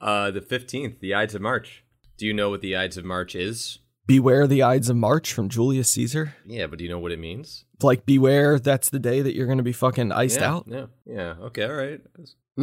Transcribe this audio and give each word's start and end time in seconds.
Uh, 0.00 0.30
the 0.30 0.40
15th, 0.40 1.00
the 1.00 1.14
Ides 1.14 1.34
of 1.34 1.42
March. 1.42 1.84
Do 2.16 2.26
you 2.26 2.32
know 2.32 2.50
what 2.50 2.60
the 2.60 2.76
Ides 2.76 2.96
of 2.96 3.04
March 3.04 3.34
is? 3.34 3.78
Beware 4.06 4.46
the 4.46 4.62
Ides 4.62 4.88
of 4.88 4.96
March 4.96 5.32
from 5.32 5.48
Julius 5.48 5.90
Caesar. 5.90 6.34
Yeah, 6.44 6.66
but 6.66 6.78
do 6.78 6.84
you 6.84 6.90
know 6.90 6.98
what 6.98 7.12
it 7.12 7.18
means? 7.18 7.64
Like, 7.82 8.04
beware, 8.06 8.58
that's 8.58 8.90
the 8.90 8.98
day 8.98 9.22
that 9.22 9.34
you're 9.34 9.46
going 9.46 9.58
to 9.58 9.64
be 9.64 9.72
fucking 9.72 10.12
iced 10.12 10.40
yeah, 10.40 10.50
out. 10.50 10.64
Yeah, 10.66 10.86
yeah. 11.06 11.34
Okay, 11.42 11.64
all 11.64 11.74
right. 11.74 12.00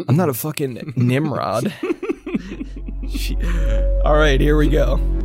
I'm 0.07 0.17
not 0.17 0.29
a 0.29 0.33
fucking 0.33 0.93
Nimrod. 0.97 1.73
all 4.03 4.15
right, 4.15 4.39
here 4.39 4.57
we 4.57 4.69
go. 4.69 5.16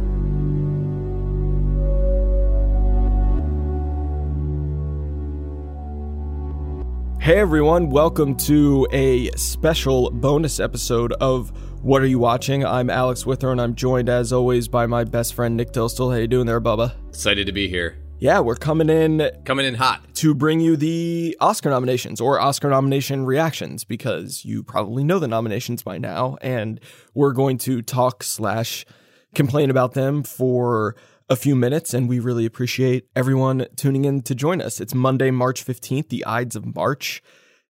Hey 7.22 7.38
everyone, 7.38 7.88
welcome 7.88 8.34
to 8.38 8.88
a 8.90 9.30
special 9.36 10.10
bonus 10.10 10.58
episode 10.58 11.12
of 11.20 11.50
What 11.80 12.02
Are 12.02 12.06
You 12.06 12.18
Watching? 12.18 12.66
I'm 12.66 12.90
Alex 12.90 13.24
Wither 13.24 13.52
and 13.52 13.60
I'm 13.60 13.76
joined 13.76 14.08
as 14.08 14.32
always 14.32 14.66
by 14.66 14.86
my 14.86 15.04
best 15.04 15.34
friend 15.34 15.56
Nick 15.56 15.70
Tilstel. 15.70 16.10
How 16.10 16.16
you 16.16 16.26
doing 16.26 16.46
there, 16.46 16.60
Bubba? 16.60 16.96
Excited 17.10 17.46
to 17.46 17.52
be 17.52 17.68
here. 17.68 17.96
Yeah, 18.18 18.40
we're 18.40 18.56
coming 18.56 18.90
in 18.90 19.30
Coming 19.44 19.66
in 19.66 19.74
hot. 19.76 20.02
to 20.14 20.34
bring 20.34 20.58
you 20.58 20.76
the 20.76 21.36
Oscar 21.40 21.70
nominations 21.70 22.20
or 22.20 22.40
Oscar 22.40 22.70
nomination 22.70 23.24
reactions 23.24 23.84
because 23.84 24.44
you 24.44 24.64
probably 24.64 25.04
know 25.04 25.20
the 25.20 25.28
nominations 25.28 25.84
by 25.84 25.98
now, 25.98 26.38
and 26.42 26.80
we're 27.14 27.34
going 27.34 27.56
to 27.58 27.82
talk 27.82 28.24
slash 28.24 28.84
complain 29.32 29.70
about 29.70 29.94
them 29.94 30.24
for 30.24 30.96
a 31.28 31.36
few 31.36 31.54
minutes, 31.54 31.94
and 31.94 32.08
we 32.08 32.18
really 32.18 32.46
appreciate 32.46 33.06
everyone 33.14 33.66
tuning 33.76 34.04
in 34.04 34.22
to 34.22 34.34
join 34.34 34.60
us. 34.60 34.80
It's 34.80 34.94
Monday, 34.94 35.30
March 35.30 35.64
15th, 35.64 36.08
the 36.08 36.24
Ides 36.24 36.56
of 36.56 36.74
March, 36.74 37.22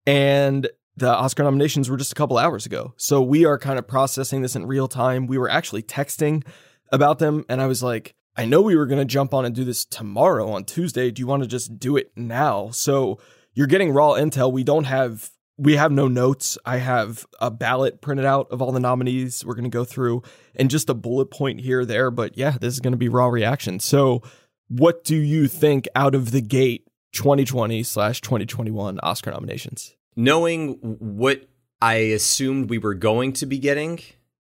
and 0.06 0.68
the 0.96 1.10
Oscar 1.10 1.44
nominations 1.44 1.90
were 1.90 1.98
just 1.98 2.12
a 2.12 2.16
couple 2.16 2.38
hours 2.38 2.66
ago. 2.66 2.94
So 2.98 3.22
we 3.22 3.46
are 3.46 3.58
kind 3.58 3.80
of 3.80 3.88
processing 3.88 4.42
this 4.42 4.56
in 4.56 4.66
real 4.66 4.88
time. 4.88 5.28
We 5.28 5.38
were 5.38 5.50
actually 5.50 5.84
texting 5.84 6.46
about 6.92 7.20
them, 7.20 7.46
and 7.50 7.62
I 7.62 7.68
was 7.68 7.82
like, 7.82 8.14
I 8.36 8.46
know 8.46 8.62
we 8.62 8.76
were 8.76 8.86
going 8.86 9.00
to 9.00 9.06
jump 9.06 9.34
on 9.34 9.46
and 9.46 9.54
do 9.54 9.64
this 9.64 9.86
tomorrow 9.86 10.52
on 10.52 10.66
Tuesday. 10.66 11.12
Do 11.12 11.20
you 11.20 11.28
want 11.28 11.44
to 11.44 11.50
just 11.50 11.80
do 11.80 11.98
it 11.98 12.12
now? 12.16 12.70
So 12.72 13.20
you're 13.54 13.68
getting 13.68 13.92
raw 13.92 14.14
intel. 14.14 14.52
We 14.52 14.64
don't 14.64 14.86
have 14.86 15.30
we 15.58 15.76
have 15.76 15.92
no 15.92 16.08
notes. 16.08 16.58
I 16.66 16.78
have 16.78 17.26
a 17.40 17.52
ballot 17.52 18.02
printed 18.02 18.26
out 18.26 18.48
of 18.52 18.62
all 18.62 18.72
the 18.72 18.80
nominees 18.80 19.46
we're 19.46 19.54
going 19.54 19.64
to 19.64 19.70
go 19.70 19.86
through 19.86 20.24
and 20.56 20.70
just 20.70 20.90
a 20.90 20.94
bullet 20.94 21.28
point 21.28 21.62
here 21.62 21.86
there, 21.86 22.12
but 22.12 22.38
yeah, 22.38 22.58
this 22.60 22.74
is 22.74 22.80
going 22.80 22.94
to 22.94 22.98
be 22.98 23.10
raw 23.10 23.28
reaction. 23.28 23.80
So 23.80 24.24
what 24.68 25.04
do 25.04 25.16
you 25.16 25.48
think 25.48 25.88
out 25.96 26.16
of 26.16 26.32
the 26.32 26.42
gate 26.42 26.88
2020 27.14 27.84
slash 27.84 28.22
2021 28.22 29.00
Oscar 29.04 29.32
nominations? 29.32 29.96
Knowing 30.16 30.80
what 30.82 31.44
I 31.82 31.96
assumed 31.96 32.70
we 32.70 32.78
were 32.78 32.94
going 32.94 33.34
to 33.34 33.46
be 33.46 33.60
getting 33.60 34.00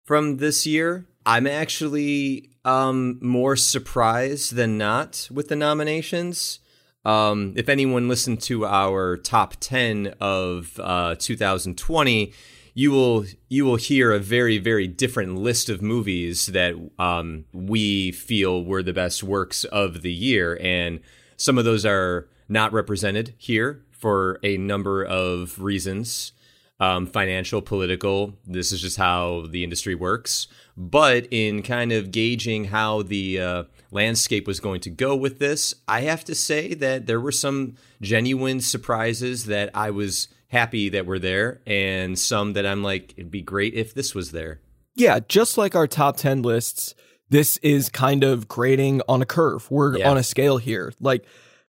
from 0.05 0.37
this 0.37 0.65
year, 0.65 1.05
I'm 1.25 1.47
actually 1.47 2.51
um, 2.63 3.19
more 3.21 3.55
surprised 3.55 4.55
than 4.55 4.77
not 4.77 5.27
with 5.31 5.49
the 5.49 5.55
nominations. 5.55 6.59
Um, 7.05 7.53
if 7.55 7.69
anyone 7.69 8.07
listened 8.07 8.41
to 8.43 8.65
our 8.65 9.15
top 9.15 9.55
10 9.59 10.15
of 10.19 10.79
uh, 10.83 11.15
2020, 11.17 12.33
you 12.73 12.91
will 12.91 13.25
you 13.47 13.63
will 13.63 13.77
hear 13.77 14.11
a 14.11 14.19
very 14.19 14.57
very 14.57 14.87
different 14.87 15.35
list 15.35 15.69
of 15.69 15.81
movies 15.81 16.47
that 16.47 16.75
um, 16.99 17.45
we 17.53 18.11
feel 18.11 18.65
were 18.65 18.83
the 18.83 18.91
best 18.91 19.23
works 19.23 19.63
of 19.65 20.01
the 20.01 20.11
year, 20.11 20.57
and 20.61 20.99
some 21.37 21.57
of 21.57 21.63
those 21.63 21.85
are 21.85 22.27
not 22.49 22.73
represented 22.73 23.33
here 23.37 23.85
for 23.91 24.39
a 24.43 24.57
number 24.57 25.03
of 25.03 25.61
reasons 25.61 26.33
um, 26.79 27.07
financial, 27.07 27.61
political. 27.61 28.37
This 28.45 28.71
is 28.71 28.81
just 28.81 28.97
how 28.97 29.45
the 29.49 29.63
industry 29.63 29.95
works. 29.95 30.47
But 30.75 31.27
in 31.31 31.63
kind 31.63 31.91
of 31.91 32.11
gauging 32.11 32.65
how 32.65 33.03
the 33.03 33.39
uh, 33.39 33.63
landscape 33.95 34.45
was 34.45 34.59
going 34.59 34.81
to 34.81 34.89
go 34.91 35.15
with 35.15 35.39
this, 35.39 35.73
I 35.87 36.01
have 36.01 36.23
to 36.25 36.35
say 36.35 36.75
that 36.75 37.07
there 37.07 37.19
were 37.19 37.31
some 37.31 37.75
genuine 38.01 38.61
surprises 38.61 39.45
that 39.45 39.71
I 39.73 39.89
was 39.89 40.27
happy 40.49 40.89
that 40.89 41.05
were 41.07 41.17
there, 41.19 41.61
and 41.65 42.19
some 42.19 42.53
that 42.53 42.65
I'm 42.65 42.83
like, 42.83 43.13
it'd 43.17 43.31
be 43.31 43.41
great 43.41 43.73
if 43.73 43.93
this 43.95 44.13
was 44.13 44.31
there. 44.31 44.59
Yeah, 44.95 45.19
just 45.27 45.57
like 45.57 45.75
our 45.75 45.87
top 45.87 46.17
10 46.17 46.43
lists, 46.43 46.93
this 47.29 47.57
is 47.57 47.89
kind 47.89 48.23
of 48.23 48.47
grading 48.47 49.01
on 49.09 49.21
a 49.21 49.25
curve. 49.25 49.69
We're 49.71 49.97
Yeah. 49.97 50.11
on 50.11 50.17
a 50.17 50.23
scale 50.23 50.57
here. 50.57 50.93
Like, 51.01 51.25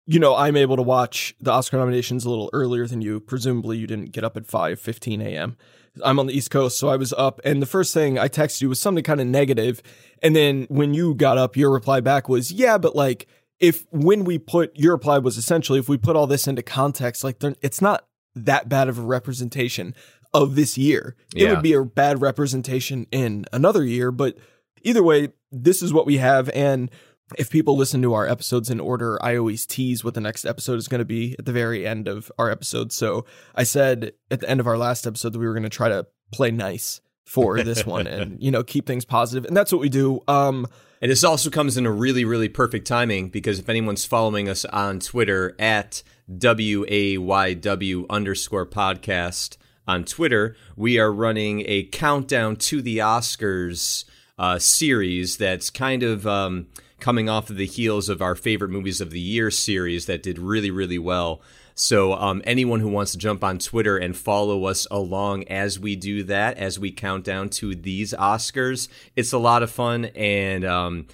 you 0.05 0.19
know, 0.19 0.35
I'm 0.35 0.57
able 0.57 0.75
to 0.75 0.81
watch 0.81 1.35
the 1.39 1.51
Oscar 1.51 1.77
nominations 1.77 2.25
a 2.25 2.29
little 2.29 2.49
earlier 2.51 2.87
than 2.87 3.01
you. 3.01 3.19
Presumably, 3.19 3.77
you 3.77 3.87
didn't 3.87 4.11
get 4.11 4.23
up 4.23 4.35
at 4.35 4.45
5 4.47 4.79
15 4.79 5.21
a.m. 5.21 5.55
I'm 6.03 6.19
on 6.19 6.27
the 6.27 6.33
East 6.35 6.49
Coast, 6.51 6.77
so 6.79 6.87
I 6.87 6.95
was 6.95 7.13
up. 7.13 7.39
And 7.43 7.61
the 7.61 7.65
first 7.67 7.93
thing 7.93 8.17
I 8.17 8.27
texted 8.27 8.61
you 8.61 8.69
was 8.69 8.79
something 8.79 9.03
kind 9.03 9.21
of 9.21 9.27
negative. 9.27 9.81
And 10.21 10.35
then 10.35 10.65
when 10.69 10.93
you 10.93 11.13
got 11.13 11.37
up, 11.37 11.55
your 11.55 11.71
reply 11.71 11.99
back 11.99 12.29
was, 12.29 12.51
yeah, 12.51 12.77
but 12.77 12.95
like, 12.95 13.27
if 13.59 13.85
when 13.91 14.23
we 14.23 14.39
put 14.39 14.75
your 14.75 14.93
reply 14.93 15.19
was 15.19 15.37
essentially, 15.37 15.79
if 15.79 15.87
we 15.87 15.97
put 15.97 16.15
all 16.15 16.27
this 16.27 16.47
into 16.47 16.63
context, 16.63 17.23
like, 17.23 17.37
it's 17.61 17.81
not 17.81 18.05
that 18.35 18.67
bad 18.67 18.89
of 18.89 18.97
a 18.97 19.03
representation 19.03 19.93
of 20.33 20.55
this 20.55 20.77
year. 20.77 21.15
It 21.35 21.43
Yeah. 21.43 21.53
would 21.53 21.61
be 21.61 21.73
a 21.73 21.83
bad 21.83 22.21
representation 22.21 23.05
in 23.11 23.45
another 23.53 23.83
year, 23.85 24.11
but 24.11 24.35
either 24.81 25.03
way, 25.03 25.29
this 25.51 25.83
is 25.83 25.93
what 25.93 26.07
we 26.07 26.17
have. 26.17 26.49
And 26.49 26.89
if 27.37 27.49
people 27.49 27.75
listen 27.77 28.01
to 28.01 28.13
our 28.13 28.27
episodes 28.27 28.69
in 28.69 28.79
order, 28.79 29.17
I 29.23 29.37
always 29.37 29.65
tease 29.65 30.03
what 30.03 30.13
the 30.13 30.21
next 30.21 30.45
episode 30.45 30.77
is 30.77 30.87
going 30.87 30.99
to 30.99 31.05
be 31.05 31.35
at 31.39 31.45
the 31.45 31.51
very 31.51 31.87
end 31.87 32.07
of 32.07 32.31
our 32.37 32.49
episode. 32.49 32.91
So 32.91 33.25
I 33.55 33.63
said 33.63 34.13
at 34.29 34.41
the 34.41 34.49
end 34.49 34.59
of 34.59 34.67
our 34.67 34.77
last 34.77 35.07
episode 35.07 35.33
that 35.33 35.39
we 35.39 35.47
were 35.47 35.53
going 35.53 35.63
to 35.63 35.69
try 35.69 35.89
to 35.89 36.05
play 36.31 36.51
nice 36.51 37.01
for 37.25 37.63
this 37.63 37.85
one 37.85 38.05
and, 38.05 38.37
you 38.43 38.51
know, 38.51 38.63
keep 38.63 38.85
things 38.85 39.05
positive. 39.05 39.45
And 39.45 39.55
that's 39.55 39.71
what 39.71 39.81
we 39.81 39.89
do. 39.89 40.21
Um, 40.27 40.67
And 41.01 41.09
this 41.11 41.23
also 41.23 41.49
comes 41.49 41.77
in 41.77 41.85
a 41.85 41.91
really, 41.91 42.25
really 42.25 42.49
perfect 42.49 42.87
timing 42.87 43.29
because 43.29 43.59
if 43.59 43.69
anyone's 43.69 44.05
following 44.05 44.47
us 44.47 44.65
on 44.65 44.99
Twitter 44.99 45.55
at 45.59 46.03
WAYW 46.31 48.05
underscore 48.09 48.65
podcast 48.65 49.57
on 49.87 50.03
Twitter, 50.05 50.55
we 50.75 50.99
are 50.99 51.11
running 51.11 51.63
a 51.65 51.83
countdown 51.83 52.55
to 52.55 52.81
the 52.81 52.99
Oscars 52.99 54.05
uh, 54.37 54.59
series 54.59 55.37
that's 55.37 55.69
kind 55.69 56.03
of 56.03 56.25
um, 56.25 56.67
coming 57.03 57.27
off 57.27 57.49
of 57.49 57.57
the 57.57 57.65
heels 57.65 58.07
of 58.07 58.21
our 58.21 58.33
favorite 58.33 58.69
movies 58.69 59.01
of 59.01 59.11
the 59.11 59.19
year 59.19 59.51
series 59.51 60.05
that 60.05 60.23
did 60.23 60.39
really, 60.39 60.71
really 60.71 60.97
well. 60.97 61.41
So, 61.75 62.13
um, 62.13 62.41
anyone 62.45 62.79
who 62.79 62.87
wants 62.87 63.11
to 63.11 63.17
jump 63.17 63.43
on 63.43 63.59
Twitter 63.59 63.97
and 63.97 64.15
follow 64.15 64.63
us 64.65 64.87
along 64.89 65.43
as 65.49 65.77
we 65.77 65.97
do 65.97 66.23
that, 66.23 66.57
as 66.57 66.79
we 66.79 66.91
count 66.91 67.25
down 67.25 67.49
to 67.49 67.75
these 67.75 68.13
Oscars, 68.13 68.87
it's 69.17 69.33
a 69.33 69.37
lot 69.37 69.63
of 69.63 69.69
fun 69.69 70.05
and 70.15 70.63
um, 70.63 71.07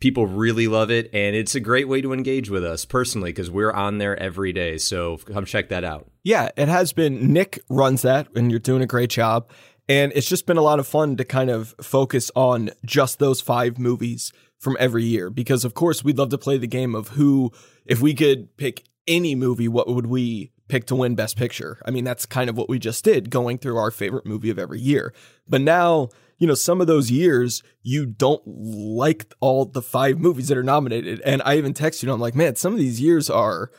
people 0.00 0.26
really 0.26 0.66
love 0.66 0.90
it. 0.90 1.10
And 1.12 1.36
it's 1.36 1.54
a 1.54 1.60
great 1.60 1.88
way 1.88 2.00
to 2.00 2.14
engage 2.14 2.48
with 2.48 2.64
us 2.64 2.86
personally 2.86 3.28
because 3.30 3.50
we're 3.50 3.72
on 3.72 3.98
there 3.98 4.18
every 4.18 4.54
day. 4.54 4.78
So, 4.78 5.18
come 5.18 5.44
check 5.44 5.68
that 5.68 5.84
out. 5.84 6.10
yeah, 6.22 6.48
it 6.56 6.68
has 6.68 6.94
been. 6.94 7.34
Nick 7.34 7.60
runs 7.68 8.00
that, 8.00 8.28
and 8.34 8.50
you're 8.50 8.60
doing 8.60 8.80
a 8.80 8.86
great 8.86 9.10
job. 9.10 9.50
And 9.88 10.10
it's 10.14 10.28
just 10.28 10.46
been 10.46 10.56
a 10.56 10.62
lot 10.62 10.78
of 10.78 10.86
fun 10.86 11.16
to 11.18 11.24
kind 11.26 11.50
of 11.50 11.74
focus 11.82 12.30
on 12.34 12.70
just 12.86 13.18
those 13.18 13.42
five 13.42 13.78
movies 13.78 14.32
from 14.64 14.76
every 14.80 15.04
year. 15.04 15.30
Because, 15.30 15.64
of 15.64 15.74
course, 15.74 16.02
we'd 16.02 16.18
love 16.18 16.30
to 16.30 16.38
play 16.38 16.58
the 16.58 16.66
game 16.66 16.94
of 16.94 17.08
who, 17.10 17.52
if 17.86 18.00
we 18.00 18.14
could 18.14 18.56
pick 18.56 18.84
any 19.06 19.34
movie, 19.34 19.68
what 19.68 19.86
would 19.86 20.06
we 20.06 20.50
pick 20.66 20.86
to 20.86 20.96
win 20.96 21.14
Best 21.14 21.36
Picture? 21.36 21.78
I 21.84 21.90
mean, 21.90 22.04
that's 22.04 22.26
kind 22.26 22.48
of 22.48 22.56
what 22.56 22.68
we 22.68 22.78
just 22.78 23.04
did, 23.04 23.30
going 23.30 23.58
through 23.58 23.76
our 23.76 23.90
favorite 23.90 24.26
movie 24.26 24.50
of 24.50 24.58
every 24.58 24.80
year. 24.80 25.12
But 25.46 25.60
now, 25.60 26.08
you 26.38 26.46
know, 26.46 26.54
some 26.54 26.80
of 26.80 26.86
those 26.86 27.10
years, 27.10 27.62
you 27.82 28.06
don't 28.06 28.42
like 28.46 29.32
all 29.40 29.66
the 29.66 29.82
five 29.82 30.18
movies 30.18 30.48
that 30.48 30.58
are 30.58 30.62
nominated. 30.64 31.20
And 31.20 31.42
I 31.44 31.58
even 31.58 31.74
text 31.74 32.02
you, 32.02 32.08
and 32.08 32.14
I'm 32.14 32.20
like, 32.20 32.34
man, 32.34 32.56
some 32.56 32.72
of 32.72 32.78
these 32.78 33.00
years 33.00 33.28
are 33.28 33.70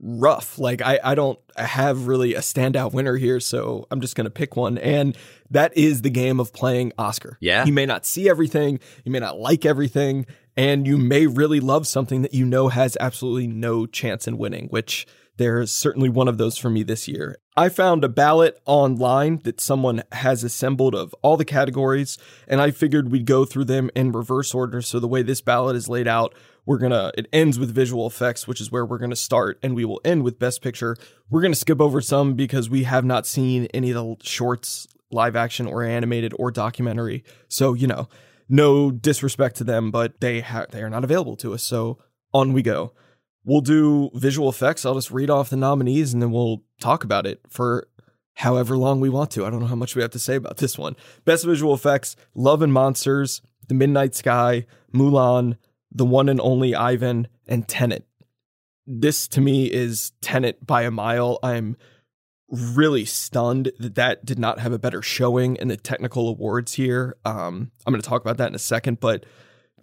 rough. 0.00 0.58
Like 0.58 0.82
I, 0.82 1.00
I 1.02 1.14
don't 1.14 1.38
have 1.56 2.06
really 2.06 2.34
a 2.34 2.40
standout 2.40 2.92
winner 2.92 3.16
here, 3.16 3.40
so 3.40 3.86
I'm 3.90 4.00
just 4.00 4.16
gonna 4.16 4.30
pick 4.30 4.56
one. 4.56 4.78
And 4.78 5.16
that 5.50 5.76
is 5.76 6.02
the 6.02 6.10
game 6.10 6.40
of 6.40 6.52
playing 6.52 6.92
Oscar. 6.98 7.36
Yeah. 7.40 7.64
You 7.64 7.72
may 7.72 7.86
not 7.86 8.06
see 8.06 8.28
everything, 8.28 8.80
you 9.04 9.12
may 9.12 9.20
not 9.20 9.38
like 9.38 9.64
everything, 9.64 10.26
and 10.56 10.86
you 10.86 10.98
may 10.98 11.26
really 11.26 11.60
love 11.60 11.86
something 11.86 12.22
that 12.22 12.34
you 12.34 12.44
know 12.44 12.68
has 12.68 12.96
absolutely 13.00 13.46
no 13.46 13.86
chance 13.86 14.26
in 14.26 14.38
winning, 14.38 14.68
which 14.68 15.06
there's 15.38 15.70
certainly 15.70 16.08
one 16.08 16.26
of 16.28 16.36
those 16.36 16.58
for 16.58 16.68
me 16.68 16.82
this 16.82 17.06
year. 17.06 17.38
I 17.56 17.68
found 17.68 18.04
a 18.04 18.08
ballot 18.08 18.60
online 18.66 19.40
that 19.44 19.60
someone 19.60 20.02
has 20.12 20.44
assembled 20.44 20.94
of 20.94 21.14
all 21.22 21.36
the 21.36 21.44
categories, 21.44 22.18
and 22.46 22.60
I 22.60 22.72
figured 22.72 23.10
we'd 23.10 23.24
go 23.24 23.44
through 23.44 23.64
them 23.64 23.88
in 23.94 24.12
reverse 24.12 24.52
order. 24.52 24.82
So 24.82 25.00
the 25.00 25.08
way 25.08 25.22
this 25.22 25.40
ballot 25.40 25.76
is 25.76 25.88
laid 25.88 26.08
out, 26.08 26.34
we're 26.68 26.76
gonna 26.76 27.10
it 27.16 27.26
ends 27.32 27.58
with 27.58 27.74
visual 27.74 28.06
effects, 28.06 28.46
which 28.46 28.60
is 28.60 28.70
where 28.70 28.84
we're 28.84 28.98
gonna 28.98 29.16
start, 29.16 29.58
and 29.62 29.74
we 29.74 29.86
will 29.86 30.02
end 30.04 30.22
with 30.22 30.38
best 30.38 30.60
picture. 30.60 30.98
We're 31.30 31.40
gonna 31.40 31.54
skip 31.54 31.80
over 31.80 32.02
some 32.02 32.34
because 32.34 32.68
we 32.68 32.82
have 32.82 33.06
not 33.06 33.26
seen 33.26 33.68
any 33.72 33.90
of 33.90 33.94
the 33.94 34.16
shorts, 34.22 34.86
live 35.10 35.34
action 35.34 35.66
or 35.66 35.82
animated 35.82 36.34
or 36.38 36.50
documentary. 36.50 37.24
So 37.48 37.72
you 37.72 37.86
know, 37.86 38.10
no 38.50 38.90
disrespect 38.90 39.56
to 39.56 39.64
them, 39.64 39.90
but 39.90 40.20
they 40.20 40.44
they 40.70 40.82
are 40.82 40.90
not 40.90 41.04
available 41.04 41.36
to 41.36 41.54
us. 41.54 41.62
So 41.62 42.00
on 42.34 42.52
we 42.52 42.60
go. 42.60 42.92
We'll 43.44 43.62
do 43.62 44.10
visual 44.12 44.50
effects. 44.50 44.84
I'll 44.84 44.94
just 44.94 45.10
read 45.10 45.30
off 45.30 45.48
the 45.48 45.56
nominees 45.56 46.12
and 46.12 46.20
then 46.20 46.32
we'll 46.32 46.64
talk 46.82 47.02
about 47.02 47.26
it 47.26 47.40
for 47.48 47.88
however 48.34 48.76
long 48.76 49.00
we 49.00 49.08
want 49.08 49.30
to. 49.30 49.46
I 49.46 49.50
don't 49.50 49.60
know 49.60 49.66
how 49.66 49.74
much 49.74 49.96
we 49.96 50.02
have 50.02 50.10
to 50.10 50.18
say 50.18 50.34
about 50.34 50.58
this 50.58 50.76
one. 50.76 50.96
Best 51.24 51.46
visual 51.46 51.72
effects 51.72 52.14
Love 52.34 52.60
and 52.60 52.74
Monsters, 52.74 53.40
The 53.68 53.74
Midnight 53.74 54.14
Sky, 54.14 54.66
Mulan, 54.92 55.56
The 55.90 56.04
One 56.04 56.28
and 56.28 56.40
Only 56.40 56.74
Ivan, 56.74 57.28
and 57.46 57.66
Tenet. 57.66 58.06
This 58.86 59.28
to 59.28 59.40
me 59.40 59.66
is 59.66 60.12
Tenet 60.20 60.66
by 60.66 60.82
a 60.82 60.90
mile. 60.90 61.38
I'm 61.42 61.76
really 62.50 63.04
stunned 63.04 63.72
that 63.78 63.94
that 63.96 64.24
did 64.24 64.38
not 64.38 64.58
have 64.58 64.72
a 64.72 64.78
better 64.78 65.02
showing 65.02 65.56
in 65.56 65.68
the 65.68 65.76
technical 65.76 66.28
awards 66.28 66.74
here. 66.74 67.16
Um, 67.24 67.70
I'm 67.86 67.92
going 67.92 68.00
to 68.00 68.08
talk 68.08 68.22
about 68.22 68.38
that 68.38 68.48
in 68.48 68.54
a 68.54 68.58
second, 68.58 69.00
but 69.00 69.26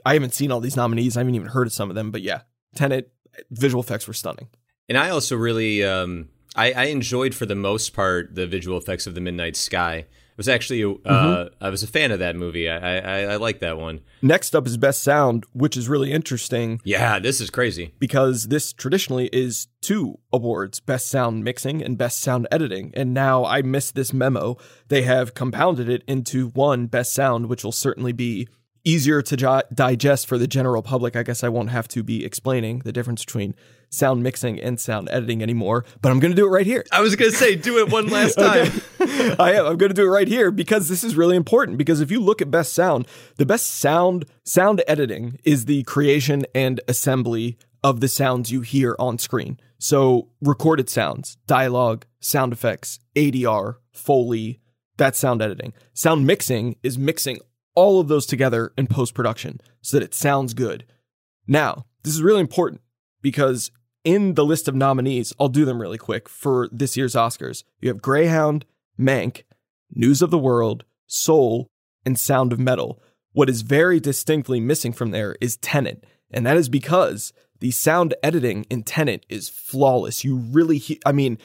I 0.06 0.14
haven't 0.14 0.34
seen 0.34 0.52
all 0.52 0.60
these 0.60 0.76
nominees. 0.76 1.16
I 1.16 1.20
haven't 1.20 1.36
even 1.36 1.50
heard 1.50 1.68
of 1.68 1.74
some 1.74 1.90
of 1.90 1.96
them, 1.96 2.12
but 2.12 2.22
yeah, 2.22 2.42
Tenet 2.76 3.12
visual 3.52 3.84
effects 3.84 4.08
were 4.08 4.14
stunning. 4.14 4.48
And 4.90 4.98
I 4.98 5.10
also 5.10 5.36
really, 5.36 5.84
um, 5.84 6.30
I, 6.56 6.72
I, 6.72 6.84
enjoyed 6.86 7.34
for 7.34 7.46
the 7.46 7.56
most 7.56 7.94
part 7.94 8.36
the 8.36 8.48
visual 8.48 8.78
effects 8.78 9.08
of 9.08 9.16
the 9.16 9.22
Midnight 9.22 9.56
Sky. 9.56 10.06
Was 10.38 10.50
actually, 10.50 10.84
uh, 10.84 10.88
mm-hmm. 10.88 11.64
I 11.64 11.70
was 11.70 11.82
a 11.82 11.88
fan 11.88 12.12
of 12.12 12.20
that 12.20 12.36
movie. 12.36 12.70
I, 12.70 12.98
I, 12.98 13.20
I 13.22 13.36
like 13.38 13.60
that 13.60 13.78
one. 13.78 14.02
Next 14.22 14.54
up 14.54 14.68
is 14.68 14.76
Best 14.76 15.02
Sound, 15.02 15.46
which 15.54 15.78
is 15.78 15.88
really 15.88 16.12
interesting. 16.12 16.82
Yeah, 16.84 17.20
this 17.20 17.40
is 17.40 17.50
crazy 17.50 17.94
because 18.00 18.48
this 18.48 18.74
traditionally 18.74 19.30
is 19.32 19.68
two 19.82 20.20
awards: 20.34 20.80
Best 20.82 21.08
Sound 21.08 21.44
Mixing 21.44 21.82
and 21.82 21.98
Best 21.98 22.20
Sound 22.20 22.48
Editing. 22.52 22.92
And 22.96 23.14
now 23.14 23.46
I 23.46 23.62
missed 23.62 23.96
this 23.96 24.12
memo. 24.12 24.58
They 24.90 25.04
have 25.04 25.34
compounded 25.34 25.88
it 25.88 26.04
into 26.08 26.50
one 26.50 26.88
Best 26.88 27.14
Sound, 27.14 27.48
which 27.48 27.64
will 27.64 27.72
certainly 27.72 28.12
be 28.12 28.50
easier 28.86 29.22
to 29.22 29.64
digest 29.74 30.28
for 30.28 30.38
the 30.38 30.48
general 30.48 30.82
public. 30.82 31.16
I 31.16 31.24
guess 31.24 31.44
I 31.44 31.50
won't 31.50 31.72
have 31.72 31.88
to 31.90 32.04
be 32.04 32.24
explaining 32.24 32.80
the 32.80 32.92
difference 32.94 33.26
between 33.26 33.56
sound 33.90 34.24
mixing 34.24 34.60
and 34.60 34.80
sound 34.80 35.10
editing 35.12 35.42
anymore, 35.42 35.86
but 36.02 36.12
I'm 36.12 36.20
going 36.20 36.32
to 36.32 36.36
do 36.36 36.46
it 36.46 36.50
right 36.50 36.66
here. 36.66 36.86
I 36.92 37.02
was 37.02 37.16
going 37.16 37.32
to 37.32 37.38
say, 37.38 37.56
do 37.56 37.80
it 37.80 37.92
one 37.92 38.08
last 38.08 38.36
time. 38.40 38.72
I 39.40 39.54
am. 39.54 39.66
I'm 39.66 39.78
going 39.78 39.90
to 39.90 39.96
do 39.96 40.06
it 40.06 40.10
right 40.10 40.28
here 40.28 40.52
because 40.52 40.88
this 40.88 41.04
is 41.04 41.16
really 41.16 41.36
important. 41.36 41.78
Because 41.78 42.02
if 42.02 42.12
you 42.12 42.20
look 42.20 42.42
at 42.42 42.52
best 42.52 42.74
sound, 42.74 43.08
the 43.38 43.46
best 43.46 43.68
sound 43.68 44.26
sound 44.44 44.84
editing 44.88 45.40
is 45.44 45.66
the 45.66 45.84
creation 45.84 46.46
and 46.54 46.80
assembly 46.88 47.58
of 47.84 48.00
the 48.00 48.08
sounds 48.08 48.52
you 48.52 48.62
hear 48.62 48.96
on 49.00 49.18
screen. 49.18 49.60
So 49.78 50.30
recorded 50.42 50.90
sounds, 50.90 51.38
dialogue, 51.48 52.06
sound 52.20 52.54
effects, 52.54 53.00
ADR, 53.16 53.76
Foley, 53.92 54.60
that's 54.98 55.20
sound 55.20 55.42
editing. 55.42 55.74
Sound 55.94 56.26
mixing 56.26 56.78
is 56.82 56.98
mixing 56.98 57.40
all 57.76 58.00
of 58.00 58.08
those 58.08 58.26
together 58.26 58.74
in 58.78 58.88
post 58.88 59.14
production 59.14 59.60
so 59.82 59.98
that 59.98 60.04
it 60.06 60.14
sounds 60.14 60.54
good. 60.54 60.86
Now, 61.48 61.86
this 62.04 62.14
is 62.16 62.24
really 62.24 62.42
important 62.42 62.82
because 63.22 63.72
in 64.04 64.36
the 64.36 64.46
list 64.46 64.68
of 64.68 64.76
nominees, 64.76 65.34
I'll 65.40 65.50
do 65.50 65.66
them 65.66 65.82
really 65.82 65.98
quick 65.98 66.30
for 66.30 66.70
this 66.72 66.96
year's 66.96 67.16
Oscars. 67.16 67.64
You 67.82 67.90
have 67.90 68.02
Greyhound, 68.02 68.66
Mank, 69.00 69.44
News 69.92 70.22
of 70.22 70.32
the 70.32 70.38
World, 70.38 70.86
Soul, 71.08 71.68
and 72.06 72.18
Sound 72.18 72.54
of 72.54 72.60
Metal. 72.60 73.02
What 73.34 73.50
is 73.50 73.62
very 73.64 74.00
distinctly 74.00 74.60
missing 74.60 74.94
from 74.94 75.12
there 75.12 75.36
is 75.42 75.58
Tenet, 75.58 76.06
and 76.32 76.46
that 76.46 76.58
is 76.58 76.70
because 76.70 77.34
the 77.60 77.72
sound 77.72 78.14
editing 78.22 78.66
in 78.70 78.84
Tenet 78.84 79.26
is 79.30 79.50
flawless. 79.50 80.24
You 80.24 80.36
really, 80.36 80.78
he- 80.78 81.02
I 81.06 81.12
mean, 81.12 81.38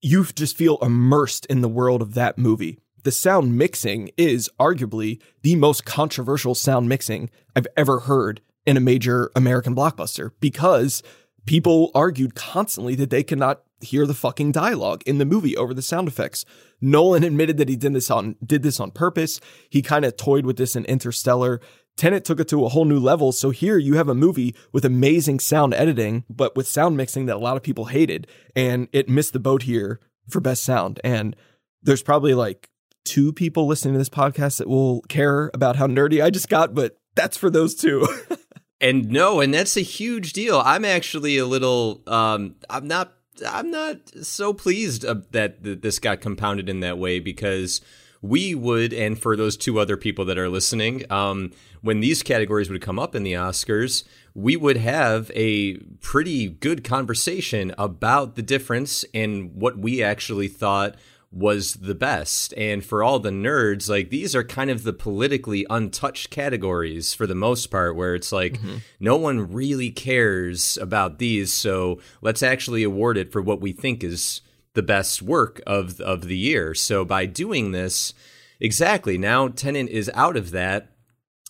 you 0.00 0.24
just 0.24 0.56
feel 0.56 0.78
immersed 0.82 1.46
in 1.46 1.60
the 1.60 1.68
world 1.68 2.02
of 2.02 2.14
that 2.14 2.36
movie 2.38 2.78
the 3.02 3.12
sound 3.12 3.56
mixing 3.56 4.10
is 4.16 4.48
arguably 4.60 5.20
the 5.42 5.56
most 5.56 5.84
controversial 5.84 6.54
sound 6.54 6.88
mixing 6.88 7.30
I've 7.56 7.66
ever 7.76 8.00
heard 8.00 8.40
in 8.64 8.76
a 8.76 8.80
major 8.80 9.30
American 9.34 9.74
blockbuster 9.74 10.30
because 10.40 11.02
people 11.46 11.90
argued 11.94 12.34
constantly 12.34 12.94
that 12.94 13.10
they 13.10 13.22
could 13.22 13.38
not 13.38 13.62
hear 13.80 14.06
the 14.06 14.14
fucking 14.14 14.52
dialogue 14.52 15.02
in 15.06 15.18
the 15.18 15.24
movie 15.24 15.56
over 15.56 15.74
the 15.74 15.82
sound 15.82 16.06
effects. 16.06 16.44
Nolan 16.80 17.24
admitted 17.24 17.56
that 17.58 17.68
he 17.68 17.76
did 17.76 17.92
this 17.92 18.10
on 18.10 18.36
did 18.44 18.62
this 18.62 18.78
on 18.78 18.92
purpose. 18.92 19.40
He 19.68 19.82
kind 19.82 20.04
of 20.04 20.16
toyed 20.16 20.46
with 20.46 20.56
this 20.56 20.76
in 20.76 20.84
Interstellar. 20.84 21.60
Tenet 21.96 22.24
took 22.24 22.40
it 22.40 22.48
to 22.48 22.64
a 22.64 22.68
whole 22.68 22.84
new 22.84 22.98
level. 22.98 23.32
So 23.32 23.50
here 23.50 23.76
you 23.76 23.94
have 23.94 24.08
a 24.08 24.14
movie 24.14 24.54
with 24.72 24.84
amazing 24.84 25.40
sound 25.40 25.74
editing, 25.74 26.24
but 26.30 26.56
with 26.56 26.66
sound 26.66 26.96
mixing 26.96 27.26
that 27.26 27.36
a 27.36 27.40
lot 27.40 27.56
of 27.56 27.62
people 27.62 27.86
hated, 27.86 28.26
and 28.56 28.88
it 28.92 29.08
missed 29.08 29.32
the 29.32 29.40
boat 29.40 29.64
here 29.64 30.00
for 30.28 30.40
best 30.40 30.62
sound. 30.62 31.00
And 31.04 31.36
there's 31.82 32.02
probably 32.02 32.34
like 32.34 32.68
two 33.04 33.32
people 33.32 33.66
listening 33.66 33.94
to 33.94 33.98
this 33.98 34.08
podcast 34.08 34.58
that 34.58 34.68
will 34.68 35.02
care 35.02 35.50
about 35.54 35.76
how 35.76 35.86
nerdy 35.86 36.22
I 36.22 36.30
just 36.30 36.48
got, 36.48 36.74
but 36.74 36.98
that's 37.14 37.36
for 37.36 37.50
those 37.50 37.74
two. 37.74 38.06
and 38.80 39.10
no, 39.10 39.40
and 39.40 39.52
that's 39.52 39.76
a 39.76 39.82
huge 39.82 40.32
deal. 40.32 40.62
I'm 40.64 40.84
actually 40.84 41.38
a 41.38 41.46
little 41.46 42.02
um 42.06 42.56
I'm 42.70 42.86
not 42.86 43.12
I'm 43.48 43.70
not 43.70 43.96
so 44.22 44.52
pleased 44.52 45.02
that 45.32 45.62
this 45.62 45.98
got 45.98 46.20
compounded 46.20 46.68
in 46.68 46.80
that 46.80 46.98
way 46.98 47.18
because 47.18 47.80
we 48.22 48.54
would, 48.54 48.92
and 48.92 49.18
for 49.18 49.36
those 49.36 49.56
two 49.56 49.80
other 49.80 49.96
people 49.96 50.24
that 50.26 50.38
are 50.38 50.48
listening, 50.48 51.04
um, 51.10 51.50
when 51.80 51.98
these 51.98 52.22
categories 52.22 52.70
would 52.70 52.80
come 52.80 52.98
up 52.98 53.16
in 53.16 53.24
the 53.24 53.32
Oscars, 53.32 54.04
we 54.32 54.56
would 54.56 54.76
have 54.76 55.30
a 55.34 55.74
pretty 56.00 56.48
good 56.48 56.84
conversation 56.84 57.74
about 57.76 58.36
the 58.36 58.42
difference 58.42 59.04
in 59.12 59.50
what 59.54 59.76
we 59.76 60.02
actually 60.02 60.46
thought 60.46 60.94
was 61.32 61.74
the 61.74 61.94
best. 61.94 62.52
And 62.56 62.84
for 62.84 63.02
all 63.02 63.18
the 63.18 63.30
nerds, 63.30 63.88
like 63.88 64.10
these 64.10 64.36
are 64.36 64.44
kind 64.44 64.70
of 64.70 64.82
the 64.82 64.92
politically 64.92 65.66
untouched 65.70 66.30
categories 66.30 67.14
for 67.14 67.26
the 67.26 67.34
most 67.34 67.66
part, 67.66 67.96
where 67.96 68.14
it's 68.14 68.32
like 68.32 68.54
mm-hmm. 68.54 68.76
no 69.00 69.16
one 69.16 69.52
really 69.52 69.90
cares 69.90 70.76
about 70.76 71.18
these. 71.18 71.52
So 71.52 72.00
let's 72.20 72.42
actually 72.42 72.82
award 72.82 73.16
it 73.16 73.32
for 73.32 73.40
what 73.40 73.60
we 73.60 73.72
think 73.72 74.04
is 74.04 74.42
the 74.74 74.82
best 74.82 75.22
work 75.22 75.60
of 75.66 76.00
of 76.00 76.26
the 76.26 76.36
year. 76.36 76.74
So 76.74 77.04
by 77.04 77.26
doing 77.26 77.72
this, 77.72 78.12
exactly 78.60 79.16
now 79.16 79.48
Tenet 79.48 79.88
is 79.88 80.10
out 80.14 80.36
of 80.36 80.50
that. 80.50 80.88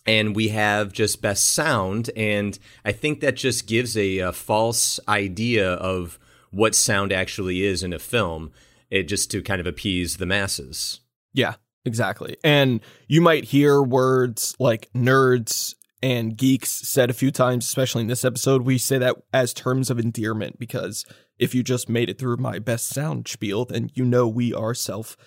And 0.05 0.35
we 0.35 0.49
have 0.49 0.91
just 0.91 1.21
best 1.21 1.45
sound, 1.45 2.09
and 2.17 2.59
I 2.83 2.91
think 2.91 3.21
that 3.21 3.37
just 3.37 3.67
gives 3.67 3.95
a, 3.95 4.17
a 4.17 4.33
false 4.33 4.99
idea 5.07 5.75
of 5.75 6.19
what 6.51 6.75
sound 6.75 7.13
actually 7.13 7.63
is 7.63 7.83
in 7.83 7.93
a 7.93 7.99
film 7.99 8.51
it 8.93 9.07
just 9.07 9.31
to 9.31 9.41
kind 9.41 9.59
of 9.59 9.65
appease 9.65 10.17
the 10.17 10.25
masses. 10.27 10.99
Yeah, 11.33 11.55
exactly. 11.83 12.37
And 12.43 12.79
you 13.07 13.21
might 13.21 13.45
hear 13.45 13.81
words 13.81 14.55
like 14.59 14.87
nerds 14.93 15.73
and 16.03 16.37
geeks 16.37 16.69
said 16.69 17.09
a 17.09 17.13
few 17.13 17.31
times, 17.31 17.65
especially 17.65 18.01
in 18.01 18.07
this 18.07 18.23
episode. 18.23 18.61
We 18.61 18.77
say 18.77 18.99
that 18.99 19.15
as 19.33 19.51
terms 19.51 19.89
of 19.89 19.97
endearment 19.97 20.59
because 20.59 21.05
if 21.39 21.55
you 21.55 21.63
just 21.63 21.89
made 21.89 22.07
it 22.07 22.19
through 22.19 22.37
my 22.37 22.59
best 22.59 22.87
sound 22.87 23.27
spiel, 23.27 23.65
then 23.65 23.89
you 23.95 24.05
know 24.05 24.27
we 24.27 24.53
are 24.53 24.75
self 24.75 25.17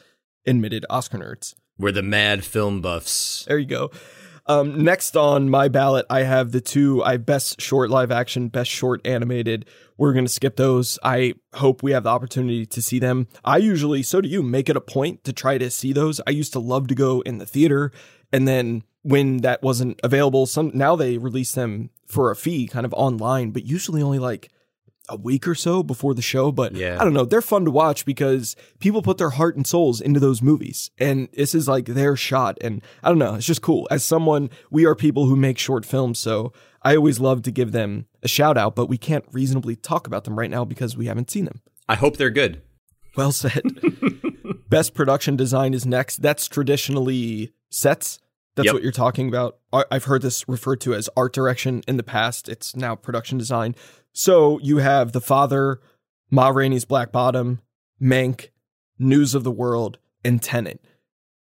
admitted 0.47 0.87
Oscar 0.89 1.19
nerds. 1.19 1.55
We're 1.77 1.91
the 1.91 2.03
mad 2.03 2.45
film 2.45 2.81
buffs. 2.81 3.45
There 3.47 3.59
you 3.59 3.67
go. 3.67 3.91
Um, 4.49 4.85
next 4.85 5.17
on 5.17 5.51
my 5.51 5.69
ballot, 5.69 6.07
I 6.09 6.23
have 6.23 6.53
the 6.53 6.61
two 6.61 7.03
I 7.03 7.17
best 7.17 7.61
short 7.61 7.91
live 7.91 8.13
action, 8.13 8.49
best 8.49 8.71
short 8.71 9.05
animated. 9.05 9.67
We're 9.99 10.13
going 10.13 10.25
to 10.25 10.33
skip 10.33 10.57
those. 10.57 10.99
I 11.03 11.35
hope 11.55 11.83
we 11.83 11.93
have 11.93 12.05
the 12.05 12.11
opportunity 12.11 12.65
to 12.67 12.81
see 12.81 12.99
them. 12.99 13.27
I 13.45 13.57
usually, 13.57 14.03
so 14.03 14.21
do 14.21 14.29
you, 14.29 14.43
make 14.43 14.69
it 14.69 14.77
a 14.77 14.81
point 14.81 15.25
to 15.25 15.33
try 15.33 15.59
to 15.59 15.71
see 15.71 15.93
those. 15.93 16.21
I 16.27 16.31
used 16.31 16.53
to 16.53 16.61
love 16.61 16.87
to 16.89 16.95
go 16.95 17.23
in 17.23 17.39
the 17.39 17.47
theater, 17.47 17.91
and 18.33 18.47
then 18.47 18.85
when 19.03 19.39
that 19.39 19.63
wasn't 19.63 20.01
available, 20.05 20.47
some 20.47 20.71
now 20.75 20.97
they 20.97 21.19
release 21.19 21.53
them 21.53 21.91
for 22.07 22.31
a 22.31 22.37
fee, 22.37 22.69
kind 22.69 22.87
of 22.87 22.93
online, 22.95 23.51
but 23.51 23.65
usually 23.65 24.03
only 24.03 24.19
like 24.19 24.51
a 25.09 25.17
week 25.17 25.47
or 25.47 25.55
so 25.55 25.83
before 25.83 26.15
the 26.15 26.23
show, 26.23 26.53
but 26.53 26.75
yeah. 26.75 26.97
I 27.01 27.05
don't 27.05 27.13
know. 27.13 27.25
They're 27.25 27.43
fun 27.43 27.65
to 27.65 27.71
watch 27.71 28.05
because 28.05 28.57
people 28.79 29.03
put 29.03 29.19
their 29.19 29.31
heart 29.31 29.57
and 29.57 29.67
souls 29.67 30.01
into 30.01 30.21
those 30.21 30.43
movies. 30.43 30.91
And 30.99 31.29
this 31.33 31.55
is 31.55 31.69
like 31.69 31.87
their 31.87 32.17
shot. 32.17 32.59
And 32.61 32.83
I 33.03 33.09
don't 33.09 33.19
know. 33.19 33.35
It's 33.35 33.47
just 33.47 33.63
cool. 33.63 33.87
As 33.91 34.05
someone, 34.05 34.51
we 34.71 34.85
are 34.87 34.95
people 34.95 35.27
who 35.27 35.37
make 35.37 35.59
short 35.59 35.85
films. 35.85 36.19
So 36.19 36.53
I 36.83 36.97
always 36.97 37.21
love 37.21 37.43
to 37.43 37.51
give 37.51 37.73
them 37.73 38.07
a 38.23 38.29
shout 38.29 38.57
out, 38.57 38.77
but 38.77 38.87
we 38.87 38.99
can't 38.99 39.25
reasonably 39.33 39.77
talk 39.77 40.07
about 40.07 40.25
them 40.25 40.39
right 40.39 40.51
now 40.51 40.65
because 40.65 40.97
we 40.97 41.07
haven't 41.07 41.31
seen 41.31 41.45
them. 41.45 41.61
I 41.89 41.95
hope 41.95 42.17
they're 42.17 42.31
good. 42.31 42.63
Well 43.17 43.33
said. 43.33 43.63
Best 44.69 44.95
production 44.95 45.37
design 45.37 45.75
is 45.75 45.87
next. 45.87 46.23
That's 46.23 46.49
traditionally 46.49 47.53
sets. 47.71 48.19
That's 48.57 48.67
yep. 48.67 48.75
what 48.75 48.83
you're 48.83 48.93
talking 48.93 49.29
about. 49.29 49.59
I've 49.73 50.05
heard 50.05 50.23
this 50.23 50.49
referred 50.49 50.81
to 50.83 50.95
as 50.95 51.11
art 51.15 51.35
direction 51.35 51.83
in 51.87 51.99
the 51.99 52.03
past. 52.03 52.49
It's 52.49 52.75
now 52.75 52.95
production 52.95 53.37
design. 53.37 53.75
So 54.19 54.59
you 54.61 54.79
have 54.79 55.13
The 55.13 55.21
Father, 55.21 55.79
Ma 56.31 56.49
Rainey's 56.49 56.87
Black 56.87 57.13
Bottom, 57.13 57.61
Mank, 58.01 58.49
News 58.99 59.35
of 59.35 59.45
the 59.45 59.51
World, 59.51 59.99
and 60.25 60.43
Tenet. 60.43 60.83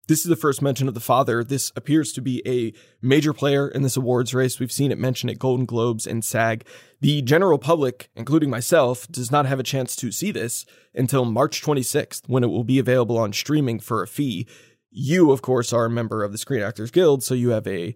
This 0.09 0.19
is 0.19 0.25
the 0.25 0.35
first 0.35 0.61
mention 0.61 0.89
of 0.89 0.93
The 0.93 0.99
Father. 0.99 1.41
This 1.41 1.71
appears 1.77 2.11
to 2.11 2.21
be 2.21 2.43
a 2.45 2.73
major 3.01 3.31
player 3.31 3.69
in 3.69 3.81
this 3.81 3.95
awards 3.95 4.33
race. 4.33 4.59
We've 4.59 4.73
seen 4.73 4.91
it 4.91 4.97
mentioned 4.97 5.31
at 5.31 5.39
Golden 5.39 5.65
Globes 5.65 6.05
and 6.05 6.21
SAG. 6.21 6.65
The 6.99 7.21
general 7.21 7.59
public, 7.59 8.09
including 8.13 8.49
myself, 8.49 9.07
does 9.07 9.31
not 9.31 9.45
have 9.45 9.61
a 9.61 9.63
chance 9.63 9.95
to 9.95 10.11
see 10.11 10.31
this 10.31 10.65
until 10.93 11.23
March 11.23 11.61
26th 11.61 12.27
when 12.27 12.43
it 12.43 12.49
will 12.49 12.65
be 12.65 12.77
available 12.77 13.17
on 13.17 13.31
streaming 13.31 13.79
for 13.79 14.03
a 14.03 14.07
fee. 14.07 14.47
You, 14.91 15.31
of 15.31 15.41
course, 15.41 15.71
are 15.71 15.85
a 15.85 15.89
member 15.89 16.25
of 16.25 16.33
the 16.33 16.37
Screen 16.37 16.61
Actors 16.61 16.91
Guild, 16.91 17.23
so 17.23 17.35
you 17.35 17.51
have 17.51 17.67
a 17.67 17.95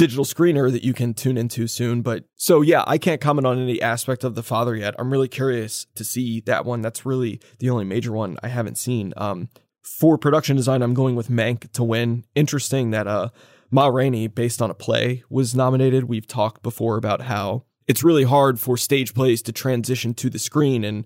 digital 0.00 0.24
screener 0.24 0.72
that 0.72 0.82
you 0.82 0.94
can 0.94 1.12
tune 1.12 1.36
into 1.36 1.66
soon. 1.66 2.00
But 2.00 2.24
so 2.34 2.62
yeah, 2.62 2.84
I 2.86 2.96
can't 2.96 3.20
comment 3.20 3.46
on 3.46 3.58
any 3.58 3.82
aspect 3.82 4.24
of 4.24 4.34
The 4.34 4.42
Father 4.42 4.74
yet. 4.74 4.94
I'm 4.98 5.12
really 5.12 5.28
curious 5.28 5.86
to 5.94 6.04
see 6.04 6.40
that 6.46 6.64
one. 6.64 6.80
That's 6.80 7.04
really 7.04 7.38
the 7.58 7.68
only 7.68 7.84
major 7.84 8.10
one 8.10 8.38
I 8.42 8.48
haven't 8.48 8.78
seen. 8.78 9.12
Um, 9.18 9.50
for 9.82 10.16
production 10.16 10.56
design, 10.56 10.80
I'm 10.80 10.94
going 10.94 11.16
with 11.16 11.28
Mank 11.28 11.70
to 11.72 11.84
win. 11.84 12.24
Interesting 12.34 12.92
that 12.92 13.06
uh, 13.06 13.28
Ma 13.70 13.88
Rainey, 13.88 14.26
based 14.26 14.62
on 14.62 14.70
a 14.70 14.74
play, 14.74 15.22
was 15.28 15.54
nominated. 15.54 16.04
We've 16.04 16.26
talked 16.26 16.62
before 16.62 16.96
about 16.96 17.20
how 17.20 17.64
it's 17.86 18.02
really 18.02 18.24
hard 18.24 18.58
for 18.58 18.78
stage 18.78 19.12
plays 19.12 19.42
to 19.42 19.52
transition 19.52 20.14
to 20.14 20.30
the 20.30 20.38
screen 20.38 20.82
and 20.82 21.04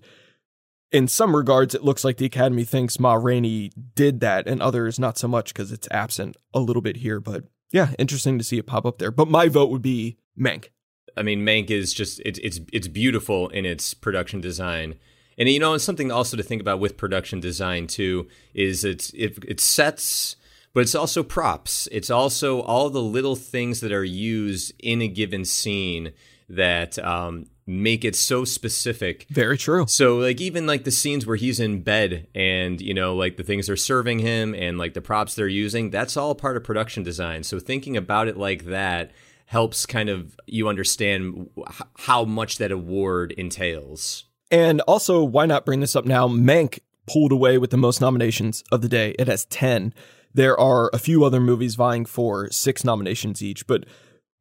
in 0.91 1.09
some 1.09 1.35
regards, 1.35 1.75
it 1.75 1.83
looks 1.83 2.05
like 2.05 2.15
the 2.15 2.25
Academy 2.25 2.63
thinks 2.63 2.99
Ma 2.99 3.15
Rainey 3.15 3.71
did 3.95 4.21
that, 4.21 4.47
and 4.47 4.61
others 4.61 4.97
not 4.97 5.17
so 5.17 5.27
much 5.27 5.53
because 5.53 5.73
it's 5.73 5.89
absent 5.91 6.37
a 6.53 6.59
little 6.61 6.81
bit 6.81 6.97
here. 6.97 7.19
But 7.19 7.43
yeah, 7.75 7.89
interesting 7.99 8.37
to 8.37 8.43
see 8.45 8.57
it 8.57 8.67
pop 8.67 8.85
up 8.85 8.99
there. 8.99 9.11
But 9.11 9.27
my 9.27 9.49
vote 9.49 9.69
would 9.69 9.81
be 9.81 10.17
Mank. 10.39 10.69
I 11.17 11.23
mean, 11.23 11.41
Mank 11.41 11.69
is 11.69 11.93
just 11.93 12.21
it's 12.23 12.39
it's 12.39 12.61
it's 12.71 12.87
beautiful 12.87 13.49
in 13.49 13.65
its 13.65 13.93
production 13.93 14.39
design. 14.39 14.95
And 15.37 15.49
you 15.49 15.59
know, 15.59 15.73
and 15.73 15.81
something 15.81 16.09
also 16.09 16.37
to 16.37 16.43
think 16.43 16.61
about 16.61 16.79
with 16.79 16.95
production 16.95 17.41
design 17.41 17.87
too 17.87 18.29
is 18.53 18.85
it's 18.85 19.09
it, 19.13 19.43
it 19.45 19.59
sets, 19.59 20.37
but 20.73 20.83
it's 20.83 20.95
also 20.95 21.21
props. 21.21 21.89
It's 21.91 22.09
also 22.09 22.61
all 22.61 22.89
the 22.89 23.01
little 23.01 23.35
things 23.35 23.81
that 23.81 23.91
are 23.91 24.05
used 24.05 24.71
in 24.79 25.01
a 25.01 25.09
given 25.09 25.43
scene 25.43 26.13
that 26.47 26.97
um, 26.99 27.47
make 27.67 28.05
it 28.05 28.15
so 28.15 28.45
specific. 28.45 29.25
Very 29.29 29.57
true. 29.57 29.85
So 29.87 30.17
like 30.17 30.39
even 30.39 30.67
like 30.67 30.83
the 30.83 30.91
scenes 30.91 31.25
where 31.25 31.35
he's 31.35 31.59
in 31.59 31.81
bed 31.81 32.27
and 32.35 32.79
you 32.79 32.93
know 32.93 33.15
like 33.15 33.37
the 33.37 33.43
things 33.43 33.67
they're 33.67 33.75
serving 33.75 34.19
him 34.19 34.53
and 34.53 34.77
like 34.77 34.93
the 34.93 35.01
props 35.01 35.35
they're 35.35 35.47
using, 35.47 35.89
that's 35.89 36.15
all 36.15 36.35
part 36.35 36.57
of 36.57 36.63
production 36.63 37.03
design. 37.03 37.43
So 37.43 37.59
thinking 37.59 37.97
about 37.97 38.27
it 38.27 38.37
like 38.37 38.65
that 38.65 39.11
helps 39.47 39.85
kind 39.85 40.09
of 40.09 40.37
you 40.47 40.67
understand 40.67 41.49
how 41.99 42.25
much 42.25 42.57
that 42.57 42.71
award 42.71 43.31
entails. 43.33 44.25
And 44.51 44.81
also, 44.81 45.23
why 45.23 45.45
not 45.45 45.65
bring 45.65 45.79
this 45.79 45.95
up 45.95 46.05
now? 46.05 46.27
Mank 46.27 46.79
pulled 47.07 47.31
away 47.31 47.57
with 47.57 47.69
the 47.69 47.77
most 47.77 48.01
nominations 48.01 48.63
of 48.71 48.81
the 48.81 48.89
day. 48.89 49.15
It 49.19 49.27
has 49.27 49.45
10. 49.45 49.93
There 50.33 50.59
are 50.59 50.89
a 50.93 50.99
few 50.99 51.23
other 51.23 51.39
movies 51.39 51.75
vying 51.75 52.05
for 52.05 52.49
six 52.51 52.83
nominations 52.83 53.41
each, 53.41 53.67
but 53.67 53.85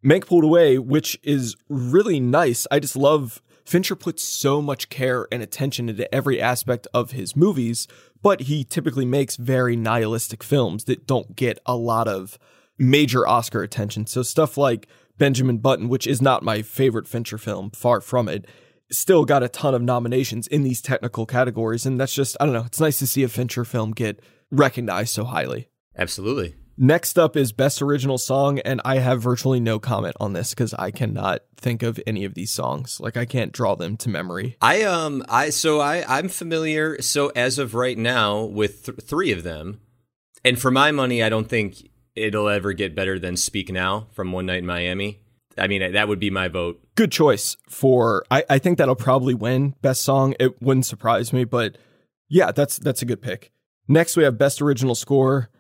Mank 0.04 0.26
pulled 0.26 0.44
away, 0.44 0.78
which 0.78 1.18
is 1.22 1.56
really 1.68 2.20
nice. 2.20 2.66
I 2.70 2.78
just 2.78 2.96
love 2.96 3.40
Fincher 3.64 3.96
puts 3.96 4.22
so 4.22 4.60
much 4.60 4.90
care 4.90 5.26
and 5.32 5.42
attention 5.42 5.88
into 5.88 6.12
every 6.14 6.40
aspect 6.40 6.86
of 6.92 7.12
his 7.12 7.34
movies, 7.34 7.88
but 8.22 8.42
he 8.42 8.64
typically 8.64 9.06
makes 9.06 9.36
very 9.36 9.76
nihilistic 9.76 10.42
films 10.42 10.84
that 10.84 11.06
don't 11.06 11.34
get 11.34 11.58
a 11.64 11.76
lot 11.76 12.06
of 12.06 12.38
major 12.78 13.26
Oscar 13.26 13.62
attention. 13.62 14.06
So 14.06 14.22
stuff 14.22 14.58
like 14.58 14.86
Benjamin 15.16 15.58
Button, 15.58 15.88
which 15.88 16.06
is 16.06 16.20
not 16.20 16.42
my 16.42 16.60
favorite 16.60 17.08
Fincher 17.08 17.38
film, 17.38 17.70
far 17.70 18.02
from 18.02 18.28
it, 18.28 18.46
still 18.90 19.24
got 19.24 19.42
a 19.42 19.48
ton 19.48 19.74
of 19.74 19.80
nominations 19.80 20.46
in 20.46 20.62
these 20.62 20.82
technical 20.82 21.24
categories. 21.24 21.86
And 21.86 21.98
that's 21.98 22.14
just, 22.14 22.36
I 22.38 22.44
don't 22.44 22.54
know, 22.54 22.64
it's 22.66 22.80
nice 22.80 22.98
to 22.98 23.06
see 23.06 23.22
a 23.22 23.28
Fincher 23.28 23.64
film 23.64 23.92
get 23.92 24.20
recognized 24.50 25.14
so 25.14 25.24
highly. 25.24 25.68
Absolutely. 25.96 26.54
Next 26.76 27.18
up 27.18 27.36
is 27.36 27.52
Best 27.52 27.80
Original 27.80 28.18
Song, 28.18 28.58
and 28.60 28.80
I 28.84 28.98
have 28.98 29.22
virtually 29.22 29.60
no 29.60 29.78
comment 29.78 30.16
on 30.18 30.32
this 30.32 30.50
because 30.50 30.74
I 30.74 30.90
cannot 30.90 31.42
think 31.56 31.84
of 31.84 32.00
any 32.04 32.24
of 32.24 32.34
these 32.34 32.50
songs. 32.50 32.98
Like 32.98 33.16
I 33.16 33.24
can't 33.26 33.52
draw 33.52 33.76
them 33.76 33.96
to 33.98 34.08
memory. 34.08 34.56
I 34.60 34.82
um 34.82 35.24
I 35.28 35.50
so 35.50 35.80
I 35.80 36.04
I'm 36.18 36.28
familiar. 36.28 37.00
So 37.00 37.28
as 37.36 37.58
of 37.60 37.74
right 37.74 37.96
now, 37.96 38.42
with 38.42 38.86
th- 38.86 38.98
three 39.00 39.30
of 39.30 39.44
them, 39.44 39.80
and 40.44 40.58
for 40.58 40.72
my 40.72 40.90
money, 40.90 41.22
I 41.22 41.28
don't 41.28 41.48
think 41.48 41.88
it'll 42.16 42.48
ever 42.48 42.72
get 42.72 42.94
better 42.94 43.18
than 43.20 43.36
Speak 43.36 43.70
Now 43.70 44.08
from 44.12 44.32
One 44.32 44.46
Night 44.46 44.58
in 44.58 44.66
Miami. 44.66 45.20
I 45.56 45.68
mean, 45.68 45.92
that 45.92 46.08
would 46.08 46.18
be 46.18 46.30
my 46.30 46.48
vote. 46.48 46.80
Good 46.96 47.12
choice 47.12 47.56
for. 47.68 48.24
I 48.32 48.44
I 48.50 48.58
think 48.58 48.78
that'll 48.78 48.96
probably 48.96 49.34
win 49.34 49.76
Best 49.80 50.02
Song. 50.02 50.34
It 50.40 50.60
wouldn't 50.60 50.86
surprise 50.86 51.32
me, 51.32 51.44
but 51.44 51.78
yeah, 52.28 52.50
that's 52.50 52.78
that's 52.78 53.02
a 53.02 53.06
good 53.06 53.22
pick. 53.22 53.52
Next, 53.86 54.16
we 54.16 54.24
have 54.24 54.38
Best 54.38 54.60
Original 54.60 54.96
Score 54.96 55.50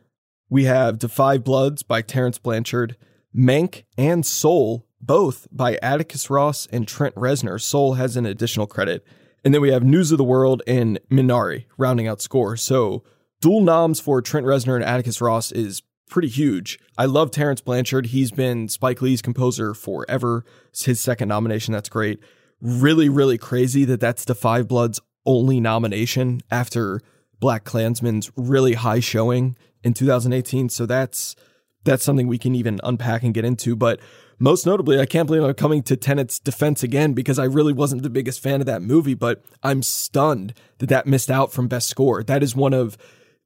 we 0.48 0.64
have 0.64 1.00
5 1.00 1.44
Bloods 1.44 1.82
by 1.82 2.02
Terence 2.02 2.38
Blanchard, 2.38 2.96
Mank 3.34 3.84
and 3.98 4.24
Soul, 4.24 4.86
both 5.00 5.46
by 5.50 5.78
Atticus 5.82 6.30
Ross 6.30 6.66
and 6.70 6.86
Trent 6.86 7.14
Reznor. 7.14 7.60
Soul 7.60 7.94
has 7.94 8.16
an 8.16 8.26
additional 8.26 8.66
credit. 8.66 9.04
And 9.44 9.52
then 9.52 9.60
we 9.60 9.70
have 9.70 9.82
News 9.82 10.12
of 10.12 10.18
the 10.18 10.24
World 10.24 10.62
and 10.66 10.98
Minari 11.10 11.66
rounding 11.76 12.08
out 12.08 12.22
score. 12.22 12.56
So 12.56 13.02
dual 13.40 13.60
noms 13.60 14.00
for 14.00 14.22
Trent 14.22 14.46
Reznor 14.46 14.76
and 14.76 14.84
Atticus 14.84 15.20
Ross 15.20 15.52
is 15.52 15.82
pretty 16.08 16.28
huge. 16.28 16.78
I 16.96 17.04
love 17.06 17.30
Terence 17.30 17.60
Blanchard. 17.60 18.06
He's 18.06 18.30
been 18.30 18.68
Spike 18.68 19.02
Lee's 19.02 19.20
composer 19.20 19.74
forever. 19.74 20.44
It's 20.70 20.84
his 20.84 21.00
second 21.00 21.28
nomination. 21.28 21.72
That's 21.72 21.88
great. 21.88 22.20
Really, 22.60 23.08
really 23.08 23.36
crazy 23.36 23.84
that 23.84 24.00
that's 24.00 24.24
Da 24.24 24.32
5 24.32 24.66
Bloods 24.68 25.00
only 25.26 25.60
nomination 25.60 26.40
after 26.50 27.00
BlacKkKlansman's 27.42 28.30
really 28.36 28.74
high 28.74 29.00
showing 29.00 29.56
in 29.84 29.94
2018. 29.94 30.68
So 30.70 30.86
that's 30.86 31.36
that's 31.84 32.02
something 32.02 32.26
we 32.26 32.38
can 32.38 32.54
even 32.54 32.80
unpack 32.82 33.22
and 33.22 33.34
get 33.34 33.44
into. 33.44 33.76
But 33.76 34.00
most 34.38 34.66
notably, 34.66 34.98
I 34.98 35.06
can't 35.06 35.26
believe 35.26 35.44
I'm 35.44 35.54
coming 35.54 35.82
to 35.84 35.96
Tenet's 35.96 36.38
defense 36.38 36.82
again 36.82 37.12
because 37.12 37.38
I 37.38 37.44
really 37.44 37.72
wasn't 37.72 38.02
the 38.02 38.10
biggest 38.10 38.40
fan 38.40 38.60
of 38.60 38.66
that 38.66 38.82
movie, 38.82 39.14
but 39.14 39.44
I'm 39.62 39.82
stunned 39.82 40.54
that 40.78 40.88
that 40.88 41.06
missed 41.06 41.30
out 41.30 41.52
from 41.52 41.68
best 41.68 41.88
score. 41.88 42.22
That 42.22 42.42
is 42.42 42.56
one 42.56 42.72
of 42.72 42.96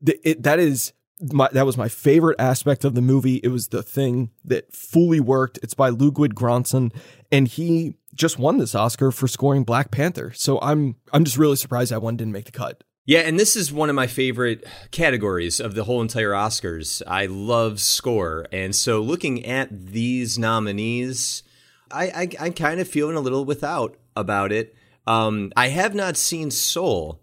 the, 0.00 0.18
it, 0.28 0.42
that 0.44 0.58
is 0.58 0.92
my, 1.32 1.48
that 1.52 1.66
was 1.66 1.76
my 1.76 1.88
favorite 1.88 2.36
aspect 2.38 2.84
of 2.84 2.94
the 2.94 3.02
movie. 3.02 3.36
It 3.42 3.48
was 3.48 3.68
the 3.68 3.82
thing 3.82 4.30
that 4.44 4.72
fully 4.72 5.20
worked. 5.20 5.58
It's 5.62 5.74
by 5.74 5.88
Ludwig 5.88 6.34
Göransson, 6.34 6.94
and 7.30 7.48
he 7.48 7.94
just 8.14 8.38
won 8.38 8.58
this 8.58 8.74
Oscar 8.74 9.10
for 9.10 9.28
scoring 9.28 9.64
Black 9.64 9.90
Panther. 9.90 10.32
So 10.32 10.60
I'm 10.60 10.96
I'm 11.12 11.24
just 11.24 11.36
really 11.36 11.56
surprised 11.56 11.90
that 11.92 12.02
one 12.02 12.16
didn't 12.16 12.32
make 12.32 12.46
the 12.46 12.52
cut. 12.52 12.84
Yeah, 13.08 13.20
and 13.20 13.40
this 13.40 13.56
is 13.56 13.72
one 13.72 13.88
of 13.88 13.96
my 13.96 14.06
favorite 14.06 14.66
categories 14.90 15.60
of 15.60 15.74
the 15.74 15.84
whole 15.84 16.02
entire 16.02 16.32
Oscars. 16.32 17.00
I 17.06 17.24
love 17.24 17.80
score. 17.80 18.46
And 18.52 18.76
so 18.76 19.00
looking 19.00 19.46
at 19.46 19.86
these 19.86 20.38
nominees, 20.38 21.42
I, 21.90 22.08
I, 22.08 22.28
I'm 22.38 22.52
kind 22.52 22.80
of 22.80 22.86
feeling 22.86 23.16
a 23.16 23.20
little 23.20 23.46
without 23.46 23.96
about 24.14 24.52
it. 24.52 24.76
Um, 25.06 25.54
I 25.56 25.68
have 25.68 25.94
not 25.94 26.18
seen 26.18 26.50
Soul, 26.50 27.18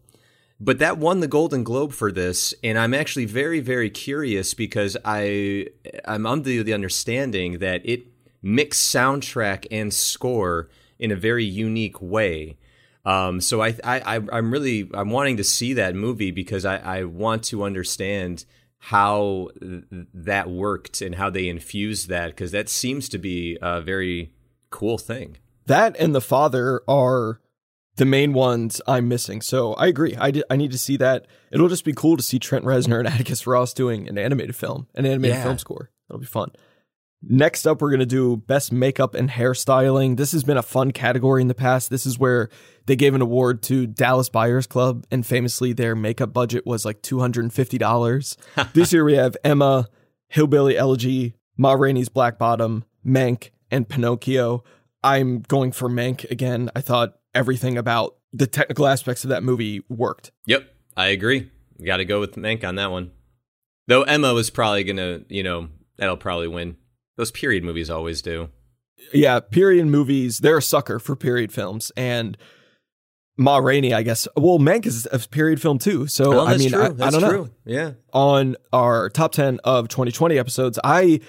but 0.59 0.79
that 0.79 0.97
won 0.97 1.19
the 1.19 1.27
Golden 1.27 1.63
Globe 1.63 1.91
for 1.91 2.11
this, 2.11 2.55
and 2.63 2.79
I'm 2.79 2.95
actually 2.95 3.25
very, 3.25 3.59
very 3.59 3.91
curious 3.91 4.55
because 4.55 4.97
I 5.05 5.67
I'm 6.05 6.25
under 6.25 6.63
the 6.63 6.73
understanding 6.73 7.59
that 7.59 7.81
it 7.85 8.07
mixed 8.41 8.91
soundtrack 8.91 9.67
and 9.69 9.93
score 9.93 10.67
in 10.97 11.11
a 11.11 11.15
very 11.15 11.45
unique 11.45 12.01
way. 12.01 12.57
Um, 13.05 13.39
so 13.39 13.61
I, 13.61 13.75
I, 13.83 14.19
I'm 14.31 14.51
really, 14.51 14.89
I'm 14.93 15.11
wanting 15.11 15.37
to 15.37 15.43
see 15.43 15.73
that 15.73 15.95
movie 15.95 16.31
because 16.31 16.65
I, 16.65 16.77
I 16.77 17.03
want 17.03 17.43
to 17.45 17.63
understand 17.63 18.45
how 18.77 19.49
th- 19.59 19.83
that 20.13 20.49
worked 20.49 21.01
and 21.01 21.15
how 21.15 21.29
they 21.29 21.47
infused 21.47 22.09
that 22.09 22.27
because 22.27 22.51
that 22.51 22.69
seems 22.69 23.07
to 23.09 23.17
be 23.17 23.57
a 23.61 23.81
very 23.81 24.31
cool 24.69 24.97
thing. 24.97 25.37
That 25.67 25.95
and 25.97 26.13
the 26.13 26.21
father 26.21 26.81
are 26.87 27.41
the 27.95 28.05
main 28.05 28.33
ones 28.33 28.81
I'm 28.87 29.07
missing. 29.07 29.41
So 29.41 29.73
I 29.73 29.87
agree. 29.87 30.15
I, 30.19 30.33
I 30.49 30.55
need 30.55 30.71
to 30.71 30.77
see 30.77 30.97
that. 30.97 31.27
It'll 31.51 31.69
just 31.69 31.85
be 31.85 31.93
cool 31.93 32.17
to 32.17 32.23
see 32.23 32.39
Trent 32.39 32.65
Reznor 32.65 32.99
and 32.99 33.07
Atticus 33.13 33.47
Ross 33.47 33.73
doing 33.73 34.07
an 34.07 34.17
animated 34.17 34.55
film, 34.55 34.87
an 34.95 35.05
animated 35.05 35.37
yeah. 35.37 35.43
film 35.43 35.57
score. 35.57 35.91
It'll 36.09 36.19
be 36.19 36.25
fun. 36.25 36.51
Next 37.27 37.65
up, 37.65 37.81
we're 37.81 37.89
going 37.89 38.01
to 38.01 38.05
do 38.05 38.37
best 38.37 38.71
makeup 38.71 39.15
and 39.15 39.29
hairstyling. 39.29 40.15
This 40.15 40.31
has 40.33 40.43
been 40.43 40.57
a 40.57 40.63
fun 40.63 40.91
category 40.91 41.41
in 41.41 41.47
the 41.47 41.55
past. 41.55 41.89
This 41.89 42.05
is 42.05 42.19
where 42.19 42.49
they 42.85 42.95
gave 42.95 43.15
an 43.15 43.21
award 43.21 43.63
to 43.63 43.87
Dallas 43.87 44.29
Buyers 44.29 44.67
Club, 44.67 45.05
and 45.09 45.25
famously, 45.25 45.73
their 45.73 45.95
makeup 45.95 46.33
budget 46.33 46.67
was 46.67 46.85
like 46.85 47.01
$250. 47.01 48.37
this 48.73 48.93
year, 48.93 49.03
we 49.03 49.15
have 49.15 49.35
Emma, 49.43 49.87
Hillbilly 50.27 50.77
Elegy, 50.77 51.35
Ma 51.57 51.73
Rainey's 51.73 52.09
Black 52.09 52.37
Bottom, 52.37 52.85
Mank, 53.03 53.49
and 53.71 53.89
Pinocchio. 53.89 54.63
I'm 55.03 55.39
going 55.39 55.71
for 55.71 55.89
Mank 55.89 56.29
again. 56.29 56.69
I 56.75 56.81
thought 56.81 57.17
everything 57.33 57.77
about 57.77 58.17
the 58.33 58.47
technical 58.47 58.85
aspects 58.85 59.23
of 59.23 59.31
that 59.31 59.43
movie 59.43 59.81
worked. 59.89 60.31
Yep, 60.45 60.71
I 60.95 61.07
agree. 61.07 61.49
Got 61.83 61.97
to 61.97 62.05
go 62.05 62.19
with 62.19 62.35
Mank 62.35 62.63
on 62.63 62.75
that 62.75 62.91
one. 62.91 63.11
Though 63.87 64.03
Emma 64.03 64.33
was 64.33 64.49
probably 64.49 64.83
going 64.83 64.97
to, 64.97 65.25
you 65.29 65.43
know, 65.43 65.69
that'll 65.97 66.17
probably 66.17 66.47
win. 66.47 66.77
Those 67.17 67.31
period 67.31 67.63
movies 67.63 67.89
always 67.89 68.21
do. 68.21 68.49
Yeah, 69.13 69.39
period 69.39 69.87
movies, 69.87 70.39
they're 70.39 70.57
a 70.57 70.61
sucker 70.61 70.99
for 70.99 71.15
period 71.15 71.51
films. 71.51 71.91
And 71.95 72.37
Ma 73.37 73.57
Rainey, 73.57 73.93
I 73.93 74.03
guess. 74.03 74.27
Well, 74.35 74.59
Mank 74.59 74.85
is 74.85 75.07
a 75.11 75.19
period 75.19 75.61
film 75.61 75.79
too. 75.79 76.07
So 76.07 76.39
oh, 76.39 76.45
I 76.45 76.57
mean, 76.57 76.73
I, 76.73 76.85
I, 76.85 77.09
don't 77.09 77.21
true. 77.21 77.45
know. 77.45 77.49
Yeah. 77.65 77.91
On 78.13 78.55
our 78.71 79.09
top 79.09 79.33
ten 79.33 79.59
of 79.63 79.87
2020 79.87 80.37
episodes, 80.37 80.79
I 80.83 81.19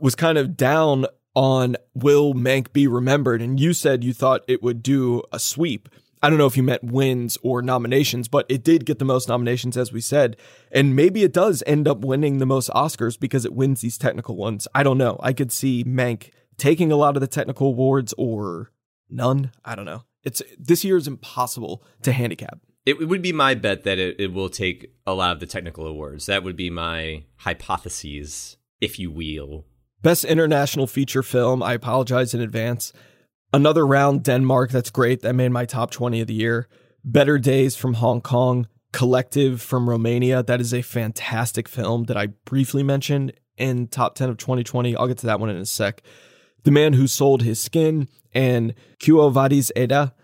was 0.00 0.14
kind 0.14 0.38
of 0.38 0.56
down 0.56 1.06
on 1.34 1.76
will 1.94 2.34
Mank 2.34 2.72
be 2.72 2.86
remembered, 2.86 3.42
and 3.42 3.58
you 3.58 3.72
said 3.72 4.04
you 4.04 4.12
thought 4.12 4.42
it 4.46 4.62
would 4.62 4.82
do 4.82 5.22
a 5.32 5.38
sweep. 5.38 5.88
I 6.22 6.28
don't 6.28 6.38
know 6.38 6.46
if 6.46 6.56
you 6.56 6.62
meant 6.62 6.84
wins 6.84 7.36
or 7.42 7.62
nominations, 7.62 8.28
but 8.28 8.46
it 8.48 8.62
did 8.62 8.86
get 8.86 9.00
the 9.00 9.04
most 9.04 9.28
nominations, 9.28 9.76
as 9.76 9.92
we 9.92 10.00
said. 10.00 10.36
And 10.70 10.94
maybe 10.94 11.24
it 11.24 11.32
does 11.32 11.64
end 11.66 11.88
up 11.88 12.04
winning 12.04 12.38
the 12.38 12.46
most 12.46 12.70
Oscars 12.70 13.18
because 13.18 13.44
it 13.44 13.52
wins 13.52 13.80
these 13.80 13.98
technical 13.98 14.36
ones. 14.36 14.68
I 14.72 14.84
don't 14.84 14.98
know. 14.98 15.18
I 15.20 15.32
could 15.32 15.50
see 15.50 15.82
Mank 15.82 16.30
taking 16.58 16.92
a 16.92 16.96
lot 16.96 17.16
of 17.16 17.20
the 17.20 17.26
technical 17.26 17.68
awards 17.68 18.14
or 18.16 18.70
none. 19.10 19.50
I 19.64 19.74
don't 19.74 19.84
know. 19.84 20.04
It's 20.22 20.40
this 20.56 20.84
year 20.84 20.96
is 20.96 21.08
impossible 21.08 21.82
to 22.02 22.12
handicap. 22.12 22.60
It, 22.86 23.00
it 23.00 23.06
would 23.06 23.22
be 23.22 23.32
my 23.32 23.54
bet 23.54 23.82
that 23.82 23.98
it, 23.98 24.20
it 24.20 24.32
will 24.32 24.48
take 24.48 24.92
a 25.04 25.14
lot 25.14 25.32
of 25.32 25.40
the 25.40 25.46
technical 25.46 25.86
awards. 25.86 26.26
That 26.26 26.44
would 26.44 26.56
be 26.56 26.70
my 26.70 27.24
hypotheses, 27.38 28.56
if 28.80 28.98
you 28.98 29.10
will. 29.10 29.66
Best 30.02 30.24
international 30.24 30.86
feature 30.86 31.22
film. 31.22 31.62
I 31.62 31.74
apologize 31.74 32.34
in 32.34 32.40
advance. 32.40 32.92
Another 33.52 33.86
round, 33.86 34.22
Denmark. 34.22 34.70
That's 34.70 34.90
great. 34.90 35.20
That 35.20 35.34
made 35.34 35.50
my 35.50 35.66
top 35.66 35.90
20 35.90 36.22
of 36.22 36.26
the 36.26 36.34
year. 36.34 36.68
Better 37.04 37.38
Days 37.38 37.76
from 37.76 37.94
Hong 37.94 38.20
Kong. 38.22 38.66
Collective 38.92 39.60
from 39.60 39.88
Romania. 39.88 40.42
That 40.42 40.60
is 40.60 40.72
a 40.72 40.82
fantastic 40.82 41.68
film 41.68 42.04
that 42.04 42.16
I 42.16 42.28
briefly 42.44 42.82
mentioned 42.82 43.32
in 43.56 43.88
top 43.88 44.14
10 44.14 44.30
of 44.30 44.38
2020. 44.38 44.96
I'll 44.96 45.06
get 45.06 45.18
to 45.18 45.26
that 45.26 45.40
one 45.40 45.50
in 45.50 45.56
a 45.56 45.66
sec. 45.66 46.02
The 46.64 46.70
Man 46.70 46.94
Who 46.94 47.06
Sold 47.06 47.42
His 47.42 47.60
Skin 47.60 48.08
and 48.32 48.74
Quo 49.02 49.28
Vadis 49.28 49.70
Aida. 49.76 50.14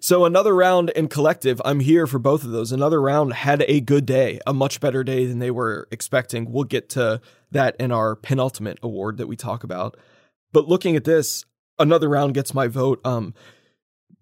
So 0.00 0.24
another 0.24 0.54
round 0.54 0.90
in 0.90 1.08
collective. 1.08 1.60
I'm 1.64 1.80
here 1.80 2.06
for 2.06 2.18
both 2.18 2.44
of 2.44 2.50
those. 2.50 2.70
Another 2.70 3.00
round 3.00 3.32
had 3.32 3.64
a 3.66 3.80
good 3.80 4.06
day, 4.06 4.38
a 4.46 4.52
much 4.52 4.78
better 4.78 5.02
day 5.02 5.26
than 5.26 5.40
they 5.40 5.50
were 5.50 5.88
expecting. 5.90 6.52
We'll 6.52 6.64
get 6.64 6.88
to 6.90 7.20
that 7.50 7.74
in 7.80 7.90
our 7.90 8.14
penultimate 8.14 8.78
award 8.82 9.16
that 9.16 9.26
we 9.26 9.34
talk 9.34 9.64
about. 9.64 9.96
But 10.52 10.68
looking 10.68 10.94
at 10.94 11.04
this, 11.04 11.44
another 11.78 12.08
round 12.08 12.34
gets 12.34 12.54
my 12.54 12.68
vote. 12.68 13.00
Um, 13.04 13.34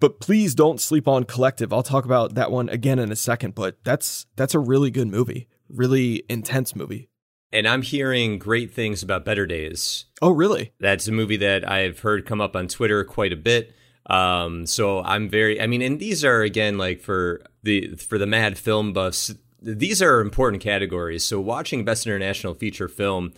but 0.00 0.20
please 0.20 0.54
don't 0.54 0.80
sleep 0.80 1.08
on 1.08 1.24
collective. 1.24 1.72
I'll 1.72 1.82
talk 1.82 2.04
about 2.04 2.34
that 2.34 2.50
one 2.50 2.68
again 2.68 2.98
in 2.98 3.10
a 3.12 3.16
second. 3.16 3.54
But 3.54 3.78
that's 3.84 4.26
that's 4.36 4.54
a 4.54 4.58
really 4.58 4.90
good 4.90 5.08
movie, 5.08 5.48
really 5.68 6.24
intense 6.28 6.76
movie. 6.76 7.08
And 7.52 7.68
I'm 7.68 7.82
hearing 7.82 8.38
great 8.38 8.74
things 8.74 9.02
about 9.02 9.24
Better 9.24 9.46
Days. 9.46 10.06
Oh, 10.20 10.32
really? 10.32 10.72
That's 10.80 11.06
a 11.06 11.12
movie 11.12 11.36
that 11.36 11.70
I've 11.70 12.00
heard 12.00 12.26
come 12.26 12.40
up 12.40 12.56
on 12.56 12.66
Twitter 12.66 13.04
quite 13.04 13.32
a 13.32 13.36
bit. 13.36 13.72
Um, 14.06 14.66
so 14.66 15.02
I'm 15.02 15.28
very, 15.28 15.60
I 15.60 15.68
mean, 15.68 15.80
and 15.80 16.00
these 16.00 16.24
are 16.24 16.42
again 16.42 16.76
like 16.76 17.00
for 17.00 17.42
the 17.62 17.94
for 17.96 18.18
the 18.18 18.26
mad 18.26 18.58
film 18.58 18.92
buffs. 18.92 19.32
These 19.62 20.02
are 20.02 20.20
important 20.20 20.62
categories. 20.62 21.24
So 21.24 21.40
watching 21.40 21.84
Best 21.84 22.06
International 22.06 22.54
Feature 22.54 22.88
Film, 22.88 23.32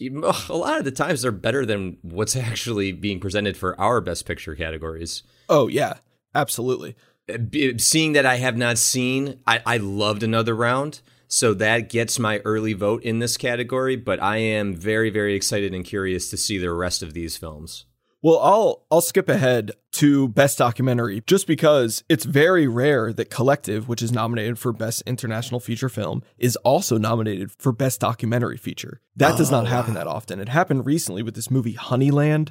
a 0.00 0.56
lot 0.56 0.78
of 0.78 0.84
the 0.84 0.90
times 0.90 1.22
they're 1.22 1.32
better 1.32 1.64
than 1.66 1.98
what's 2.02 2.36
actually 2.36 2.92
being 2.92 3.20
presented 3.20 3.56
for 3.56 3.78
our 3.80 4.00
Best 4.00 4.26
Picture 4.26 4.54
categories. 4.54 5.22
Oh 5.48 5.68
yeah, 5.68 5.94
absolutely. 6.34 6.96
Uh, 7.28 7.38
seeing 7.78 8.12
that 8.12 8.26
I 8.26 8.36
have 8.36 8.56
not 8.56 8.78
seen, 8.78 9.40
I, 9.46 9.60
I 9.66 9.76
loved 9.78 10.22
another 10.22 10.54
round. 10.54 11.00
So 11.30 11.52
that 11.54 11.90
gets 11.90 12.18
my 12.18 12.38
early 12.38 12.72
vote 12.72 13.02
in 13.02 13.18
this 13.18 13.36
category, 13.36 13.96
but 13.96 14.22
I 14.22 14.38
am 14.38 14.74
very, 14.74 15.10
very 15.10 15.34
excited 15.34 15.74
and 15.74 15.84
curious 15.84 16.30
to 16.30 16.38
see 16.38 16.56
the 16.56 16.72
rest 16.72 17.02
of 17.02 17.12
these 17.12 17.36
films. 17.36 17.84
Well, 18.22 18.38
I'll 18.40 18.84
I'll 18.90 19.00
skip 19.00 19.28
ahead 19.28 19.72
to 19.92 20.28
best 20.28 20.58
documentary 20.58 21.22
just 21.26 21.46
because 21.46 22.02
it's 22.08 22.24
very 22.24 22.66
rare 22.66 23.12
that 23.12 23.30
Collective, 23.30 23.88
which 23.88 24.02
is 24.02 24.10
nominated 24.10 24.58
for 24.58 24.72
best 24.72 25.02
international 25.06 25.60
feature 25.60 25.88
film, 25.88 26.22
is 26.36 26.56
also 26.56 26.98
nominated 26.98 27.52
for 27.52 27.72
best 27.72 28.00
documentary 28.00 28.56
feature. 28.56 29.00
That 29.16 29.36
does 29.36 29.50
not 29.50 29.68
happen 29.68 29.94
that 29.94 30.06
often. 30.08 30.40
It 30.40 30.48
happened 30.48 30.84
recently 30.86 31.22
with 31.22 31.34
this 31.34 31.50
movie 31.50 31.74
Honeyland 31.74 32.50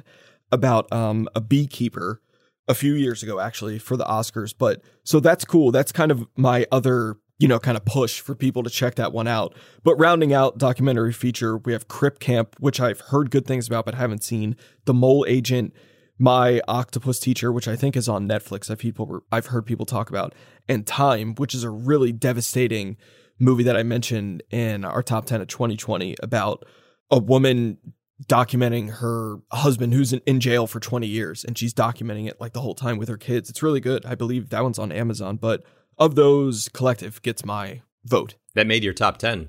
about 0.50 0.90
um, 0.90 1.28
a 1.34 1.40
beekeeper 1.40 2.22
a 2.66 2.74
few 2.74 2.94
years 2.94 3.22
ago 3.22 3.38
actually 3.38 3.78
for 3.78 3.96
the 3.96 4.04
Oscars, 4.04 4.54
but 4.56 4.82
so 5.04 5.20
that's 5.20 5.44
cool. 5.44 5.70
That's 5.70 5.92
kind 5.92 6.10
of 6.10 6.26
my 6.36 6.66
other 6.72 7.16
you 7.38 7.46
know, 7.46 7.58
kind 7.58 7.76
of 7.76 7.84
push 7.84 8.20
for 8.20 8.34
people 8.34 8.62
to 8.64 8.70
check 8.70 8.96
that 8.96 9.12
one 9.12 9.28
out. 9.28 9.54
But 9.84 9.96
rounding 9.96 10.32
out 10.32 10.58
documentary 10.58 11.12
feature, 11.12 11.56
we 11.56 11.72
have 11.72 11.86
Crip 11.86 12.18
Camp, 12.18 12.56
which 12.58 12.80
I've 12.80 13.00
heard 13.00 13.30
good 13.30 13.46
things 13.46 13.66
about 13.66 13.84
but 13.84 13.94
haven't 13.94 14.24
seen. 14.24 14.56
The 14.86 14.94
Mole 14.94 15.24
Agent, 15.28 15.72
My 16.18 16.60
Octopus 16.66 17.20
Teacher, 17.20 17.52
which 17.52 17.68
I 17.68 17.76
think 17.76 17.96
is 17.96 18.08
on 18.08 18.28
Netflix. 18.28 18.70
I've 18.70 18.78
people 18.78 19.20
I've 19.30 19.46
heard 19.46 19.66
people 19.66 19.86
talk 19.86 20.10
about, 20.10 20.34
and 20.68 20.86
Time, 20.86 21.34
which 21.36 21.54
is 21.54 21.62
a 21.62 21.70
really 21.70 22.12
devastating 22.12 22.96
movie 23.38 23.62
that 23.62 23.76
I 23.76 23.84
mentioned 23.84 24.42
in 24.50 24.84
our 24.84 25.02
top 25.02 25.26
ten 25.26 25.40
of 25.40 25.46
2020 25.46 26.16
about 26.20 26.64
a 27.10 27.20
woman 27.20 27.78
documenting 28.26 28.90
her 28.94 29.36
husband 29.52 29.94
who's 29.94 30.12
in, 30.12 30.20
in 30.26 30.40
jail 30.40 30.66
for 30.66 30.80
20 30.80 31.06
years 31.06 31.44
and 31.44 31.56
she's 31.56 31.72
documenting 31.72 32.28
it 32.28 32.40
like 32.40 32.52
the 32.52 32.60
whole 32.60 32.74
time 32.74 32.98
with 32.98 33.08
her 33.08 33.16
kids. 33.16 33.48
It's 33.48 33.62
really 33.62 33.78
good. 33.78 34.04
I 34.04 34.16
believe 34.16 34.50
that 34.50 34.62
one's 34.64 34.78
on 34.80 34.90
Amazon, 34.90 35.36
but 35.36 35.62
of 35.98 36.14
those, 36.14 36.68
Collective 36.68 37.20
gets 37.22 37.44
my 37.44 37.82
vote. 38.04 38.34
That 38.54 38.66
made 38.66 38.84
your 38.84 38.94
top 38.94 39.18
10. 39.18 39.48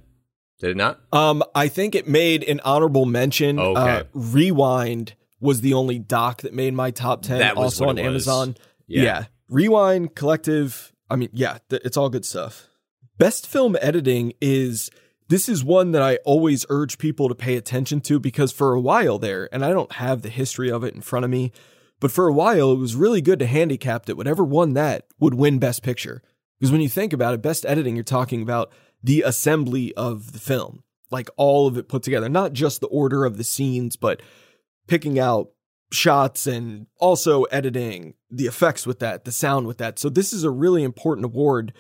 Did 0.59 0.71
it 0.71 0.77
not? 0.77 0.99
Um, 1.13 1.43
I 1.55 1.67
think 1.67 1.95
it 1.95 2.07
made 2.07 2.43
an 2.43 2.59
honorable 2.63 3.05
mention. 3.05 3.59
Okay. 3.59 3.79
Uh, 3.79 4.03
Rewind 4.13 5.15
was 5.39 5.62
the 5.62 5.73
only 5.73 5.99
doc 5.99 6.41
that 6.41 6.53
made 6.53 6.73
my 6.73 6.91
top 6.91 7.21
10 7.21 7.39
that 7.39 7.55
also 7.55 7.88
on 7.88 7.97
Amazon. 7.97 8.57
Yeah. 8.88 9.03
yeah. 9.03 9.25
Rewind, 9.47 10.15
Collective. 10.15 10.91
I 11.09 11.15
mean, 11.15 11.29
yeah, 11.31 11.59
th- 11.69 11.81
it's 11.85 11.97
all 11.97 12.09
good 12.09 12.25
stuff. 12.25 12.67
Best 13.17 13.47
film 13.47 13.77
editing 13.81 14.33
is 14.41 14.89
this 15.29 15.47
is 15.47 15.63
one 15.63 15.91
that 15.91 16.01
I 16.01 16.17
always 16.25 16.65
urge 16.69 16.97
people 16.97 17.29
to 17.29 17.35
pay 17.35 17.55
attention 17.55 18.01
to 18.01 18.19
because 18.19 18.51
for 18.51 18.73
a 18.73 18.81
while 18.81 19.17
there, 19.17 19.47
and 19.53 19.63
I 19.63 19.71
don't 19.71 19.91
have 19.93 20.21
the 20.21 20.29
history 20.29 20.71
of 20.71 20.83
it 20.83 20.93
in 20.93 21.01
front 21.01 21.23
of 21.23 21.31
me, 21.31 21.51
but 21.99 22.12
for 22.12 22.27
a 22.27 22.33
while 22.33 22.71
it 22.71 22.77
was 22.77 22.95
really 22.95 23.21
good 23.21 23.39
to 23.39 23.45
handicap 23.45 24.05
that 24.05 24.17
whatever 24.17 24.43
won 24.43 24.73
that 24.73 25.05
would 25.19 25.35
win 25.35 25.59
Best 25.59 25.83
Picture. 25.83 26.21
Because 26.60 26.72
when 26.72 26.82
you 26.82 26.89
think 26.89 27.13
about 27.13 27.34
it, 27.34 27.41
best 27.41 27.65
editing, 27.65 27.95
you're 27.95 28.04
talking 28.04 28.41
about 28.41 28.72
the 29.02 29.22
assembly 29.22 29.93
of 29.95 30.34
the 30.34 30.39
film, 30.39 30.84
like 31.10 31.30
all 31.38 31.67
of 31.67 31.78
it 31.78 31.88
put 31.88 32.04
together, 32.04 32.28
not 32.28 32.54
just 32.54 32.82
the 32.82 32.88
order 32.88 33.26
of 33.26 33.38
the 33.38 33.43
scenes, 33.43 33.95
but 33.95 34.22
picking 34.88 35.17
out 35.17 35.52
shots 35.91 36.45
and 36.45 36.88
also 36.98 37.43
editing 37.43 38.13
the 38.30 38.45
effects 38.45 38.86
with 38.86 39.00
that, 39.00 39.26
the 39.26 39.32
sound 39.32 39.67
with 39.67 39.78
that. 39.78 39.98
So 39.98 40.10
this 40.10 40.34
is 40.34 40.43
a 40.43 40.50
really 40.50 40.84
important 40.84 41.26
award. 41.26 41.74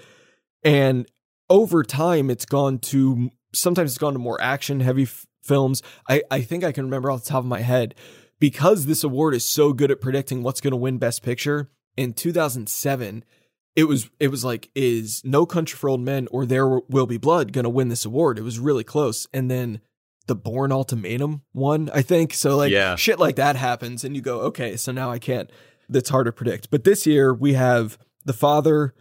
And 0.63 1.07
over 1.49 1.83
time, 1.83 2.29
it's 2.29 2.45
gone 2.45 2.79
to 2.79 3.31
sometimes 3.53 3.91
it's 3.91 3.97
gone 3.97 4.13
to 4.13 4.19
more 4.19 4.41
action 4.41 4.79
heavy 4.79 5.03
f- 5.03 5.25
films. 5.43 5.81
I, 6.07 6.21
I 6.29 6.41
think 6.41 6.63
I 6.63 6.71
can 6.71 6.85
remember 6.85 7.11
off 7.11 7.23
the 7.23 7.29
top 7.29 7.39
of 7.39 7.45
my 7.45 7.61
head 7.61 7.95
because 8.39 8.85
this 8.85 9.03
award 9.03 9.35
is 9.35 9.45
so 9.45 9.73
good 9.73 9.91
at 9.91 10.01
predicting 10.01 10.43
what's 10.43 10.61
going 10.61 10.71
to 10.71 10.77
win 10.77 10.97
Best 10.97 11.23
Picture. 11.23 11.69
In 11.97 12.13
2007, 12.13 13.25
it 13.75 13.85
was 13.85 14.09
it 14.19 14.29
was 14.29 14.43
like 14.43 14.69
is 14.75 15.21
No 15.23 15.45
Country 15.45 15.77
for 15.77 15.89
Old 15.89 16.01
Men 16.01 16.27
or 16.31 16.45
There 16.45 16.67
Will 16.67 17.05
Be 17.05 17.17
Blood 17.17 17.53
going 17.53 17.63
to 17.63 17.69
win 17.69 17.89
this 17.89 18.05
award? 18.05 18.37
It 18.37 18.43
was 18.43 18.59
really 18.59 18.83
close, 18.83 19.27
and 19.33 19.49
then 19.49 19.81
the 20.27 20.35
Bourne 20.35 20.71
Ultimatum 20.71 21.41
won, 21.53 21.89
I 21.93 22.01
think. 22.01 22.33
So 22.33 22.55
like 22.57 22.71
yeah. 22.71 22.95
shit 22.95 23.19
like 23.19 23.35
that 23.35 23.55
happens, 23.55 24.03
and 24.03 24.15
you 24.15 24.21
go, 24.21 24.41
okay, 24.41 24.77
so 24.77 24.91
now 24.91 25.11
I 25.11 25.19
can't. 25.19 25.51
That's 25.89 26.09
hard 26.09 26.27
to 26.27 26.31
predict. 26.31 26.69
But 26.69 26.83
this 26.83 27.07
year 27.07 27.33
we 27.33 27.53
have 27.53 27.97
The 28.25 28.33
Father, 28.33 28.93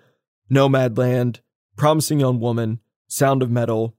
Nomadland, 0.51 1.41
Promising 1.77 2.21
Young 2.21 2.41
Woman, 2.41 2.81
Sound 3.09 3.43
of 3.43 3.51
Metal, 3.51 3.95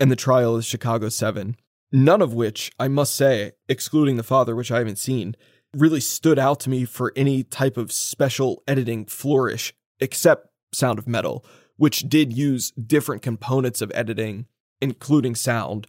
and 0.00 0.10
The 0.10 0.16
Trial 0.16 0.56
of 0.56 0.64
Chicago 0.64 1.08
Seven. 1.08 1.56
None 1.92 2.20
of 2.20 2.34
which, 2.34 2.72
I 2.80 2.88
must 2.88 3.14
say, 3.14 3.52
excluding 3.68 4.16
The 4.16 4.22
Father, 4.22 4.56
which 4.56 4.72
I 4.72 4.78
haven't 4.78 4.98
seen, 4.98 5.36
really 5.74 6.00
stood 6.00 6.38
out 6.38 6.58
to 6.60 6.70
me 6.70 6.84
for 6.84 7.12
any 7.14 7.44
type 7.44 7.76
of 7.76 7.92
special 7.92 8.62
editing 8.66 9.04
flourish 9.06 9.72
except 10.02 10.48
Sound 10.72 10.98
of 10.98 11.06
Metal, 11.06 11.44
which 11.76 12.00
did 12.08 12.32
use 12.32 12.72
different 12.72 13.22
components 13.22 13.80
of 13.80 13.92
editing, 13.94 14.46
including 14.80 15.34
sound, 15.34 15.86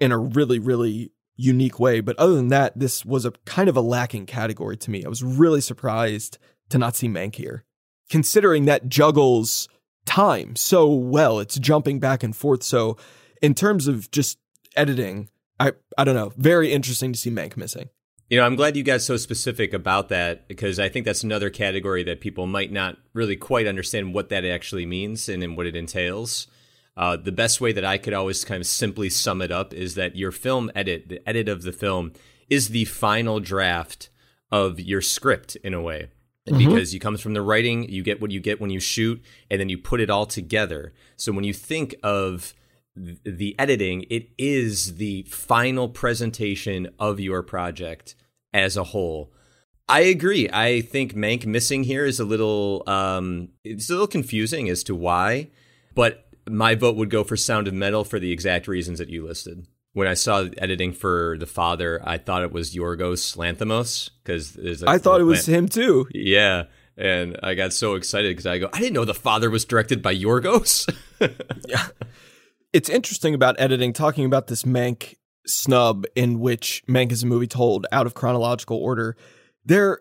in 0.00 0.12
a 0.12 0.18
really, 0.18 0.58
really 0.58 1.12
unique 1.36 1.78
way. 1.78 2.00
But 2.00 2.18
other 2.18 2.34
than 2.34 2.48
that, 2.48 2.78
this 2.78 3.04
was 3.04 3.24
a 3.24 3.32
kind 3.44 3.68
of 3.68 3.76
a 3.76 3.80
lacking 3.80 4.26
category 4.26 4.76
to 4.78 4.90
me. 4.90 5.04
I 5.04 5.08
was 5.08 5.22
really 5.22 5.60
surprised 5.60 6.38
to 6.70 6.78
not 6.78 6.96
see 6.96 7.08
Mank 7.08 7.36
here, 7.36 7.64
considering 8.10 8.64
that 8.64 8.88
juggles 8.88 9.68
time 10.04 10.56
so 10.56 10.92
well. 10.92 11.38
It's 11.40 11.58
jumping 11.58 12.00
back 12.00 12.22
and 12.22 12.34
forth. 12.34 12.62
So, 12.62 12.96
in 13.42 13.54
terms 13.54 13.86
of 13.86 14.10
just 14.10 14.38
editing, 14.76 15.28
I 15.60 15.72
I 15.98 16.04
don't 16.04 16.14
know, 16.14 16.32
very 16.36 16.72
interesting 16.72 17.12
to 17.12 17.18
see 17.18 17.30
Mank 17.30 17.56
missing. 17.56 17.88
You 18.28 18.40
know, 18.40 18.46
I'm 18.46 18.56
glad 18.56 18.76
you 18.76 18.82
got 18.82 19.02
so 19.02 19.16
specific 19.16 19.72
about 19.72 20.08
that 20.08 20.48
because 20.48 20.80
I 20.80 20.88
think 20.88 21.04
that's 21.04 21.22
another 21.22 21.48
category 21.48 22.02
that 22.04 22.20
people 22.20 22.48
might 22.48 22.72
not 22.72 22.96
really 23.12 23.36
quite 23.36 23.68
understand 23.68 24.14
what 24.14 24.30
that 24.30 24.44
actually 24.44 24.84
means 24.84 25.28
and, 25.28 25.44
and 25.44 25.56
what 25.56 25.66
it 25.66 25.76
entails. 25.76 26.48
Uh, 26.96 27.16
the 27.16 27.30
best 27.30 27.60
way 27.60 27.72
that 27.72 27.84
I 27.84 27.98
could 27.98 28.14
always 28.14 28.44
kind 28.44 28.60
of 28.60 28.66
simply 28.66 29.10
sum 29.10 29.42
it 29.42 29.52
up 29.52 29.72
is 29.72 29.94
that 29.94 30.16
your 30.16 30.32
film 30.32 30.72
edit, 30.74 31.08
the 31.08 31.28
edit 31.28 31.48
of 31.48 31.62
the 31.62 31.72
film, 31.72 32.12
is 32.50 32.70
the 32.70 32.86
final 32.86 33.38
draft 33.38 34.08
of 34.50 34.80
your 34.80 35.02
script 35.02 35.56
in 35.56 35.72
a 35.72 35.80
way. 35.80 36.08
Mm-hmm. 36.48 36.58
Because 36.58 36.94
you 36.94 37.00
comes 37.00 37.20
from 37.20 37.34
the 37.34 37.42
writing, 37.42 37.88
you 37.88 38.02
get 38.02 38.20
what 38.20 38.30
you 38.30 38.40
get 38.40 38.60
when 38.60 38.70
you 38.70 38.80
shoot, 38.80 39.22
and 39.50 39.60
then 39.60 39.68
you 39.68 39.78
put 39.78 40.00
it 40.00 40.10
all 40.10 40.26
together. 40.26 40.92
So 41.16 41.32
when 41.32 41.44
you 41.44 41.52
think 41.52 41.94
of 42.02 42.54
the 42.96 43.54
editing, 43.58 44.06
it 44.10 44.30
is 44.38 44.96
the 44.96 45.22
final 45.24 45.88
presentation 45.88 46.88
of 46.98 47.20
your 47.20 47.42
project 47.42 48.14
as 48.54 48.76
a 48.76 48.84
whole. 48.84 49.32
I 49.88 50.00
agree. 50.00 50.48
I 50.52 50.80
think 50.80 51.14
Mank 51.14 51.46
missing 51.46 51.84
here 51.84 52.04
is 52.04 52.18
a 52.18 52.24
little 52.24 52.82
um 52.86 53.50
it's 53.64 53.88
a 53.88 53.92
little 53.92 54.08
confusing 54.08 54.68
as 54.68 54.82
to 54.84 54.94
why, 54.94 55.50
but 55.94 56.26
my 56.48 56.74
vote 56.74 56.96
would 56.96 57.10
go 57.10 57.22
for 57.24 57.36
Sound 57.36 57.68
of 57.68 57.74
Metal 57.74 58.04
for 58.04 58.18
the 58.18 58.32
exact 58.32 58.66
reasons 58.66 58.98
that 58.98 59.10
you 59.10 59.26
listed. 59.26 59.66
When 59.92 60.08
I 60.08 60.14
saw 60.14 60.46
editing 60.58 60.92
for 60.92 61.36
The 61.38 61.46
Father, 61.46 62.00
I 62.04 62.18
thought 62.18 62.42
it 62.42 62.52
was 62.52 62.74
Yorgos 62.74 63.36
Lanthimos 63.36 64.10
because 64.22 64.82
I 64.82 64.98
thought 64.98 65.20
it 65.20 65.24
was 65.24 65.46
him 65.46 65.68
too. 65.68 66.06
Yeah, 66.12 66.64
and 66.98 67.38
I 67.42 67.54
got 67.54 67.72
so 67.72 67.94
excited 67.94 68.30
because 68.30 68.46
I 68.46 68.58
go, 68.58 68.68
I 68.72 68.80
didn't 68.80 68.92
know 68.92 69.04
The 69.04 69.14
Father 69.14 69.48
was 69.48 69.64
directed 69.64 70.02
by 70.02 70.14
Yorgos. 70.14 70.92
yeah, 71.68 71.86
it's 72.76 72.90
interesting 72.90 73.32
about 73.32 73.58
editing. 73.58 73.94
Talking 73.94 74.26
about 74.26 74.48
this 74.48 74.64
Mank 74.64 75.14
snub 75.46 76.04
in 76.14 76.40
which 76.40 76.82
Mank 76.86 77.10
is 77.10 77.22
a 77.22 77.26
movie 77.26 77.46
told 77.46 77.86
out 77.90 78.04
of 78.04 78.12
chronological 78.12 78.76
order. 78.76 79.16
They're 79.64 80.00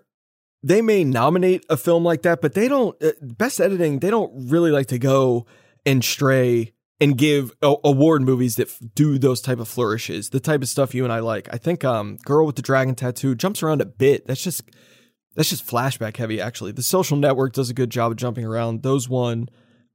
they 0.61 0.81
may 0.81 1.05
nominate 1.05 1.65
a 1.69 1.77
film 1.77 2.03
like 2.03 2.23
that, 2.23 2.41
but 2.41 2.53
they 2.53 2.67
don't. 2.67 3.01
Uh, 3.01 3.11
best 3.21 3.61
editing, 3.61 3.99
they 3.99 4.09
don't 4.09 4.49
really 4.49 4.71
like 4.71 4.87
to 4.87 4.99
go 4.99 5.45
and 5.85 6.03
stray 6.03 6.73
and 6.99 7.17
give 7.17 7.53
award 7.61 8.23
movies 8.23 8.57
that 8.57 8.69
do 8.93 9.17
those 9.17 9.39
type 9.39 9.59
of 9.59 9.69
flourishes, 9.69 10.31
the 10.31 10.39
type 10.41 10.61
of 10.61 10.67
stuff 10.67 10.93
you 10.93 11.05
and 11.05 11.13
I 11.13 11.19
like. 11.19 11.47
I 11.53 11.57
think 11.57 11.85
um, 11.85 12.17
Girl 12.25 12.45
with 12.45 12.57
the 12.57 12.61
Dragon 12.61 12.95
Tattoo 12.95 13.35
jumps 13.35 13.63
around 13.63 13.79
a 13.79 13.85
bit. 13.85 14.27
That's 14.27 14.43
just 14.43 14.63
that's 15.33 15.49
just 15.49 15.65
flashback 15.65 16.17
heavy. 16.17 16.41
Actually, 16.41 16.73
The 16.73 16.83
Social 16.83 17.15
Network 17.15 17.53
does 17.53 17.69
a 17.69 17.73
good 17.73 17.89
job 17.89 18.11
of 18.11 18.17
jumping 18.17 18.43
around. 18.43 18.83
Those 18.83 19.07
one. 19.07 19.47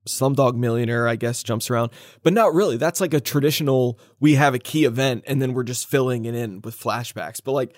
Slumdog 0.07 0.57
Millionaire, 0.57 1.07
I 1.07 1.17
guess, 1.17 1.43
jumps 1.43 1.71
around, 1.71 1.91
but 2.23 2.33
not 2.33 2.55
really. 2.55 2.77
That's 2.77 3.01
like 3.01 3.15
a 3.15 3.21
traditional. 3.21 3.99
We 4.19 4.35
have 4.35 4.55
a 4.55 4.59
key 4.59 4.85
event, 4.85 5.25
and 5.27 5.41
then 5.41 5.53
we're 5.53 5.65
just 5.65 5.87
filling 5.87 6.25
it 6.25 6.35
in 6.35 6.63
with 6.63 6.79
flashbacks. 6.79 7.41
But 7.43 7.53
like 7.53 7.75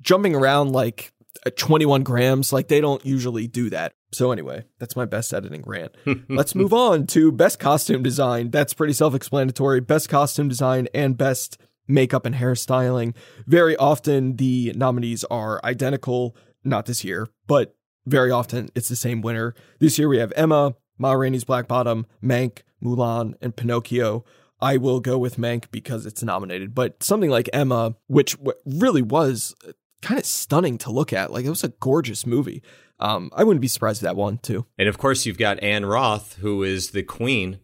jumping 0.00 0.34
around 0.34 0.72
like 0.72 1.12
uh, 1.46 1.50
21 1.56 2.02
grams, 2.02 2.52
like 2.52 2.68
they 2.68 2.80
don't 2.80 3.04
usually 3.04 3.46
do 3.46 3.70
that. 3.70 3.92
So 4.12 4.32
anyway, 4.32 4.64
that's 4.78 4.96
my 4.96 5.04
best 5.04 5.32
editing 5.32 5.62
rant. 5.64 5.94
Let's 6.28 6.54
move 6.54 6.72
on 6.72 7.06
to 7.08 7.30
best 7.30 7.60
costume 7.60 8.02
design. 8.02 8.50
That's 8.50 8.74
pretty 8.74 8.92
self-explanatory. 8.92 9.80
Best 9.80 10.08
costume 10.08 10.48
design 10.48 10.88
and 10.92 11.16
best 11.16 11.58
makeup 11.86 12.26
and 12.26 12.34
hairstyling. 12.34 13.14
Very 13.46 13.76
often 13.76 14.36
the 14.36 14.72
nominees 14.74 15.24
are 15.24 15.60
identical. 15.64 16.36
Not 16.62 16.86
this 16.86 17.04
year, 17.04 17.28
but 17.46 17.74
very 18.06 18.30
often 18.30 18.68
it's 18.74 18.88
the 18.88 18.96
same 18.96 19.22
winner. 19.22 19.54
This 19.78 19.98
year 19.98 20.08
we 20.08 20.18
have 20.18 20.32
Emma, 20.36 20.74
Ma 21.00 21.12
Rainey's 21.12 21.44
Black 21.44 21.66
Bottom, 21.66 22.06
Mank, 22.22 22.58
Mulan, 22.84 23.34
and 23.40 23.56
Pinocchio. 23.56 24.24
I 24.60 24.76
will 24.76 25.00
go 25.00 25.16
with 25.18 25.38
Mank 25.38 25.70
because 25.70 26.04
it's 26.04 26.22
nominated, 26.22 26.74
but 26.74 27.02
something 27.02 27.30
like 27.30 27.48
Emma, 27.52 27.96
which 28.08 28.36
really 28.66 29.02
was 29.02 29.54
kind 30.02 30.20
of 30.20 30.26
stunning 30.26 30.76
to 30.78 30.92
look 30.92 31.12
at, 31.12 31.32
like 31.32 31.46
it 31.46 31.50
was 31.50 31.64
a 31.64 31.68
gorgeous 31.68 32.26
movie. 32.26 32.62
Um, 32.98 33.30
I 33.34 33.44
wouldn't 33.44 33.62
be 33.62 33.68
surprised 33.68 34.02
if 34.02 34.02
that 34.02 34.16
one 34.16 34.38
too. 34.38 34.66
And 34.78 34.88
of 34.88 34.98
course, 34.98 35.24
you've 35.24 35.38
got 35.38 35.62
Anne 35.62 35.86
Roth, 35.86 36.36
who 36.40 36.62
is 36.62 36.90
the 36.90 37.02
queen. 37.02 37.58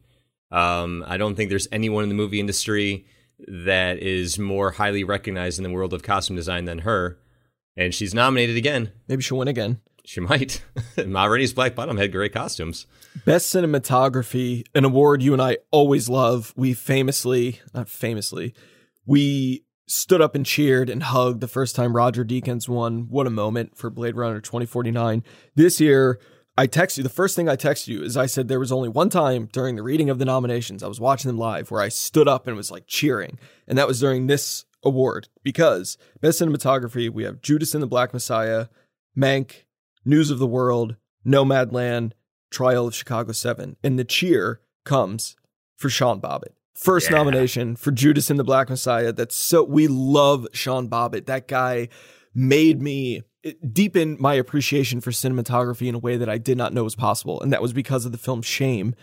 Um, 0.50 1.04
I 1.06 1.18
don't 1.18 1.34
think 1.34 1.50
there's 1.50 1.68
anyone 1.70 2.02
in 2.04 2.08
the 2.08 2.14
movie 2.14 2.40
industry 2.40 3.06
that 3.46 3.98
is 3.98 4.38
more 4.38 4.70
highly 4.72 5.04
recognized 5.04 5.58
in 5.58 5.64
the 5.64 5.70
world 5.70 5.92
of 5.92 6.02
costume 6.02 6.36
design 6.36 6.64
than 6.64 6.80
her. 6.80 7.18
And 7.76 7.94
she's 7.94 8.14
nominated 8.14 8.56
again. 8.56 8.92
Maybe 9.08 9.20
she'll 9.20 9.36
win 9.36 9.48
again. 9.48 9.80
She 10.06 10.20
might. 10.20 10.62
Ma 11.06 11.24
Rainey's 11.24 11.52
Black 11.52 11.74
Bottom 11.74 11.96
had 11.96 12.12
great 12.12 12.32
costumes. 12.32 12.86
Best 13.24 13.52
cinematography, 13.52 14.64
an 14.74 14.84
award 14.84 15.22
you 15.22 15.32
and 15.32 15.42
I 15.42 15.58
always 15.72 16.08
love. 16.08 16.54
We 16.56 16.74
famously, 16.74 17.60
not 17.74 17.88
famously, 17.88 18.54
we 19.04 19.64
stood 19.88 20.20
up 20.20 20.34
and 20.34 20.46
cheered 20.46 20.88
and 20.88 21.02
hugged 21.02 21.40
the 21.40 21.48
first 21.48 21.74
time 21.74 21.96
Roger 21.96 22.24
Deakins 22.24 22.68
won. 22.68 23.08
What 23.08 23.26
a 23.26 23.30
moment 23.30 23.76
for 23.76 23.90
Blade 23.90 24.16
Runner 24.16 24.40
2049. 24.40 25.24
This 25.56 25.80
year, 25.80 26.20
I 26.56 26.66
text 26.66 26.96
you. 26.96 27.02
The 27.02 27.08
first 27.08 27.34
thing 27.34 27.48
I 27.48 27.56
text 27.56 27.88
you 27.88 28.02
is 28.02 28.16
I 28.16 28.26
said 28.26 28.48
there 28.48 28.60
was 28.60 28.72
only 28.72 28.88
one 28.88 29.10
time 29.10 29.48
during 29.52 29.76
the 29.76 29.82
reading 29.82 30.08
of 30.08 30.18
the 30.18 30.24
nominations, 30.24 30.82
I 30.82 30.88
was 30.88 31.00
watching 31.00 31.28
them 31.28 31.38
live, 31.38 31.70
where 31.70 31.82
I 31.82 31.88
stood 31.88 32.28
up 32.28 32.46
and 32.46 32.56
was 32.56 32.70
like 32.70 32.86
cheering. 32.86 33.38
And 33.66 33.76
that 33.76 33.88
was 33.88 34.00
during 34.00 34.26
this 34.26 34.64
award 34.82 35.28
because 35.42 35.98
best 36.20 36.40
cinematography, 36.40 37.10
we 37.10 37.24
have 37.24 37.42
Judas 37.42 37.74
and 37.74 37.82
the 37.82 37.88
Black 37.88 38.12
Messiah, 38.12 38.66
Mank, 39.16 39.64
News 40.06 40.30
of 40.30 40.38
the 40.38 40.46
World, 40.46 40.96
Nomadland, 41.26 42.12
Trial 42.50 42.86
of 42.86 42.94
Chicago 42.94 43.32
7. 43.32 43.76
And 43.82 43.98
the 43.98 44.04
cheer 44.04 44.60
comes 44.84 45.36
for 45.76 45.90
Sean 45.90 46.20
Bobbitt. 46.20 46.54
First 46.74 47.10
yeah. 47.10 47.16
nomination 47.16 47.76
for 47.76 47.90
Judas 47.90 48.30
and 48.30 48.38
the 48.38 48.44
Black 48.44 48.68
Messiah. 48.68 49.12
That's 49.12 49.34
so, 49.34 49.64
we 49.64 49.88
love 49.88 50.46
Sean 50.52 50.88
Bobbitt. 50.88 51.26
That 51.26 51.48
guy 51.48 51.88
made 52.34 52.80
me 52.80 53.22
deepen 53.72 54.16
my 54.20 54.34
appreciation 54.34 55.00
for 55.00 55.10
cinematography 55.10 55.88
in 55.88 55.94
a 55.94 55.98
way 55.98 56.16
that 56.16 56.28
I 56.28 56.38
did 56.38 56.58
not 56.58 56.72
know 56.72 56.84
was 56.84 56.96
possible. 56.96 57.40
And 57.40 57.52
that 57.52 57.62
was 57.62 57.72
because 57.72 58.04
of 58.04 58.12
the 58.12 58.18
film 58.18 58.42
Shame. 58.42 58.94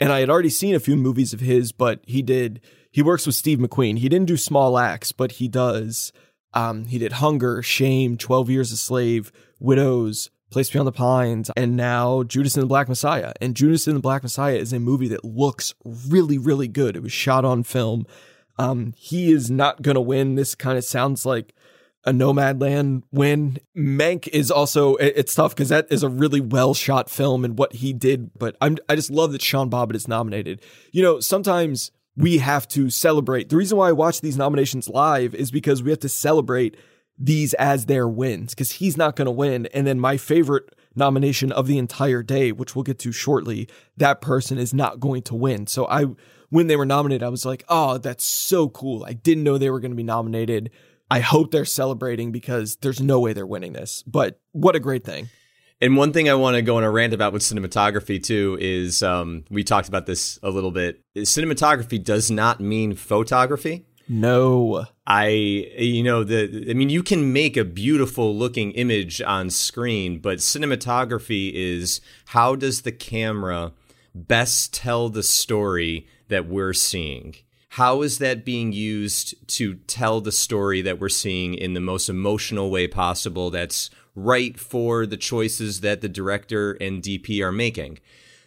And 0.00 0.12
I 0.12 0.20
had 0.20 0.30
already 0.30 0.50
seen 0.50 0.74
a 0.74 0.80
few 0.80 0.96
movies 0.96 1.32
of 1.32 1.40
his, 1.40 1.72
but 1.72 2.00
he 2.06 2.22
did, 2.22 2.60
he 2.90 3.02
works 3.02 3.24
with 3.24 3.34
Steve 3.34 3.58
McQueen. 3.58 3.98
He 3.98 4.08
didn't 4.08 4.28
do 4.28 4.36
Small 4.36 4.78
Axe, 4.78 5.12
but 5.12 5.32
he 5.32 5.48
does, 5.48 6.12
um, 6.56 6.86
he 6.86 6.98
did 6.98 7.12
Hunger, 7.12 7.62
Shame, 7.62 8.16
12 8.16 8.48
Years 8.48 8.72
a 8.72 8.78
Slave, 8.78 9.30
Widows, 9.60 10.30
Place 10.50 10.70
Beyond 10.70 10.86
the 10.86 10.92
Pines, 10.92 11.50
and 11.54 11.76
now 11.76 12.22
Judas 12.22 12.54
and 12.54 12.62
the 12.62 12.68
Black 12.68 12.88
Messiah. 12.88 13.34
And 13.42 13.54
Judas 13.54 13.86
and 13.86 13.94
the 13.94 14.00
Black 14.00 14.22
Messiah 14.22 14.56
is 14.56 14.72
a 14.72 14.80
movie 14.80 15.08
that 15.08 15.22
looks 15.22 15.74
really, 15.84 16.38
really 16.38 16.66
good. 16.66 16.96
It 16.96 17.02
was 17.02 17.12
shot 17.12 17.44
on 17.44 17.62
film. 17.62 18.06
Um, 18.58 18.94
he 18.96 19.32
is 19.32 19.50
not 19.50 19.82
going 19.82 19.96
to 19.96 20.00
win. 20.00 20.36
This 20.36 20.54
kind 20.54 20.78
of 20.78 20.84
sounds 20.84 21.26
like 21.26 21.54
a 22.06 22.10
Nomadland 22.10 23.02
win. 23.12 23.58
Mank 23.76 24.26
is 24.28 24.50
also 24.50 24.94
it's 24.96 25.34
tough 25.34 25.54
because 25.54 25.68
that 25.68 25.86
is 25.90 26.02
a 26.02 26.08
really 26.08 26.40
well 26.40 26.72
shot 26.72 27.10
film 27.10 27.44
and 27.44 27.58
what 27.58 27.74
he 27.74 27.92
did. 27.92 28.30
But 28.38 28.56
I'm 28.62 28.78
I 28.88 28.94
just 28.94 29.10
love 29.10 29.32
that 29.32 29.42
Sean 29.42 29.68
Bobbitt 29.68 29.96
is 29.96 30.08
nominated. 30.08 30.62
You 30.90 31.02
know, 31.02 31.20
sometimes 31.20 31.90
we 32.16 32.38
have 32.38 32.66
to 32.68 32.90
celebrate. 32.90 33.48
The 33.48 33.56
reason 33.56 33.78
why 33.78 33.90
I 33.90 33.92
watch 33.92 34.20
these 34.20 34.36
nominations 34.36 34.88
live 34.88 35.34
is 35.34 35.50
because 35.50 35.82
we 35.82 35.90
have 35.90 36.00
to 36.00 36.08
celebrate 36.08 36.76
these 37.18 37.54
as 37.54 37.86
their 37.86 38.08
wins 38.08 38.54
because 38.54 38.72
he's 38.72 38.96
not 38.96 39.16
going 39.16 39.26
to 39.26 39.32
win. 39.32 39.66
And 39.66 39.86
then 39.86 40.00
my 40.00 40.16
favorite 40.16 40.74
nomination 40.94 41.52
of 41.52 41.66
the 41.66 41.78
entire 41.78 42.22
day, 42.22 42.52
which 42.52 42.74
we'll 42.74 42.82
get 42.82 42.98
to 43.00 43.12
shortly, 43.12 43.68
that 43.96 44.20
person 44.20 44.58
is 44.58 44.72
not 44.72 45.00
going 45.00 45.22
to 45.22 45.34
win. 45.34 45.66
So 45.66 45.86
I, 45.86 46.06
when 46.48 46.66
they 46.66 46.76
were 46.76 46.86
nominated, 46.86 47.22
I 47.22 47.28
was 47.28 47.44
like, 47.44 47.64
oh, 47.68 47.98
that's 47.98 48.24
so 48.24 48.68
cool. 48.68 49.04
I 49.04 49.12
didn't 49.12 49.44
know 49.44 49.58
they 49.58 49.70
were 49.70 49.80
going 49.80 49.92
to 49.92 49.96
be 49.96 50.02
nominated. 50.02 50.70
I 51.10 51.20
hope 51.20 51.50
they're 51.50 51.64
celebrating 51.64 52.32
because 52.32 52.76
there's 52.76 53.00
no 53.00 53.20
way 53.20 53.32
they're 53.32 53.46
winning 53.46 53.72
this. 53.72 54.02
But 54.06 54.40
what 54.52 54.74
a 54.74 54.80
great 54.80 55.04
thing. 55.04 55.28
And 55.80 55.96
one 55.96 56.12
thing 56.12 56.28
I 56.28 56.34
want 56.34 56.56
to 56.56 56.62
go 56.62 56.78
on 56.78 56.84
a 56.84 56.90
rant 56.90 57.12
about 57.12 57.32
with 57.32 57.42
cinematography 57.42 58.22
too 58.22 58.56
is 58.60 59.02
um, 59.02 59.44
we 59.50 59.62
talked 59.62 59.88
about 59.88 60.06
this 60.06 60.38
a 60.42 60.50
little 60.50 60.70
bit. 60.70 61.02
Cinematography 61.16 62.02
does 62.02 62.30
not 62.30 62.60
mean 62.60 62.94
photography. 62.94 63.84
No. 64.08 64.86
I 65.06 65.28
you 65.28 66.02
know 66.02 66.24
the 66.24 66.66
I 66.70 66.74
mean 66.74 66.88
you 66.88 67.02
can 67.02 67.32
make 67.32 67.56
a 67.56 67.64
beautiful 67.64 68.34
looking 68.36 68.72
image 68.72 69.20
on 69.20 69.50
screen, 69.50 70.18
but 70.18 70.38
cinematography 70.38 71.52
is 71.52 72.00
how 72.26 72.56
does 72.56 72.82
the 72.82 72.92
camera 72.92 73.72
best 74.14 74.72
tell 74.72 75.08
the 75.08 75.22
story 75.22 76.06
that 76.28 76.48
we're 76.48 76.72
seeing? 76.72 77.34
How 77.70 78.00
is 78.00 78.18
that 78.18 78.44
being 78.44 78.72
used 78.72 79.34
to 79.48 79.74
tell 79.74 80.22
the 80.22 80.32
story 80.32 80.80
that 80.82 80.98
we're 80.98 81.10
seeing 81.10 81.52
in 81.54 81.74
the 81.74 81.80
most 81.80 82.08
emotional 82.08 82.70
way 82.70 82.88
possible 82.88 83.50
that's 83.50 83.90
right 84.16 84.58
for 84.58 85.06
the 85.06 85.16
choices 85.16 85.80
that 85.82 86.00
the 86.00 86.08
director 86.08 86.72
and 86.80 87.02
DP 87.02 87.40
are 87.40 87.52
making? 87.52 88.00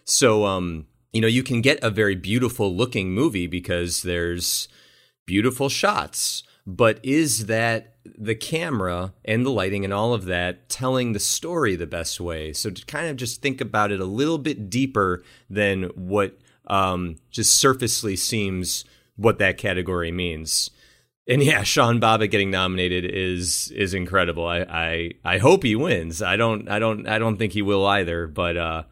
So 0.03 0.45
um 0.45 0.87
you 1.13 1.21
know 1.21 1.27
you 1.27 1.43
can 1.43 1.61
get 1.61 1.79
a 1.81 1.89
very 1.89 2.15
beautiful 2.15 2.75
looking 2.75 3.11
movie 3.11 3.47
because 3.47 4.01
there's 4.01 4.67
beautiful 5.25 5.69
shots. 5.69 6.43
But 6.65 6.99
is 7.03 7.45
that 7.45 7.95
the 8.03 8.35
camera 8.35 9.13
and 9.23 9.45
the 9.45 9.51
lighting 9.51 9.83
and 9.83 9.93
all 9.93 10.13
of 10.13 10.25
that 10.25 10.69
telling 10.69 11.13
the 11.13 11.19
story 11.19 11.75
the 11.75 11.87
best 11.87 12.19
way? 12.19 12.53
So 12.53 12.69
to 12.69 12.85
kind 12.85 13.07
of 13.07 13.15
just 13.15 13.41
think 13.41 13.61
about 13.61 13.91
it 13.91 13.99
a 13.99 14.05
little 14.05 14.37
bit 14.37 14.69
deeper 14.69 15.23
than 15.49 15.83
what 15.95 16.37
um, 16.65 17.17
just 17.31 17.53
surfacely 17.53 18.15
seems 18.15 18.85
what 19.15 19.39
that 19.39 19.57
category 19.57 20.11
means. 20.11 20.71
And 21.29 21.43
yeah, 21.43 21.61
Sean 21.61 22.01
Bobbitt 22.01 22.31
getting 22.31 22.49
nominated 22.49 23.05
is 23.05 23.71
is 23.75 23.93
incredible. 23.93 24.47
I, 24.47 24.61
I 24.61 25.11
I 25.23 25.37
hope 25.37 25.63
he 25.63 25.75
wins. 25.75 26.23
I 26.23 26.35
don't 26.35 26.67
I 26.67 26.79
don't 26.79 27.07
I 27.07 27.19
don't 27.19 27.37
think 27.37 27.53
he 27.53 27.61
will 27.61 27.85
either. 27.85 28.25
But 28.25 28.57
uh, 28.57 28.83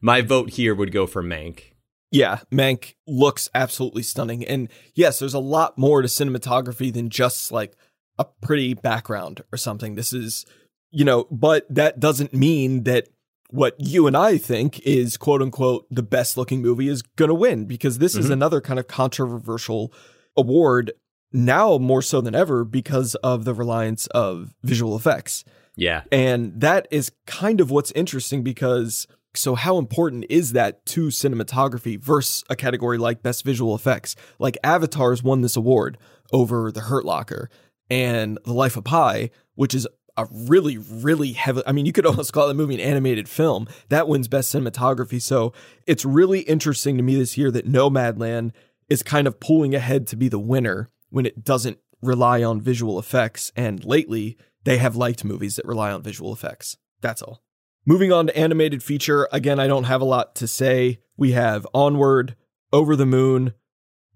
my 0.00 0.22
vote 0.22 0.50
here 0.50 0.74
would 0.74 0.92
go 0.92 1.06
for 1.06 1.22
Mank. 1.22 1.74
Yeah, 2.10 2.38
Mank 2.50 2.94
looks 3.06 3.50
absolutely 3.54 4.02
stunning. 4.02 4.44
And 4.44 4.68
yes, 4.94 5.18
there's 5.18 5.34
a 5.34 5.40
lot 5.40 5.76
more 5.76 6.00
to 6.00 6.08
cinematography 6.08 6.92
than 6.92 7.10
just 7.10 7.52
like 7.52 7.74
a 8.18 8.24
pretty 8.24 8.72
background 8.72 9.42
or 9.52 9.58
something. 9.58 9.94
This 9.94 10.12
is, 10.12 10.46
you 10.90 11.04
know, 11.04 11.26
but 11.30 11.66
that 11.68 12.00
doesn't 12.00 12.32
mean 12.32 12.84
that 12.84 13.08
what 13.50 13.74
you 13.78 14.06
and 14.06 14.16
I 14.16 14.38
think 14.38 14.80
is 14.80 15.16
quote 15.16 15.42
unquote 15.42 15.86
the 15.90 16.02
best 16.02 16.36
looking 16.36 16.62
movie 16.62 16.88
is 16.88 17.02
going 17.02 17.28
to 17.28 17.34
win 17.34 17.66
because 17.66 17.98
this 17.98 18.12
mm-hmm. 18.12 18.20
is 18.20 18.30
another 18.30 18.60
kind 18.60 18.78
of 18.78 18.86
controversial 18.88 19.92
award 20.36 20.92
now 21.34 21.76
more 21.78 22.00
so 22.00 22.20
than 22.20 22.34
ever 22.34 22.64
because 22.64 23.16
of 23.16 23.44
the 23.44 23.52
reliance 23.52 24.06
of 24.08 24.54
visual 24.62 24.96
effects. 24.96 25.44
Yeah. 25.76 26.02
And 26.12 26.60
that 26.60 26.86
is 26.90 27.10
kind 27.26 27.60
of 27.60 27.70
what's 27.70 27.90
interesting 27.92 28.42
because 28.42 29.08
so 29.34 29.56
how 29.56 29.78
important 29.78 30.26
is 30.30 30.52
that 30.52 30.86
to 30.86 31.08
cinematography 31.08 31.98
versus 32.00 32.44
a 32.48 32.54
category 32.54 32.98
like 32.98 33.22
best 33.22 33.44
visual 33.44 33.74
effects? 33.74 34.14
Like 34.38 34.56
Avatar's 34.62 35.24
won 35.24 35.40
this 35.40 35.56
award 35.56 35.98
over 36.32 36.70
The 36.70 36.82
Hurt 36.82 37.04
Locker 37.04 37.50
and 37.90 38.38
The 38.44 38.52
Life 38.52 38.76
of 38.76 38.84
Pi, 38.84 39.30
which 39.56 39.74
is 39.74 39.88
a 40.16 40.28
really, 40.30 40.78
really 40.78 41.32
heavy. 41.32 41.62
I 41.66 41.72
mean, 41.72 41.84
you 41.84 41.92
could 41.92 42.06
almost 42.06 42.32
call 42.32 42.46
the 42.46 42.54
movie 42.54 42.74
an 42.74 42.80
animated 42.80 43.28
film. 43.28 43.66
That 43.88 44.06
wins 44.06 44.28
best 44.28 44.54
cinematography. 44.54 45.20
So 45.20 45.52
it's 45.84 46.04
really 46.04 46.40
interesting 46.40 46.96
to 46.96 47.02
me 47.02 47.16
this 47.16 47.36
year 47.36 47.50
that 47.50 47.66
Nomadland 47.66 48.52
is 48.88 49.02
kind 49.02 49.26
of 49.26 49.40
pulling 49.40 49.74
ahead 49.74 50.06
to 50.06 50.16
be 50.16 50.28
the 50.28 50.38
winner 50.38 50.90
when 51.14 51.26
it 51.26 51.44
doesn't 51.44 51.78
rely 52.02 52.42
on 52.42 52.60
visual 52.60 52.98
effects. 52.98 53.52
And 53.54 53.84
lately, 53.84 54.36
they 54.64 54.78
have 54.78 54.96
liked 54.96 55.24
movies 55.24 55.54
that 55.54 55.64
rely 55.64 55.92
on 55.92 56.02
visual 56.02 56.32
effects. 56.32 56.76
That's 57.00 57.22
all. 57.22 57.40
Moving 57.86 58.12
on 58.12 58.26
to 58.26 58.36
animated 58.36 58.82
feature. 58.82 59.28
Again, 59.30 59.60
I 59.60 59.68
don't 59.68 59.84
have 59.84 60.00
a 60.00 60.06
lot 60.06 60.34
to 60.36 60.48
say. 60.48 60.98
We 61.16 61.30
have 61.30 61.68
Onward, 61.72 62.34
Over 62.72 62.96
the 62.96 63.06
Moon, 63.06 63.54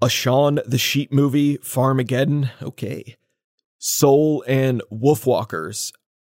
a 0.03 0.09
Shaun 0.09 0.59
the 0.67 0.77
Sheep 0.77 1.13
movie, 1.13 1.59
Farmageddon. 1.59 2.51
Okay. 2.61 3.17
Soul 3.79 4.43
and 4.49 4.83
Wolfwalkers. 4.93 5.93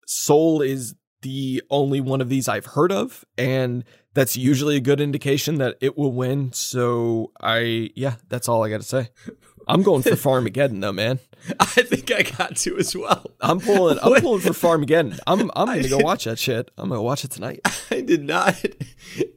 Soul 0.07 0.62
is 0.62 0.94
the 1.22 1.61
only 1.70 2.01
one 2.01 2.20
of 2.20 2.29
these 2.29 2.48
I've 2.48 2.66
heard 2.66 2.92
of, 2.92 3.25
and 3.37 3.83
that's 4.14 4.37
usually 4.37 4.77
a 4.77 4.81
good 4.81 5.01
indication 5.01 5.57
that 5.57 5.77
it 5.81 5.98
will 5.98 6.12
win. 6.12 6.53
So 6.53 7.33
I, 7.40 7.90
yeah, 7.96 8.16
that's 8.29 8.48
all 8.48 8.62
I 8.62 8.70
got 8.70 8.81
to 8.81 8.87
say. 8.87 9.09
I'm 9.73 9.83
going 9.83 10.03
for 10.03 10.11
Farmageddon 10.11 10.81
though, 10.81 10.93
man. 10.93 11.19
I 11.59 11.65
think 11.65 12.13
I 12.13 12.23
got 12.23 12.57
to 12.59 12.79
as 12.79 12.95
well. 12.95 13.25
I'm 13.41 13.59
pulling. 13.59 13.99
I'm 14.01 14.21
pulling 14.21 14.41
for 14.43 14.51
Farmageddon. 14.51 15.19
I'm. 15.27 15.51
I'm 15.57 15.67
gonna 15.67 15.89
go 15.89 15.99
watch 15.99 16.25
that 16.25 16.39
shit. 16.39 16.71
I'm 16.79 16.89
gonna 16.89 17.03
watch 17.03 17.25
it 17.25 17.33
tonight. 17.33 17.61
I 17.91 18.01
did 18.01 18.23
not. 18.23 18.63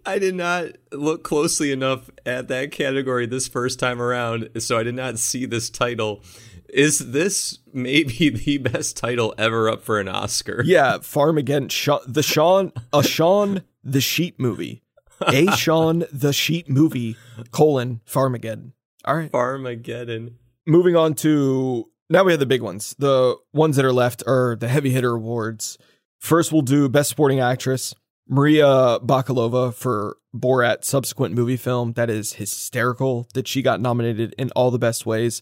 I 0.06 0.19
did 0.19 0.36
not 0.36 0.67
look 0.91 1.24
closely 1.24 1.71
enough 1.71 2.10
at 2.26 2.48
that 2.50 2.71
category 2.71 3.26
this 3.26 3.48
first 3.48 3.80
time 3.80 4.02
around, 4.02 4.50
so 4.60 4.78
I 4.78 4.84
did 4.84 4.95
not 4.95 5.17
see 5.17 5.45
this 5.45 5.69
title. 5.69 6.21
Is 6.69 7.00
this 7.00 7.60
maybe 7.74 8.30
the 8.45 8.58
best 8.60 8.98
title 8.98 9.34
ever 9.38 9.69
up 9.69 9.82
for 9.82 10.00
an 10.00 10.08
Oscar? 10.08 10.62
Yeah, 10.63 10.98
Farmageddon. 10.98 11.71
Shaun, 11.71 12.02
the 12.08 12.24
Shaun, 12.24 12.71
a 12.93 13.02
Shaun 13.02 13.63
the 13.84 14.02
Sheep 14.02 14.39
movie, 14.39 14.84
a 15.21 15.52
Shaun 15.56 16.06
the 16.12 16.34
Sheep 16.34 16.69
movie 16.69 17.15
colon 17.52 18.02
Farmageddon. 18.06 18.74
All 19.06 19.15
right, 19.15 19.32
Farmageddon. 19.32 20.34
Moving 20.65 20.96
on 20.96 21.13
to 21.15 21.89
now 22.10 22.24
we 22.24 22.32
have 22.32 22.39
the 22.39 22.46
big 22.46 22.62
ones. 22.62 22.96
The 22.98 23.36
ones 23.54 23.76
that 23.76 23.86
are 23.86 23.94
left 23.94 24.24
are 24.28 24.56
the 24.56 24.68
heavy 24.68 24.89
hitter 24.89 25.13
awards. 25.13 25.78
First, 26.20 26.52
we'll 26.52 26.63
do 26.63 26.89
Best 26.89 27.10
Supporting 27.10 27.39
Actress. 27.39 27.94
Maria 28.28 29.00
Bakalova 29.00 29.74
for 29.74 30.18
Borat 30.36 30.84
subsequent 30.84 31.36
movie 31.36 31.58
film. 31.58 31.94
That 31.94 32.10
is 32.10 32.34
hysterical 32.34 33.28
that 33.36 33.48
she 33.48 33.62
got 33.62 33.80
nominated 33.80 34.34
in 34.38 34.50
all 34.52 34.72
the 34.72 34.80
best 34.80 35.06
ways. 35.06 35.41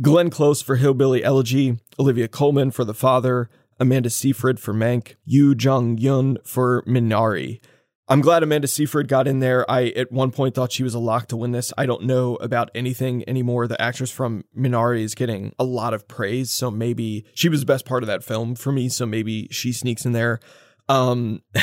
Glenn 0.00 0.28
Close 0.28 0.60
for 0.60 0.76
Hillbilly 0.76 1.24
Elegy. 1.24 1.78
Olivia 1.98 2.28
Colman 2.28 2.70
for 2.70 2.84
The 2.84 2.92
Father. 2.94 3.48
Amanda 3.80 4.10
Seyfried 4.10 4.60
for 4.60 4.74
Mank. 4.74 5.14
Yuh-jung 5.24 5.96
Youn 5.96 6.36
for 6.44 6.82
Minari. 6.82 7.60
I'm 8.06 8.20
glad 8.20 8.42
Amanda 8.42 8.68
Seyfried 8.68 9.08
got 9.08 9.26
in 9.26 9.40
there. 9.40 9.68
I 9.70 9.86
at 9.96 10.12
one 10.12 10.30
point 10.30 10.54
thought 10.54 10.72
she 10.72 10.82
was 10.82 10.94
a 10.94 10.98
lock 10.98 11.28
to 11.28 11.36
win 11.36 11.52
this. 11.52 11.72
I 11.78 11.86
don't 11.86 12.04
know 12.04 12.36
about 12.36 12.70
anything 12.74 13.26
anymore. 13.26 13.66
The 13.66 13.80
actress 13.80 14.10
from 14.10 14.44
Minari 14.56 15.02
is 15.02 15.14
getting 15.14 15.54
a 15.58 15.64
lot 15.64 15.94
of 15.94 16.06
praise, 16.06 16.50
so 16.50 16.70
maybe 16.70 17.24
she 17.34 17.48
was 17.48 17.60
the 17.60 17.66
best 17.66 17.86
part 17.86 18.02
of 18.02 18.06
that 18.08 18.22
film 18.22 18.56
for 18.56 18.72
me. 18.72 18.90
So 18.90 19.06
maybe 19.06 19.48
she 19.50 19.72
sneaks 19.72 20.04
in 20.04 20.12
there. 20.12 20.40
Um, 20.88 21.42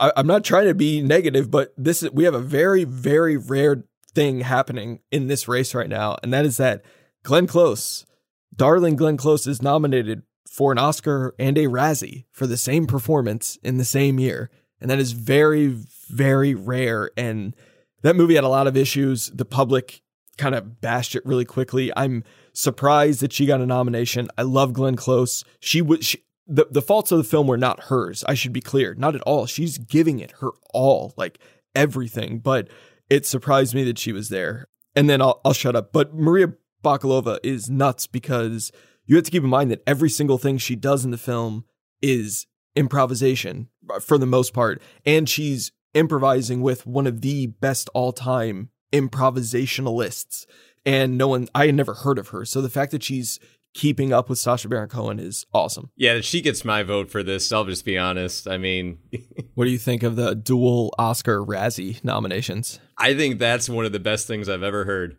I, 0.00 0.12
I'm 0.16 0.26
not 0.26 0.44
trying 0.44 0.66
to 0.66 0.74
be 0.74 1.00
negative, 1.00 1.50
but 1.50 1.74
this 1.76 2.02
is 2.02 2.12
we 2.12 2.24
have 2.24 2.34
a 2.34 2.40
very 2.40 2.84
very 2.84 3.36
rare 3.36 3.84
thing 4.14 4.40
happening 4.40 5.00
in 5.10 5.26
this 5.26 5.48
race 5.48 5.74
right 5.74 5.88
now, 5.88 6.16
and 6.22 6.32
that 6.32 6.44
is 6.44 6.58
that 6.58 6.84
Glenn 7.24 7.48
Close, 7.48 8.06
darling 8.54 8.94
Glenn 8.94 9.16
Close, 9.16 9.48
is 9.48 9.60
nominated 9.62 10.22
for 10.48 10.70
an 10.70 10.78
Oscar 10.78 11.34
and 11.40 11.58
a 11.58 11.66
Razzie 11.66 12.24
for 12.30 12.46
the 12.46 12.56
same 12.56 12.86
performance 12.86 13.58
in 13.64 13.78
the 13.78 13.84
same 13.84 14.20
year. 14.20 14.48
And 14.80 14.90
that 14.90 14.98
is 14.98 15.12
very, 15.12 15.76
very 16.08 16.54
rare. 16.54 17.10
And 17.16 17.54
that 18.02 18.16
movie 18.16 18.34
had 18.34 18.44
a 18.44 18.48
lot 18.48 18.66
of 18.66 18.76
issues. 18.76 19.30
The 19.30 19.44
public 19.44 20.02
kind 20.36 20.54
of 20.54 20.80
bashed 20.80 21.14
it 21.14 21.24
really 21.24 21.44
quickly. 21.44 21.90
I'm 21.96 22.24
surprised 22.52 23.20
that 23.20 23.32
she 23.32 23.46
got 23.46 23.60
a 23.60 23.66
nomination. 23.66 24.28
I 24.36 24.42
love 24.42 24.72
Glenn 24.72 24.96
Close. 24.96 25.44
She 25.60 25.80
was 25.82 26.16
the, 26.46 26.66
the 26.70 26.82
faults 26.82 27.10
of 27.10 27.18
the 27.18 27.24
film 27.24 27.46
were 27.46 27.56
not 27.56 27.84
hers. 27.84 28.24
I 28.28 28.34
should 28.34 28.52
be 28.52 28.60
clear. 28.60 28.94
Not 28.94 29.14
at 29.14 29.22
all. 29.22 29.46
She's 29.46 29.78
giving 29.78 30.20
it 30.20 30.32
her 30.40 30.50
all, 30.72 31.12
like 31.16 31.38
everything. 31.74 32.38
But 32.38 32.68
it 33.10 33.26
surprised 33.26 33.74
me 33.74 33.84
that 33.84 33.98
she 33.98 34.12
was 34.12 34.28
there. 34.28 34.68
And 34.94 35.10
then 35.10 35.20
I'll, 35.20 35.40
I'll 35.44 35.52
shut 35.52 35.76
up. 35.76 35.92
But 35.92 36.14
Maria 36.14 36.54
Bakalova 36.84 37.38
is 37.42 37.68
nuts 37.68 38.06
because 38.06 38.70
you 39.06 39.16
have 39.16 39.24
to 39.24 39.30
keep 39.30 39.42
in 39.42 39.50
mind 39.50 39.70
that 39.70 39.82
every 39.86 40.10
single 40.10 40.38
thing 40.38 40.58
she 40.58 40.76
does 40.76 41.04
in 41.04 41.10
the 41.10 41.18
film 41.18 41.64
is 42.00 42.46
improvisation 42.74 43.68
for 44.00 44.18
the 44.18 44.26
most 44.26 44.52
part. 44.52 44.80
And 45.04 45.28
she's 45.28 45.72
improvising 45.94 46.60
with 46.60 46.86
one 46.86 47.06
of 47.06 47.20
the 47.22 47.46
best 47.46 47.88
all 47.94 48.12
time 48.12 48.70
improvisationalists. 48.92 50.46
And 50.84 51.18
no 51.18 51.28
one, 51.28 51.48
I 51.54 51.66
had 51.66 51.74
never 51.74 51.94
heard 51.94 52.18
of 52.18 52.28
her. 52.28 52.44
So 52.44 52.60
the 52.60 52.70
fact 52.70 52.92
that 52.92 53.02
she's 53.02 53.40
keeping 53.74 54.12
up 54.12 54.30
with 54.30 54.38
Sacha 54.38 54.68
Baron 54.68 54.88
Cohen 54.88 55.18
is 55.18 55.44
awesome. 55.52 55.90
Yeah, 55.96 56.20
she 56.20 56.40
gets 56.40 56.64
my 56.64 56.82
vote 56.82 57.10
for 57.10 57.22
this. 57.22 57.52
I'll 57.52 57.64
just 57.64 57.84
be 57.84 57.98
honest. 57.98 58.48
I 58.48 58.56
mean, 58.56 58.98
what 59.54 59.66
do 59.66 59.70
you 59.70 59.78
think 59.78 60.02
of 60.02 60.16
the 60.16 60.34
dual 60.34 60.94
Oscar 60.98 61.44
Razzie 61.44 62.02
nominations? 62.02 62.80
I 62.96 63.14
think 63.14 63.38
that's 63.38 63.68
one 63.68 63.84
of 63.84 63.92
the 63.92 64.00
best 64.00 64.26
things 64.26 64.48
I've 64.48 64.62
ever 64.62 64.84
heard. 64.84 65.16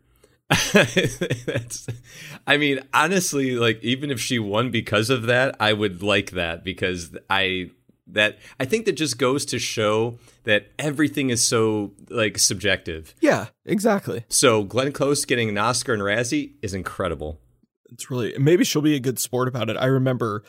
that's 0.74 1.88
I 2.48 2.56
mean, 2.56 2.80
honestly, 2.94 3.58
like 3.58 3.84
even 3.84 4.10
if 4.10 4.20
she 4.20 4.40
won 4.40 4.72
because 4.72 5.10
of 5.10 5.24
that, 5.24 5.56
I 5.60 5.74
would 5.74 6.02
like 6.02 6.32
that 6.32 6.64
because 6.64 7.16
I 7.30 7.72
that 8.10 8.38
I 8.60 8.66
think 8.66 8.86
that 8.86 8.94
just 8.94 9.18
goes 9.18 9.46
to 9.46 9.60
show 9.60 10.20
that 10.44 10.68
everything 10.80 11.30
is 11.30 11.44
so 11.44 11.94
like 12.10 12.38
subjective. 12.38 13.14
Yeah, 13.22 13.48
exactly. 13.66 14.26
So 14.30 14.64
Glenn 14.64 14.92
Close 14.92 15.26
getting 15.26 15.50
an 15.50 15.58
Oscar 15.58 15.94
and 15.94 16.02
Razzie 16.02 16.54
is 16.62 16.74
incredible. 16.74 17.40
It's 17.90 18.10
really 18.10 18.38
maybe 18.38 18.64
she'll 18.64 18.82
be 18.82 18.96
a 18.96 19.00
good 19.00 19.20
sport 19.20 19.48
about 19.48 19.70
it. 19.70 19.78
I 19.78 19.86
remember 19.86 20.44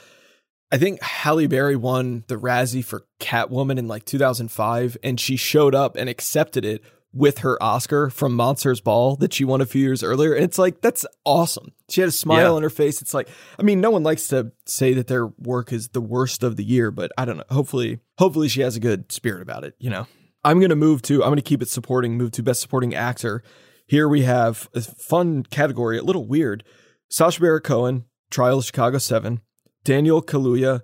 I 0.71 0.79
think 0.79 1.03
Halle 1.03 1.47
Berry 1.47 1.77
won 1.77 2.25
the 2.29 2.37
Razzie 2.37 2.85
for 2.85 3.07
Catwoman 3.21 3.79
in 3.79 3.88
like 3.88 4.05
2005 4.05 4.99
and 5.03 5.18
she 5.18 5.37
showed 5.37 5.75
up 5.75 5.97
and 5.97 6.09
accepted 6.09 6.64
it 6.64 6.83
with 7.12 7.38
her 7.38 7.61
Oscar 7.62 8.11
from 8.11 8.35
Monsters 8.35 8.81
Ball 8.81 9.16
that 9.16 9.33
she 9.33 9.44
won 9.44 9.61
a 9.61 9.66
few 9.66 9.81
years 9.83 10.03
earlier. 10.03 10.35
And 10.35 10.44
it's 10.44 10.59
like, 10.59 10.81
that's 10.81 11.07
awesome. 11.25 11.73
She 11.88 12.01
had 12.01 12.09
a 12.09 12.12
smile 12.12 12.51
yeah. 12.51 12.57
on 12.57 12.62
her 12.62 12.71
face. 12.71 13.01
It's 13.01 13.14
like, 13.14 13.29
I 13.59 13.62
mean, 13.62 13.81
no 13.81 13.90
one 13.90 14.03
likes 14.03 14.29
to 14.29 14.53
say 14.66 14.92
that 14.94 15.07
their 15.07 15.27
work 15.38 15.73
is 15.73 15.88
the 15.88 16.01
worst 16.01 16.42
of 16.42 16.57
the 16.57 16.64
year, 16.64 16.90
but 16.90 17.11
I 17.16 17.25
don't 17.25 17.38
know. 17.38 17.44
Hopefully, 17.51 18.01
hopefully 18.18 18.49
she 18.49 18.61
has 18.61 18.77
a 18.77 18.81
good 18.81 19.11
spirit 19.11 19.42
about 19.42 19.64
it, 19.64 19.75
you 19.79 19.90
know? 19.90 20.07
I'm 20.44 20.61
going 20.61 20.71
to 20.71 20.77
move 20.77 21.03
to, 21.03 21.23
I'm 21.23 21.31
going 21.31 21.37
to 21.37 21.42
keep 21.42 21.62
it 21.62 21.68
supporting, 21.68 22.16
move 22.16 22.31
to 22.33 22.42
best 22.42 22.61
supporting 22.61 22.94
actor. 22.94 23.42
Here 23.87 24.09
we 24.09 24.23
have 24.23 24.68
a 24.75 24.81
fun 24.83 25.42
category, 25.44 25.99
a 25.99 26.03
little 26.03 26.27
weird. 26.27 26.62
Sacha 27.09 27.40
Baron 27.40 27.62
Cohen, 27.62 28.05
Trial 28.31 28.59
of 28.59 28.64
Chicago 28.64 28.99
7, 28.99 29.40
Daniel 29.83 30.23
Kaluuya, 30.23 30.83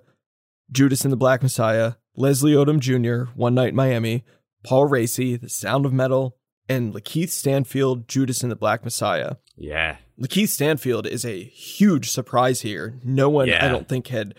Judas 0.71 1.03
and 1.03 1.11
the 1.11 1.17
Black 1.17 1.43
Messiah, 1.43 1.93
Leslie 2.15 2.53
Odom 2.53 2.79
Jr., 2.79 3.31
One 3.35 3.53
Night 3.53 3.69
in 3.69 3.75
Miami, 3.75 4.23
Paul 4.65 4.89
Raci, 4.89 5.39
The 5.39 5.49
Sound 5.49 5.85
of 5.85 5.93
Metal, 5.93 6.35
and 6.67 6.93
Lakeith 6.93 7.29
Stanfield, 7.29 8.07
Judas 8.07 8.41
and 8.41 8.51
the 8.51 8.55
Black 8.55 8.83
Messiah. 8.83 9.35
Yeah. 9.55 9.97
Lakeith 10.19 10.49
Stanfield 10.49 11.05
is 11.05 11.23
a 11.23 11.43
huge 11.43 12.09
surprise 12.09 12.61
here. 12.61 12.99
No 13.03 13.29
one, 13.29 13.47
yeah. 13.47 13.63
I 13.65 13.69
don't 13.69 13.87
think, 13.87 14.07
had 14.07 14.33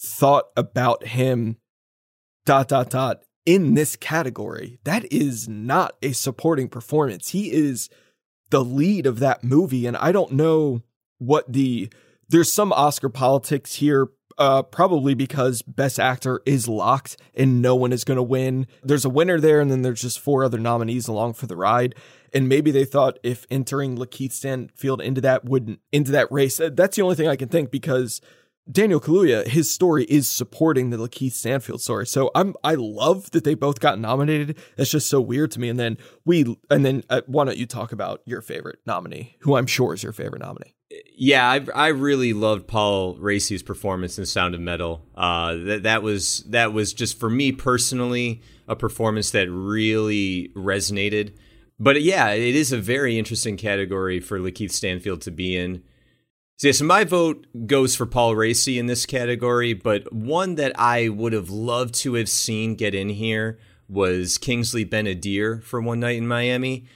thought 0.00 0.46
about 0.56 1.06
him, 1.06 1.56
dot, 2.44 2.68
dot, 2.68 2.90
dot, 2.90 3.22
in 3.46 3.74
this 3.74 3.94
category. 3.94 4.80
That 4.84 5.10
is 5.12 5.48
not 5.48 5.96
a 6.02 6.12
supporting 6.12 6.68
performance. 6.68 7.28
He 7.28 7.52
is 7.52 7.88
the 8.50 8.64
lead 8.64 9.06
of 9.06 9.20
that 9.20 9.44
movie. 9.44 9.86
And 9.86 9.96
I 9.96 10.10
don't 10.10 10.32
know 10.32 10.82
what 11.18 11.52
the, 11.52 11.90
there's 12.28 12.52
some 12.52 12.72
Oscar 12.72 13.08
politics 13.08 13.74
here 13.74 14.08
uh, 14.38 14.62
probably 14.62 15.14
because 15.14 15.62
Best 15.62 15.98
Actor 15.98 16.42
is 16.46 16.68
locked 16.68 17.16
and 17.34 17.60
no 17.60 17.74
one 17.74 17.92
is 17.92 18.04
going 18.04 18.16
to 18.16 18.22
win. 18.22 18.66
There's 18.82 19.04
a 19.04 19.10
winner 19.10 19.40
there, 19.40 19.60
and 19.60 19.70
then 19.70 19.82
there's 19.82 20.02
just 20.02 20.20
four 20.20 20.44
other 20.44 20.58
nominees 20.58 21.08
along 21.08 21.34
for 21.34 21.46
the 21.46 21.56
ride. 21.56 21.94
And 22.32 22.48
maybe 22.48 22.70
they 22.70 22.84
thought 22.84 23.18
if 23.22 23.46
entering 23.50 23.96
Lakeith 23.96 24.32
Stanfield 24.32 25.00
into 25.00 25.20
that 25.22 25.44
wouldn't 25.44 25.80
into 25.92 26.12
that 26.12 26.30
race, 26.30 26.60
that's 26.72 26.96
the 26.96 27.02
only 27.02 27.16
thing 27.16 27.28
I 27.28 27.36
can 27.36 27.48
think 27.48 27.70
because 27.70 28.20
Daniel 28.70 29.00
Kaluuya, 29.00 29.46
his 29.46 29.70
story 29.70 30.04
is 30.04 30.28
supporting 30.28 30.90
the 30.90 30.98
Lakeith 30.98 31.32
Stanfield 31.32 31.80
story. 31.80 32.06
So 32.06 32.30
I'm 32.34 32.54
I 32.62 32.74
love 32.74 33.30
that 33.30 33.44
they 33.44 33.54
both 33.54 33.80
got 33.80 33.98
nominated. 33.98 34.58
That's 34.76 34.90
just 34.90 35.08
so 35.08 35.22
weird 35.22 35.50
to 35.52 35.60
me. 35.60 35.70
And 35.70 35.80
then 35.80 35.96
we 36.26 36.56
and 36.70 36.84
then 36.84 37.02
uh, 37.08 37.22
why 37.26 37.46
don't 37.46 37.56
you 37.56 37.66
talk 37.66 37.92
about 37.92 38.20
your 38.26 38.42
favorite 38.42 38.80
nominee, 38.84 39.36
who 39.40 39.56
I'm 39.56 39.66
sure 39.66 39.94
is 39.94 40.02
your 40.02 40.12
favorite 40.12 40.42
nominee? 40.42 40.74
Yeah, 41.16 41.48
I, 41.48 41.66
I 41.74 41.88
really 41.88 42.32
loved 42.32 42.66
Paul 42.66 43.16
Raci's 43.16 43.62
performance 43.62 44.18
in 44.18 44.26
Sound 44.26 44.54
of 44.54 44.60
Metal. 44.60 45.02
Uh, 45.14 45.54
that 45.56 45.82
that 45.82 46.02
was 46.02 46.44
that 46.48 46.72
was 46.72 46.92
just 46.92 47.18
for 47.18 47.28
me 47.28 47.52
personally 47.52 48.40
a 48.66 48.76
performance 48.76 49.30
that 49.30 49.50
really 49.50 50.52
resonated. 50.54 51.32
But 51.80 52.02
yeah, 52.02 52.30
it 52.30 52.54
is 52.54 52.72
a 52.72 52.78
very 52.78 53.18
interesting 53.18 53.56
category 53.56 54.20
for 54.20 54.38
Lakeith 54.38 54.72
Stanfield 54.72 55.20
to 55.22 55.30
be 55.30 55.56
in. 55.56 55.82
So, 56.56 56.68
yeah, 56.68 56.72
so 56.72 56.84
my 56.84 57.04
vote 57.04 57.46
goes 57.66 57.94
for 57.94 58.04
Paul 58.04 58.34
Raci 58.34 58.78
in 58.78 58.86
this 58.86 59.06
category, 59.06 59.74
but 59.74 60.12
one 60.12 60.56
that 60.56 60.72
I 60.76 61.08
would 61.08 61.32
have 61.32 61.50
loved 61.50 61.94
to 61.96 62.14
have 62.14 62.28
seen 62.28 62.74
get 62.74 62.96
in 62.96 63.10
here 63.10 63.60
was 63.88 64.38
Kingsley 64.38 64.82
Ben-Adir 64.82 65.62
for 65.62 65.80
One 65.80 66.00
Night 66.00 66.16
in 66.16 66.26
Miami. 66.26 66.86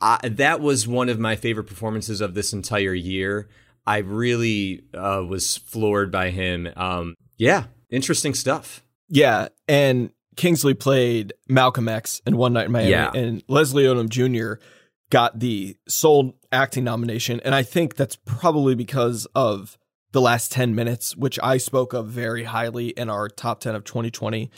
I, 0.00 0.28
that 0.28 0.60
was 0.60 0.86
one 0.86 1.08
of 1.08 1.18
my 1.18 1.34
favorite 1.36 1.64
performances 1.64 2.20
of 2.20 2.34
this 2.34 2.52
entire 2.52 2.94
year. 2.94 3.48
I 3.86 3.98
really 3.98 4.82
uh, 4.94 5.24
was 5.28 5.56
floored 5.56 6.12
by 6.12 6.30
him. 6.30 6.68
Um, 6.76 7.14
yeah, 7.36 7.64
interesting 7.90 8.34
stuff. 8.34 8.82
Yeah, 9.08 9.48
and 9.66 10.10
Kingsley 10.36 10.74
played 10.74 11.32
Malcolm 11.48 11.88
X 11.88 12.20
in 12.26 12.36
One 12.36 12.52
Night 12.52 12.66
in 12.66 12.72
Miami, 12.72 12.90
Yeah. 12.90 13.10
and 13.14 13.42
Leslie 13.48 13.84
Odom 13.84 14.08
Jr. 14.08 14.62
got 15.10 15.40
the 15.40 15.76
sole 15.88 16.34
acting 16.52 16.84
nomination, 16.84 17.40
and 17.44 17.54
I 17.54 17.62
think 17.62 17.96
that's 17.96 18.16
probably 18.16 18.74
because 18.74 19.26
of 19.34 19.78
the 20.12 20.20
last 20.20 20.52
ten 20.52 20.74
minutes, 20.74 21.16
which 21.16 21.38
I 21.42 21.56
spoke 21.56 21.92
of 21.94 22.08
very 22.08 22.44
highly 22.44 22.88
in 22.90 23.08
our 23.10 23.28
top 23.28 23.60
ten 23.60 23.74
of 23.74 23.84
2020 23.84 24.50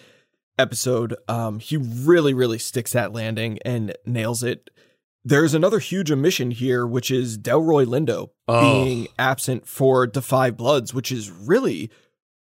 episode. 0.59 1.15
Um, 1.29 1.59
he 1.61 1.77
really, 1.77 2.35
really 2.35 2.59
sticks 2.59 2.93
that 2.93 3.13
landing 3.13 3.59
and 3.65 3.95
nails 4.05 4.43
it. 4.43 4.71
There's 5.31 5.55
another 5.55 5.79
huge 5.79 6.11
omission 6.11 6.51
here, 6.51 6.85
which 6.85 7.11
is 7.11 7.39
Delroy 7.39 7.87
Lindo 7.87 8.31
Oh. 8.49 8.61
being 8.85 9.07
absent 9.17 9.67
for 9.69 10.07
Da 10.09 10.21
5 10.21 10.57
Bloods, 10.57 10.93
which 10.93 11.13
is 11.13 11.31
really, 11.31 11.89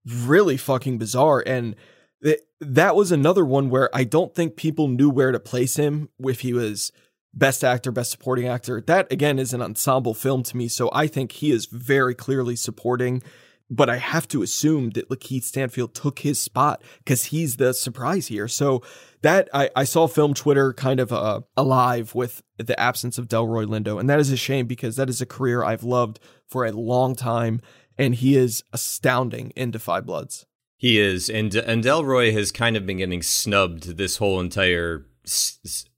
really 0.07 0.57
fucking 0.57 0.97
bizarre. 0.97 1.45
And 1.47 1.77
th- 2.25 2.41
that 2.59 2.97
was 2.97 3.13
another 3.13 3.45
one 3.45 3.69
where 3.69 3.91
I 3.95 4.05
don't 4.05 4.35
think 4.35 4.57
people 4.57 4.89
knew 4.89 5.11
where 5.11 5.31
to 5.31 5.39
place 5.39 5.77
him 5.77 6.09
if 6.21 6.41
he 6.41 6.55
was 6.55 6.91
best 7.35 7.63
actor, 7.63 7.93
best 7.93 8.11
supporting 8.13 8.49
actor. 8.49 8.81
That 8.81 9.13
again 9.13 9.39
is 9.39 9.53
an 9.53 9.61
ensemble 9.61 10.15
film 10.15 10.43
to 10.45 10.57
me, 10.57 10.67
so 10.69 10.89
I 10.93 11.07
think 11.07 11.33
he 11.33 11.51
is 11.51 11.67
very 11.67 12.15
clearly 12.15 12.57
supporting. 12.57 13.23
But 13.71 13.89
I 13.89 13.99
have 13.99 14.27
to 14.29 14.43
assume 14.43 14.91
that 14.91 15.09
Lakeith 15.09 15.45
Stanfield 15.45 15.95
took 15.95 16.19
his 16.21 16.43
spot 16.43 16.83
because 16.99 17.27
he's 17.27 17.57
the 17.57 17.73
surprise 17.73 18.27
here. 18.27 18.49
So 18.49 18.83
that 19.23 19.49
I, 19.55 19.71
I 19.77 19.85
saw 19.85 20.09
film 20.09 20.35
Twitter 20.35 20.73
kind 20.73 20.99
of 20.99 21.13
uh, 21.13 21.43
alive 21.57 22.15
with 22.15 22.43
the 22.59 22.79
absence 22.79 23.19
of 23.19 23.29
Delroy 23.29 23.67
Lindo, 23.67 24.01
and 24.01 24.09
that 24.11 24.19
is 24.19 24.31
a 24.31 24.37
shame 24.37 24.67
because 24.67 24.97
that 24.97 25.09
is 25.09 25.21
a 25.21 25.27
career 25.27 25.63
I've 25.63 25.85
loved 25.85 26.19
for 26.47 26.65
a 26.65 26.73
long 26.73 27.15
time, 27.15 27.61
and 27.97 28.15
he 28.15 28.37
is 28.37 28.65
astounding 28.73 29.51
in 29.51 29.71
Da 29.71 29.79
5 29.79 30.07
Bloods. 30.07 30.47
He 30.77 30.99
is, 30.99 31.29
and 31.29 31.55
and 31.55 31.85
Delroy 31.85 32.33
has 32.33 32.51
kind 32.51 32.75
of 32.75 32.87
been 32.87 32.97
getting 32.97 33.23
snubbed 33.23 33.99
this 33.99 34.17
whole 34.17 34.41
entire 34.41 35.05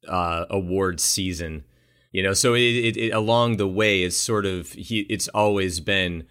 uh, 0.08 0.44
award 0.50 0.98
season. 0.98 1.62
You 2.10 2.24
know, 2.24 2.34
so 2.34 2.54
it, 2.54 2.60
it, 2.60 2.96
it 2.96 3.10
along 3.10 3.56
the 3.56 3.68
way, 3.68 4.02
it's 4.02 4.16
sort 4.16 4.44
of 4.44 4.72
he. 4.72 5.00
It's 5.08 5.28
always 5.28 5.78
been, 5.78 6.26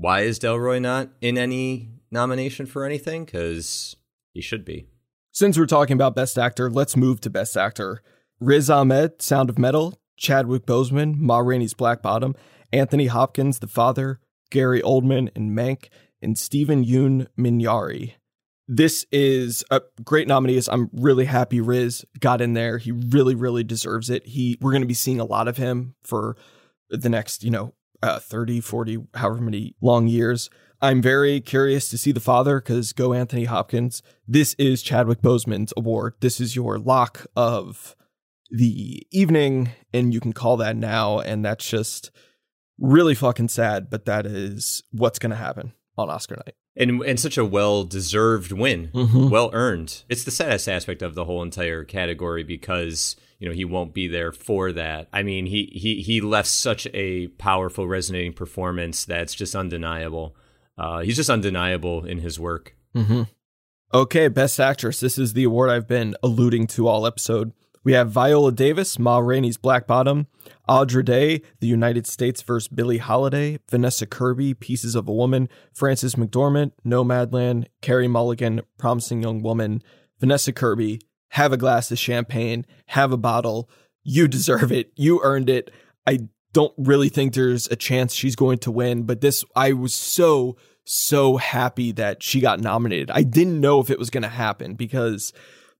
why 0.00 0.20
is 0.20 0.38
Delroy 0.38 0.80
not 0.80 1.10
in 1.20 1.36
any 1.36 1.90
nomination 2.10 2.64
for 2.64 2.86
anything? 2.86 3.26
Because 3.26 3.96
he 4.32 4.40
should 4.40 4.64
be. 4.64 4.86
Since 5.30 5.58
we're 5.58 5.66
talking 5.66 5.94
about 5.94 6.16
Best 6.16 6.38
Actor, 6.38 6.70
let's 6.70 6.96
move 6.96 7.20
to 7.20 7.30
Best 7.30 7.54
Actor. 7.54 8.02
Riz 8.40 8.70
Ahmed, 8.70 9.20
Sound 9.20 9.50
of 9.50 9.58
Metal, 9.58 10.00
Chadwick 10.16 10.64
Boseman, 10.64 11.16
Ma 11.18 11.38
Rainey's 11.38 11.74
Black 11.74 12.00
Bottom, 12.00 12.34
Anthony 12.72 13.06
Hopkins, 13.08 13.58
The 13.58 13.66
Father, 13.66 14.20
Gary 14.50 14.80
Oldman, 14.80 15.28
and 15.36 15.56
Mank, 15.56 15.90
and 16.22 16.38
Steven 16.38 16.82
Yeun 16.82 17.26
Minari. 17.38 18.14
This 18.66 19.04
is 19.12 19.64
a 19.70 19.82
great 20.02 20.28
nominees. 20.28 20.66
I'm 20.66 20.88
really 20.94 21.26
happy 21.26 21.60
Riz 21.60 22.06
got 22.20 22.40
in 22.40 22.54
there. 22.54 22.78
He 22.78 22.90
really, 22.92 23.34
really 23.34 23.64
deserves 23.64 24.08
it. 24.08 24.26
He 24.26 24.56
we're 24.62 24.70
going 24.70 24.82
to 24.82 24.88
be 24.88 24.94
seeing 24.94 25.20
a 25.20 25.24
lot 25.24 25.46
of 25.46 25.58
him 25.58 25.94
for 26.02 26.36
the 26.88 27.08
next, 27.08 27.44
you 27.44 27.50
know, 27.50 27.74
uh, 28.02 28.18
30, 28.18 28.60
40, 28.60 28.98
however 29.14 29.40
many 29.40 29.74
long 29.80 30.08
years. 30.08 30.50
I'm 30.82 31.02
very 31.02 31.40
curious 31.40 31.90
to 31.90 31.98
see 31.98 32.12
the 32.12 32.20
father 32.20 32.60
because 32.60 32.92
go 32.92 33.12
Anthony 33.12 33.44
Hopkins. 33.44 34.02
This 34.26 34.54
is 34.54 34.82
Chadwick 34.82 35.20
Boseman's 35.20 35.74
award. 35.76 36.14
This 36.20 36.40
is 36.40 36.56
your 36.56 36.78
lock 36.78 37.26
of 37.36 37.94
the 38.50 39.06
evening, 39.12 39.70
and 39.92 40.14
you 40.14 40.20
can 40.20 40.32
call 40.32 40.56
that 40.56 40.76
now. 40.76 41.18
And 41.18 41.44
that's 41.44 41.68
just 41.68 42.10
really 42.78 43.14
fucking 43.14 43.48
sad, 43.48 43.90
but 43.90 44.06
that 44.06 44.24
is 44.24 44.82
what's 44.90 45.18
going 45.18 45.30
to 45.30 45.36
happen 45.36 45.74
on 45.98 46.08
Oscar 46.08 46.36
night. 46.36 46.54
And 46.80 47.02
and 47.02 47.20
such 47.20 47.36
a 47.38 47.44
well 47.44 47.84
deserved 47.84 48.50
win, 48.52 48.88
Mhm. 48.94 49.30
well 49.30 49.50
earned. 49.52 50.02
It's 50.08 50.24
the 50.24 50.30
saddest 50.32 50.68
aspect 50.68 51.02
of 51.02 51.14
the 51.14 51.26
whole 51.26 51.42
entire 51.42 51.84
category 51.84 52.42
because 52.42 53.14
you 53.38 53.46
know 53.48 53.54
he 53.54 53.64
won't 53.64 53.92
be 53.94 54.08
there 54.08 54.32
for 54.32 54.72
that. 54.72 55.08
I 55.12 55.22
mean, 55.22 55.46
he 55.46 55.70
he 55.72 56.00
he 56.02 56.20
left 56.20 56.48
such 56.48 56.88
a 56.94 57.28
powerful, 57.38 57.86
resonating 57.86 58.32
performance 58.32 59.04
that's 59.04 59.34
just 59.34 59.54
undeniable. 59.54 60.34
Uh, 60.78 61.00
he's 61.00 61.16
just 61.16 61.28
undeniable 61.30 62.04
in 62.06 62.18
his 62.18 62.40
work. 62.40 62.74
Mm-hmm. 62.96 63.22
Okay, 63.92 64.28
Best 64.28 64.58
Actress. 64.58 65.00
This 65.00 65.18
is 65.18 65.32
the 65.34 65.44
award 65.44 65.68
I've 65.68 65.86
been 65.88 66.14
alluding 66.22 66.66
to 66.68 66.86
all 66.88 67.06
episode. 67.06 67.52
We 67.82 67.94
have 67.94 68.10
Viola 68.10 68.52
Davis, 68.52 68.98
Ma 68.98 69.18
Rainey's 69.18 69.56
Black 69.56 69.86
Bottom, 69.86 70.26
Andra 70.68 71.02
Day, 71.02 71.40
The 71.60 71.66
United 71.66 72.06
States 72.06 72.42
vs. 72.42 72.68
Billie 72.68 72.98
Holiday, 72.98 73.58
Vanessa 73.70 74.06
Kirby, 74.06 74.52
Pieces 74.52 74.94
of 74.94 75.08
a 75.08 75.12
Woman, 75.12 75.48
Frances 75.72 76.14
McDormand, 76.14 76.72
Nomadland, 76.84 77.68
Carey 77.80 78.06
Mulligan, 78.06 78.60
Promising 78.78 79.22
Young 79.22 79.42
Woman, 79.42 79.82
Vanessa 80.18 80.52
Kirby, 80.52 81.00
Have 81.30 81.54
a 81.54 81.56
Glass 81.56 81.90
of 81.90 81.98
Champagne, 81.98 82.66
Have 82.88 83.12
a 83.12 83.16
Bottle. 83.16 83.70
You 84.02 84.28
deserve 84.28 84.70
it. 84.70 84.92
You 84.96 85.20
earned 85.22 85.48
it. 85.48 85.70
I 86.06 86.28
don't 86.52 86.74
really 86.76 87.08
think 87.08 87.32
there's 87.32 87.66
a 87.68 87.76
chance 87.76 88.14
she's 88.14 88.36
going 88.36 88.58
to 88.58 88.70
win, 88.70 89.04
but 89.04 89.22
this, 89.22 89.42
I 89.56 89.72
was 89.72 89.94
so, 89.94 90.58
so 90.84 91.38
happy 91.38 91.92
that 91.92 92.22
she 92.22 92.40
got 92.40 92.60
nominated. 92.60 93.10
I 93.10 93.22
didn't 93.22 93.58
know 93.58 93.80
if 93.80 93.88
it 93.88 93.98
was 93.98 94.10
going 94.10 94.24
to 94.24 94.28
happen 94.28 94.74
because 94.74 95.32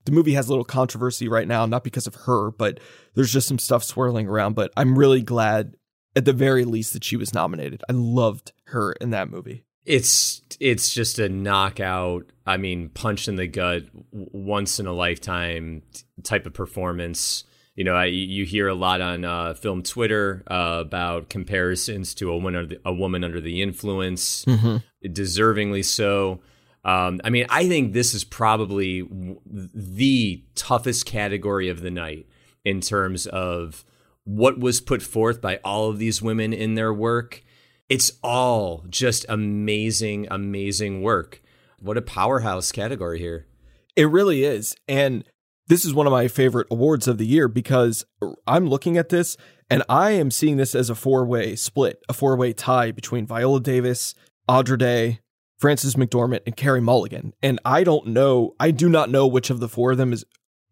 the 0.05 0.13
movie 0.13 0.35
has 0.35 0.47
a 0.47 0.51
little 0.51 0.65
controversy 0.65 1.29
right 1.29 1.47
now, 1.47 1.67
not 1.67 1.85
because 1.85 2.07
of 2.07 2.15
her, 2.27 2.51
but 2.51 2.81
there's 3.15 3.33
just 3.33 3.49
some 3.49 3.59
stuff 3.59 3.85
swirling 3.85 4.27
around. 4.29 4.55
But 4.55 4.73
I'm 4.77 4.99
really 4.99 5.23
glad, 5.23 5.75
at 6.17 6.25
the 6.25 6.33
very 6.33 6.65
least, 6.65 6.93
that 6.95 7.05
she 7.05 7.17
was 7.17 7.35
nominated. 7.35 7.83
I 7.89 7.93
loved 7.93 8.53
her 8.67 8.93
in 8.93 9.11
that 9.11 9.31
movie. 9.31 9.65
It's 9.85 10.43
it's 10.61 10.93
just 10.93 11.19
a 11.19 11.29
knockout. 11.29 12.31
I 12.47 12.57
mean, 12.57 12.91
punch 12.91 13.29
in 13.29 13.37
the 13.37 13.47
gut, 13.47 13.85
once 14.13 14.79
in 14.79 14.87
a 14.87 14.93
lifetime 14.93 15.83
type 16.23 16.47
of 16.47 16.53
performance. 16.53 17.45
You 17.77 17.85
know, 17.85 17.95
I, 17.95 18.07
you 18.07 18.45
hear 18.45 18.69
a 18.69 18.75
lot 18.75 19.01
on 19.01 19.25
uh, 19.25 19.55
film 19.55 19.83
Twitter 19.83 20.43
uh, 20.51 20.79
about 20.81 21.31
comparisons 21.31 22.15
to 22.17 22.31
a 22.31 22.35
woman 22.35 22.57
under 22.57 22.75
the, 22.75 22.81
a 22.85 22.93
woman 22.93 23.25
under 23.25 23.41
the 23.41 23.63
influence, 23.63 24.45
deservingly 25.05 25.85
so. 25.85 26.41
Um, 26.85 27.21
I 27.25 27.31
mean, 27.31 27.47
I 27.49 27.69
think 27.69 27.93
this 27.93 28.15
is 28.15 28.25
probably 28.25 29.07
the 29.47 30.43
toughest 30.55 31.07
category 31.07 31.69
of 31.69 31.83
the 31.83 31.91
night 31.91 32.27
in 32.65 32.81
terms 32.81 33.27
of 33.27 33.85
what 34.25 34.59
was 34.59 34.81
put 34.81 35.03
forth 35.03 35.41
by 35.41 35.57
all 35.65 35.91
of 35.91 35.99
these 35.99 36.23
women 36.23 36.53
in 36.53 36.75
their 36.75 36.93
work. 36.93 37.43
It's 37.89 38.13
all 38.23 38.85
just 38.89 39.27
amazing, 39.29 40.29
amazing 40.31 41.03
work. 41.03 41.43
What 41.81 41.97
a 41.97 42.03
powerhouse 42.03 42.73
category 42.73 43.19
here. 43.19 43.47
It 43.97 44.09
really 44.09 44.45
is. 44.45 44.75
And 44.87 45.25
this 45.67 45.85
is 45.85 45.95
one 45.95 46.07
of 46.07 46.13
my 46.13 46.29
favorite 46.29 46.69
awards 46.71 47.09
of 47.09 47.19
the 47.19 47.27
year 47.27 47.49
because 47.49 48.05
I'm 48.47 48.69
looking 48.69 48.97
at 48.97 49.09
this 49.09 49.37
and 49.69 49.83
I 49.89 50.13
am 50.13 50.31
seeing 50.31 50.57
this 50.57 50.75
as 50.75 50.91
a 50.91 50.95
four 50.95 51.25
way 51.25 51.57
split, 51.57 52.03
a 52.09 52.13
four 52.13 52.37
way 52.37 52.53
tie 52.53 52.91
between 52.91 53.27
Viola 53.27 53.61
Davis, 53.61 54.15
Andra 54.49 54.79
Day, 54.79 55.21
Frances 55.61 55.95
McDormand, 55.95 56.41
and 56.47 56.57
Carey 56.57 56.81
Mulligan. 56.81 57.35
And 57.43 57.61
I 57.67 57.85
don't 57.85 58.09
know, 58.09 58.55
I 58.59 58.71
do 58.71 58.89
not 58.89 59.11
know 59.11 59.27
which 59.27 59.51
of 59.51 59.61
the 59.61 59.69
four 59.69 59.93
of 59.93 59.99
them 59.99 60.13
is 60.13 60.25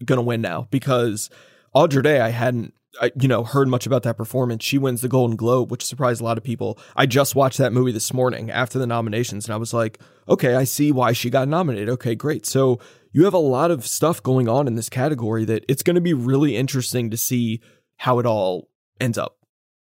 going 0.02 0.16
to 0.16 0.22
win 0.22 0.40
now 0.40 0.66
because 0.70 1.28
Andra 1.74 2.02
Day, 2.02 2.20
I 2.20 2.30
hadn't. 2.30 2.74
I, 3.00 3.12
you 3.20 3.28
know, 3.28 3.44
heard 3.44 3.68
much 3.68 3.86
about 3.86 4.02
that 4.04 4.16
performance. 4.16 4.64
She 4.64 4.78
wins 4.78 5.02
the 5.02 5.08
Golden 5.08 5.36
Globe, 5.36 5.70
which 5.70 5.84
surprised 5.84 6.22
a 6.22 6.24
lot 6.24 6.38
of 6.38 6.42
people. 6.42 6.78
I 6.96 7.04
just 7.04 7.36
watched 7.36 7.58
that 7.58 7.72
movie 7.72 7.92
this 7.92 8.14
morning 8.14 8.50
after 8.50 8.78
the 8.78 8.86
nominations, 8.86 9.44
and 9.44 9.52
I 9.52 9.58
was 9.58 9.74
like, 9.74 10.00
okay, 10.26 10.54
I 10.54 10.64
see 10.64 10.90
why 10.90 11.12
she 11.12 11.28
got 11.28 11.48
nominated. 11.48 11.90
Okay, 11.90 12.14
great. 12.14 12.46
So 12.46 12.80
you 13.12 13.24
have 13.24 13.34
a 13.34 13.38
lot 13.38 13.70
of 13.70 13.86
stuff 13.86 14.22
going 14.22 14.48
on 14.48 14.66
in 14.66 14.74
this 14.74 14.88
category 14.88 15.44
that 15.44 15.64
it's 15.68 15.82
going 15.82 15.96
to 15.96 16.00
be 16.00 16.14
really 16.14 16.56
interesting 16.56 17.10
to 17.10 17.16
see 17.16 17.60
how 17.98 18.18
it 18.18 18.26
all 18.26 18.70
ends 19.00 19.18
up. 19.18 19.36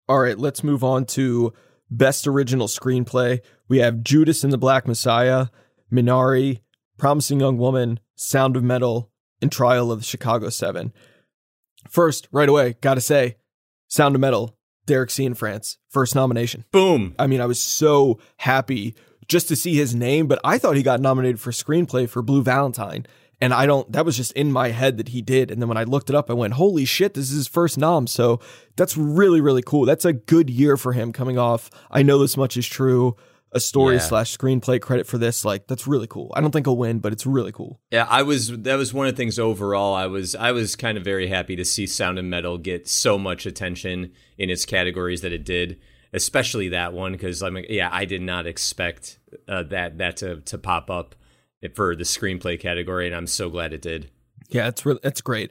All 0.08 0.20
right, 0.20 0.38
let's 0.38 0.64
move 0.64 0.82
on 0.82 1.04
to 1.06 1.52
best 1.90 2.26
original 2.26 2.66
screenplay. 2.66 3.40
We 3.68 3.78
have 3.78 4.02
Judas 4.02 4.44
and 4.44 4.52
the 4.52 4.58
Black 4.58 4.86
Messiah, 4.86 5.48
Minari, 5.92 6.60
Promising 6.96 7.40
Young 7.40 7.58
Woman, 7.58 8.00
Sound 8.16 8.56
of 8.56 8.64
Metal, 8.64 9.10
and 9.40 9.52
Trial 9.52 9.92
of 9.92 10.00
the 10.00 10.04
Chicago 10.04 10.48
7. 10.48 10.92
First, 11.88 12.28
right 12.32 12.48
away, 12.48 12.76
gotta 12.80 13.00
say, 13.00 13.36
Sound 13.86 14.14
of 14.14 14.20
Metal, 14.20 14.56
Derek 14.86 15.10
Cianfrance, 15.10 15.76
first 15.88 16.14
nomination. 16.14 16.64
Boom. 16.72 17.14
I 17.18 17.26
mean, 17.26 17.40
I 17.40 17.46
was 17.46 17.60
so 17.60 18.18
happy 18.38 18.94
just 19.28 19.48
to 19.48 19.56
see 19.56 19.74
his 19.74 19.94
name, 19.94 20.26
but 20.26 20.40
I 20.42 20.58
thought 20.58 20.76
he 20.76 20.82
got 20.82 21.00
nominated 21.00 21.40
for 21.40 21.50
screenplay 21.50 22.08
for 22.08 22.22
Blue 22.22 22.42
Valentine. 22.42 23.06
And 23.40 23.54
I 23.54 23.66
don't, 23.66 23.90
that 23.92 24.04
was 24.04 24.16
just 24.16 24.32
in 24.32 24.50
my 24.50 24.70
head 24.70 24.96
that 24.96 25.08
he 25.10 25.22
did. 25.22 25.50
And 25.50 25.62
then 25.62 25.68
when 25.68 25.78
I 25.78 25.84
looked 25.84 26.10
it 26.10 26.16
up, 26.16 26.28
I 26.28 26.32
went, 26.32 26.54
holy 26.54 26.84
shit, 26.84 27.14
this 27.14 27.30
is 27.30 27.36
his 27.36 27.46
first 27.48 27.78
nom. 27.78 28.06
So 28.08 28.40
that's 28.76 28.96
really, 28.96 29.40
really 29.40 29.62
cool. 29.62 29.84
That's 29.84 30.04
a 30.04 30.12
good 30.12 30.50
year 30.50 30.76
for 30.76 30.92
him 30.92 31.12
coming 31.12 31.38
off. 31.38 31.70
I 31.90 32.02
know 32.02 32.18
this 32.18 32.36
much 32.36 32.56
is 32.56 32.66
true. 32.66 33.16
A 33.52 33.60
story 33.60 33.94
Yeah. 33.94 34.00
slash 34.00 34.36
screenplay 34.36 34.78
credit 34.80 35.06
for 35.06 35.16
this. 35.16 35.42
Like, 35.44 35.68
that's 35.68 35.86
really 35.86 36.06
cool. 36.06 36.30
I 36.36 36.40
don't 36.42 36.50
think 36.50 36.66
he'll 36.66 36.76
win, 36.76 36.98
but 36.98 37.12
it's 37.14 37.24
really 37.24 37.52
cool. 37.52 37.80
Yeah, 37.90 38.06
I 38.10 38.22
was. 38.22 38.48
That 38.48 38.74
was 38.76 38.92
one 38.92 39.06
of 39.06 39.14
the 39.14 39.16
things 39.16 39.38
overall. 39.38 39.94
I 39.94 40.04
was. 40.06 40.34
I 40.34 40.52
was 40.52 40.76
kind 40.76 40.98
of 40.98 41.04
very 41.04 41.28
happy 41.28 41.56
to 41.56 41.64
see 41.64 41.86
Sound 41.86 42.18
and 42.18 42.28
Metal 42.28 42.58
get 42.58 42.86
so 42.88 43.16
much 43.18 43.46
attention 43.46 44.12
in 44.36 44.50
its 44.50 44.66
categories 44.66 45.22
that 45.22 45.32
it 45.32 45.44
did, 45.46 45.78
especially 46.12 46.68
that 46.68 46.92
one 46.92 47.12
because 47.12 47.42
I 47.42 47.48
mean, 47.48 47.64
yeah, 47.70 47.88
I 47.90 48.04
did 48.04 48.20
not 48.20 48.46
expect 48.46 49.18
uh, 49.48 49.62
that 49.64 49.96
that 49.96 50.18
to 50.18 50.40
to 50.42 50.58
pop 50.58 50.90
up 50.90 51.14
for 51.74 51.96
the 51.96 52.04
screenplay 52.04 52.58
category, 52.58 53.06
and 53.06 53.14
I'm 53.14 53.26
so 53.26 53.48
glad 53.50 53.72
it 53.72 53.82
did. 53.82 54.10
Yeah, 54.48 54.68
it's 54.68 54.84
really, 54.86 55.00
it's 55.02 55.20
great. 55.20 55.50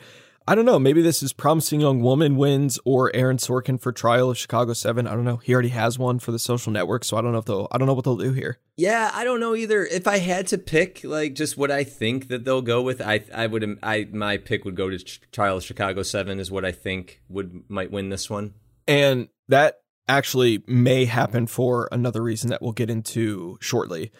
I 0.49 0.55
don't 0.55 0.63
know. 0.63 0.79
Maybe 0.79 1.01
this 1.01 1.21
is 1.21 1.33
Promising 1.33 1.81
Young 1.81 1.99
Woman 1.99 2.37
wins 2.37 2.79
or 2.85 3.13
Aaron 3.13 3.35
Sorkin 3.35 3.81
for 3.81 3.91
Trial 3.91 4.29
of 4.29 4.37
Chicago 4.37 4.71
7. 4.71 5.05
I 5.05 5.13
don't 5.13 5.25
know. 5.25 5.37
He 5.37 5.53
already 5.53 5.69
has 5.69 5.99
one 5.99 6.19
for 6.19 6.31
the 6.31 6.39
social 6.39 6.71
network, 6.71 7.03
so 7.03 7.17
I 7.17 7.21
don't 7.21 7.33
know 7.33 7.39
if 7.39 7.45
they'll, 7.45 7.67
I 7.69 7.77
don't 7.77 7.85
know 7.85 7.93
what 7.93 8.05
they'll 8.05 8.15
do 8.15 8.31
here. 8.31 8.57
Yeah, 8.77 9.11
I 9.13 9.25
don't 9.25 9.41
know 9.41 9.55
either. 9.55 9.83
If 9.83 10.07
I 10.07 10.19
had 10.19 10.47
to 10.47 10.57
pick, 10.57 11.03
like, 11.03 11.33
just 11.33 11.57
what 11.57 11.69
I 11.69 11.83
think 11.83 12.29
that 12.29 12.45
they'll 12.45 12.61
go 12.61 12.81
with, 12.81 13.01
I 13.01 13.25
I 13.35 13.47
would 13.47 13.77
I 13.83 14.07
my 14.13 14.37
pick 14.37 14.63
would 14.63 14.75
go 14.75 14.89
to 14.89 14.97
Ch- 14.97 15.19
Trial 15.33 15.57
of 15.57 15.63
Chicago 15.63 16.01
Seven 16.01 16.39
is 16.39 16.49
what 16.49 16.63
I 16.63 16.71
think 16.71 17.21
would 17.27 17.69
might 17.69 17.91
win 17.91 18.07
this 18.07 18.29
one. 18.29 18.53
And 18.87 19.27
that 19.49 19.81
actually 20.07 20.63
may 20.65 21.03
happen 21.03 21.47
for 21.47 21.89
another 21.91 22.23
reason 22.23 22.51
that 22.51 22.61
we'll 22.61 22.71
get 22.71 22.89
into 22.89 23.57
shortly. 23.59 24.13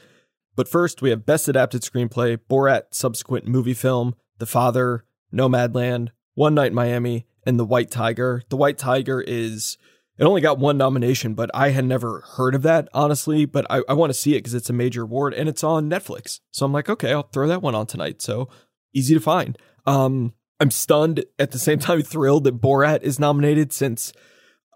But 0.58 0.68
first, 0.68 1.04
we 1.04 1.12
have 1.12 1.26
Best 1.26 1.48
Adapted 1.48 1.84
Screenplay, 1.84 2.38
Borat 2.50 2.86
subsequent 2.92 3.48
movie 3.48 3.76
film, 3.76 4.16
The 4.40 4.48
Father, 4.48 5.06
Nomadland, 5.32 6.10
One 6.34 6.56
Night 6.56 6.74
Miami, 6.74 7.28
and 7.46 7.60
The 7.60 7.66
White 7.66 7.92
Tiger. 7.92 8.42
The 8.50 8.58
White 8.58 8.80
Tiger 8.80 9.22
is, 9.22 9.78
it 10.18 10.24
only 10.26 10.42
got 10.42 10.58
one 10.58 10.76
nomination, 10.76 11.36
but 11.36 11.52
I 11.54 11.70
had 11.70 11.86
never 11.86 12.22
heard 12.38 12.56
of 12.56 12.64
that, 12.64 12.90
honestly. 12.92 13.46
But 13.46 13.68
I, 13.70 13.84
I 13.88 13.94
want 13.94 14.10
to 14.10 14.18
see 14.18 14.34
it 14.34 14.40
because 14.40 14.56
it's 14.56 14.72
a 14.72 14.74
major 14.74 15.04
award 15.04 15.36
and 15.36 15.48
it's 15.48 15.64
on 15.64 15.92
Netflix. 15.92 16.40
So 16.52 16.66
I'm 16.66 16.74
like, 16.74 16.90
okay, 16.90 17.14
I'll 17.14 17.30
throw 17.32 17.48
that 17.48 17.62
one 17.62 17.76
on 17.76 17.86
tonight. 17.86 18.24
So 18.24 18.50
easy 18.96 19.14
to 19.14 19.22
find. 19.22 19.60
Um, 19.86 20.34
I'm 20.60 20.72
stunned 20.72 21.24
at 21.38 21.52
the 21.52 21.60
same 21.60 21.78
time 21.78 22.02
thrilled 22.02 22.46
that 22.46 22.60
Borat 22.60 23.04
is 23.04 23.20
nominated 23.20 23.72
since 23.72 24.12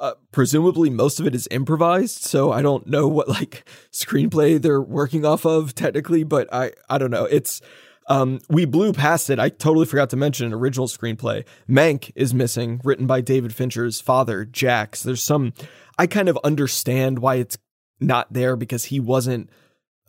uh, 0.02 0.14
presumably 0.32 0.90
most 0.90 1.20
of 1.20 1.28
it 1.28 1.36
is 1.36 1.48
improvised 1.52 2.24
so 2.24 2.52
i 2.52 2.62
don't 2.62 2.88
know 2.88 3.08
what 3.08 3.28
like 3.28 3.64
screenplay 3.92 4.62
they're 4.62 4.82
working 4.82 5.24
off 5.26 5.46
of 5.46 5.74
technically 5.76 6.24
but 6.24 6.52
i 6.54 6.72
i 6.90 6.98
don't 6.98 7.12
know. 7.12 7.26
It's 7.26 7.62
um 8.08 8.40
we 8.50 8.66
blew 8.66 8.94
past 8.94 9.30
it. 9.30 9.40
I 9.40 9.50
totally 9.50 9.86
forgot 9.86 10.10
to 10.10 10.18
mention 10.18 10.48
an 10.48 10.54
original 10.54 10.88
screenplay. 10.88 11.46
Mank 11.70 12.12
is 12.16 12.34
missing 12.34 12.82
written 12.84 13.06
by 13.06 13.22
david 13.22 13.54
fincher's 13.54 14.02
father 14.02 14.46
jax. 14.46 15.04
There's 15.04 15.22
some 15.22 15.54
i 15.98 16.08
kind 16.08 16.30
of 16.30 16.38
understand 16.44 17.20
why 17.20 17.36
it's 17.36 17.58
not 18.00 18.34
there 18.34 18.56
because 18.56 18.86
he 18.86 19.00
wasn't 19.00 19.50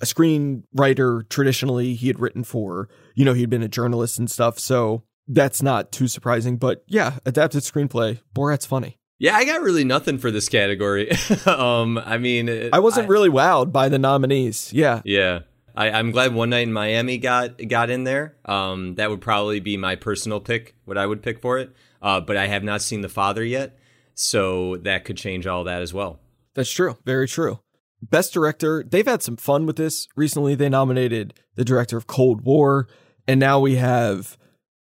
a 0.01 0.05
screenwriter 0.05 1.28
traditionally. 1.28 1.95
He 1.95 2.07
had 2.07 2.20
written 2.20 2.45
for 2.45 2.88
you 3.14 3.24
know 3.24 3.34
he'd 3.34 3.51
been 3.51 3.62
a 3.62 3.68
journalist 3.68 4.18
and 4.18 4.30
stuff 4.30 4.59
so 4.59 5.05
that's 5.28 5.62
not 5.62 5.93
too 5.93 6.09
surprising 6.09 6.57
but 6.57 6.82
yeah 6.86 7.18
adapted 7.26 7.62
screenplay. 7.62 8.20
Borat's 8.34 8.66
funny 8.66 8.99
Yeah, 9.23 9.37
I 9.37 9.45
got 9.45 9.61
really 9.62 9.85
nothing 9.85 10.18
for 10.18 10.33
this 10.33 10.49
category. 10.49 11.09
um, 11.47 11.97
I 11.97 12.18
mean, 12.18 12.49
it- 12.49 12.75
I 12.75 12.81
wasn't 12.81 13.09
really 13.09 13.29
wowed 13.31 13.70
by 13.70 13.89
the 13.89 13.99
nominees. 13.99 14.73
Yeah. 14.73 15.01
Yeah. 15.05 15.41
I, 15.77 15.91
I'm 15.93 16.11
glad 16.11 16.35
One 16.35 16.51
Night 16.51 16.64
in 16.66 16.73
Miami 16.73 17.18
got 17.18 17.57
got 17.68 17.89
in 17.89 18.03
there. 18.03 18.35
Um, 18.45 18.97
that 18.97 19.11
would 19.11 19.20
probably 19.20 19.61
be 19.61 19.77
my 19.77 19.95
personal 19.95 20.41
pick, 20.41 20.75
what 20.87 20.99
I 20.99 21.07
would 21.07 21.23
pick 21.23 21.41
for 21.41 21.59
it. 21.59 21.73
Uh, 22.03 22.20
but 22.20 22.37
I 22.37 22.49
have 22.49 22.64
not 22.64 22.83
seen 22.83 23.01
The 23.01 23.09
Father 23.09 23.45
yet, 23.45 23.79
so 24.14 24.77
that 24.79 25.05
could 25.05 25.16
change 25.16 25.47
all 25.47 25.62
that 25.64 25.83
as 25.83 25.95
well. 25.95 26.18
That's 26.55 26.70
true. 26.73 26.99
Very 27.07 27.29
true. 27.29 27.61
Best 28.03 28.35
director, 28.35 28.83
they've 28.83 29.07
had 29.07 29.23
some 29.23 29.37
fun 29.37 29.66
with 29.66 29.77
this. 29.77 30.09
Recently, 30.16 30.57
they 30.57 30.68
nominated 30.68 31.33
the 31.55 31.64
director 31.64 31.97
of 31.97 32.09
Cold 32.09 32.41
War, 32.41 32.89
and 33.29 33.39
now 33.39 33.61
we 33.61 33.77
have 33.77 34.37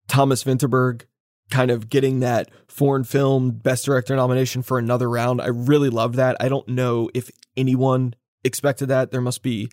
Thomas 0.06 0.44
Vinterberg 0.44 1.02
kind 1.50 1.72
of 1.72 1.88
getting 1.88 2.20
that 2.20 2.48
foreign 2.70 3.04
film 3.04 3.50
best 3.50 3.84
director 3.84 4.14
nomination 4.16 4.62
for 4.62 4.78
another 4.78 5.08
round. 5.10 5.40
I 5.40 5.48
really 5.48 5.90
love 5.90 6.16
that. 6.16 6.36
I 6.40 6.48
don't 6.48 6.68
know 6.68 7.10
if 7.14 7.30
anyone 7.56 8.14
expected 8.44 8.86
that. 8.86 9.10
There 9.10 9.20
must 9.20 9.42
be 9.42 9.70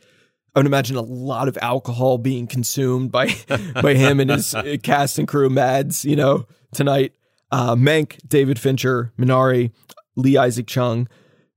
I 0.58 0.60
would 0.60 0.66
imagine 0.66 0.96
a 0.96 1.02
lot 1.02 1.48
of 1.48 1.58
alcohol 1.62 2.18
being 2.18 2.48
consumed 2.48 3.12
by 3.12 3.28
by 3.82 3.94
him 3.94 4.20
and 4.20 4.32
his 4.32 4.56
uh, 4.56 4.78
cast 4.82 5.20
and 5.20 5.28
crew 5.28 5.52
Mads, 5.52 6.04
you 6.04 6.16
know, 6.16 6.48
tonight. 6.74 7.14
Uh, 7.52 7.76
Mank, 7.76 8.18
David 8.28 8.60
Fincher, 8.60 9.14
Minari, 9.20 9.72
Lee 10.16 10.36
Isaac 10.36 10.66
Chung, 10.66 11.08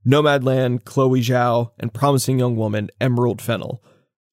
Nomadland, 0.06 0.84
Chloe 0.84 1.22
Zhao, 1.22 1.70
and 1.80 1.94
Promising 1.94 2.38
Young 2.38 2.56
Woman, 2.56 2.90
Emerald 3.00 3.40
Fennell. 3.40 3.82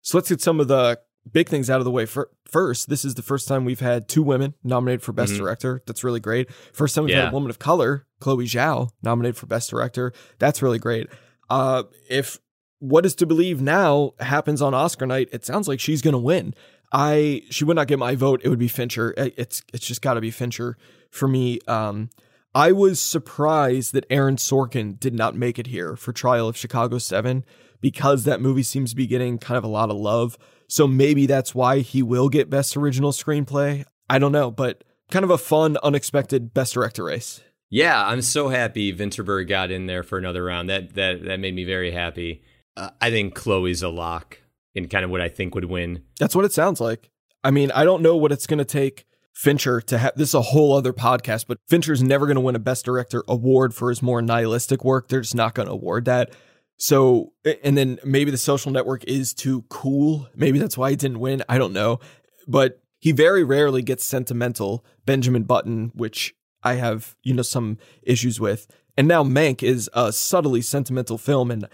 So 0.02 0.18
let's 0.18 0.30
get 0.30 0.42
some 0.42 0.60
of 0.60 0.68
the 0.68 1.00
big 1.32 1.50
things 1.50 1.70
out 1.70 1.80
of 1.80 1.86
the 1.86 1.92
way 1.92 2.06
fir- 2.06 2.30
first. 2.46 2.90
This 2.90 3.04
is 3.06 3.16
the 3.16 3.22
first 3.22 3.48
time 3.48 3.66
we've 3.66 3.80
had 3.80 4.08
two 4.08 4.24
women 4.24 4.54
nominated 4.64 5.02
for 5.04 5.14
Best 5.14 5.34
Director. 5.38 5.82
That's 5.86 6.04
really 6.04 6.20
great. 6.20 6.52
First 6.74 6.96
time 6.96 7.06
we've 7.06 7.14
had 7.16 7.26
a 7.30 7.34
woman 7.34 7.50
of 7.50 7.60
color, 7.60 8.06
Chloe 8.20 8.46
Zhao, 8.46 8.90
nominated 9.04 9.38
for 9.38 9.46
Best 9.46 9.70
Director. 9.70 10.14
That's 10.40 10.62
really 10.62 10.80
great. 10.80 11.08
Uh, 11.50 11.84
if 12.10 12.40
what 12.80 13.06
is 13.06 13.16
to 13.16 13.26
believe 13.26 13.62
now 13.62 14.14
happens 14.20 14.62
on 14.62 14.74
Oscar 14.74 15.06
night, 15.06 15.30
it 15.32 15.46
sounds 15.46 15.68
like 15.68 15.80
she's 15.80 16.02
going 16.02 16.14
to 16.14 16.20
win. 16.20 16.54
I 16.92 17.42
she 17.50 17.66
would 17.66 17.76
not 17.76 17.88
get 17.88 18.00
my 18.00 18.16
vote. 18.16 18.42
It 18.44 18.50
would 18.50 18.60
be 18.60 18.68
Fincher. 18.68 19.14
It's 19.18 19.62
it's 19.74 19.86
just 19.86 20.02
got 20.02 20.14
to 20.14 20.22
be 20.22 20.32
Fincher 20.32 20.78
for 21.12 21.28
me. 21.28 21.60
Um, 21.68 22.10
I 22.56 22.72
was 22.72 23.00
surprised 23.00 23.94
that 23.94 24.06
Aaron 24.10 24.38
Sorkin 24.38 25.00
did 25.00 25.14
not 25.14 25.36
make 25.36 25.60
it 25.60 25.68
here 25.68 25.96
for 25.96 26.12
Trial 26.14 26.48
of 26.48 26.58
Chicago 26.58 26.98
7 26.98 27.44
because 27.82 28.24
that 28.24 28.42
movie 28.42 28.64
seems 28.64 28.92
to 28.92 28.96
be 28.96 29.06
getting 29.06 29.38
kind 29.38 29.58
of 29.58 29.64
a 29.64 29.68
lot 29.68 29.92
of 29.92 29.98
love. 29.98 30.38
So 30.68 30.88
maybe 30.88 31.26
that's 31.26 31.56
why 31.56 31.80
he 31.80 32.04
will 32.04 32.30
get 32.30 32.50
Best 32.50 32.76
Original 32.76 33.12
Screenplay. 33.12 33.86
I 34.10 34.20
don't 34.20 34.32
know, 34.32 34.52
but 34.52 34.84
kind 35.12 35.24
of 35.24 35.32
a 35.32 35.38
fun, 35.38 35.78
unexpected 35.84 36.54
Best 36.54 36.74
Director 36.74 37.06
race. 37.06 37.42
Yeah, 37.70 38.06
I'm 38.06 38.22
so 38.22 38.50
happy 38.50 38.94
Vinterberg 38.94 39.50
got 39.50 39.72
in 39.72 39.88
there 39.88 40.04
for 40.04 40.18
another 40.18 40.44
round. 40.44 40.70
That 40.70 40.94
that 40.96 41.24
that 41.26 41.40
made 41.40 41.56
me 41.56 41.66
very 41.66 41.92
happy. 41.92 42.44
Uh, 42.76 42.92
I 43.02 43.10
think 43.10 43.34
Chloe's 43.34 43.82
a 43.82 43.90
lock 43.90 44.40
in 44.76 44.88
kind 44.88 45.04
of 45.04 45.12
what 45.12 45.22
I 45.22 45.30
think 45.30 45.56
would 45.56 45.66
win. 45.66 46.04
That's 46.20 46.36
what 46.36 46.46
it 46.46 46.54
sounds 46.54 46.80
like. 46.80 47.10
I 47.44 47.52
mean, 47.52 47.72
I 47.72 47.84
don't 47.84 48.02
know 48.02 48.16
what 48.16 48.32
it's 48.32 48.48
going 48.48 48.60
to 48.60 48.66
take 48.66 49.06
Fincher 49.34 49.82
to 49.82 49.98
have 49.98 50.14
this 50.16 50.30
is 50.30 50.34
a 50.34 50.42
whole 50.42 50.76
other 50.76 50.94
podcast, 50.94 51.46
but 51.48 51.60
Fincher's 51.68 52.02
never 52.02 52.26
going 52.26 52.36
to 52.36 52.42
win 52.42 52.56
a 52.56 52.60
Best 52.60 52.86
Director 52.86 53.24
award 53.28 53.74
for 53.74 53.90
his 53.90 54.02
more 54.02 54.22
nihilistic 54.22 54.84
work. 54.84 55.10
They're 55.10 55.22
just 55.22 55.36
not 55.36 55.54
going 55.54 55.68
to 55.68 55.74
award 55.74 56.06
that. 56.06 56.32
So, 56.78 57.34
and 57.64 57.78
then 57.78 58.00
maybe 58.04 58.30
the 58.30 58.38
social 58.38 58.72
network 58.72 59.04
is 59.06 59.34
too 59.34 59.64
cool. 59.70 60.30
Maybe 60.36 60.60
that's 60.60 60.78
why 60.78 60.92
he 60.92 60.96
didn't 60.96 61.20
win. 61.20 61.44
I 61.50 61.58
don't 61.58 61.74
know. 61.74 62.00
But 62.48 62.82
he 63.00 63.12
very 63.12 63.44
rarely 63.44 63.82
gets 63.82 64.06
sentimental. 64.06 64.86
Benjamin 65.06 65.44
Button, 65.44 65.92
which 65.96 66.36
I 66.64 66.76
have, 66.76 67.16
you 67.24 67.34
know, 67.34 67.42
some 67.42 67.78
issues 68.04 68.40
with. 68.40 68.68
And 68.96 69.08
now 69.08 69.24
Mank 69.24 69.64
is 69.64 69.90
a 69.94 70.12
subtly 70.12 70.62
sentimental 70.62 71.18
film. 71.18 71.52
And 71.52 71.68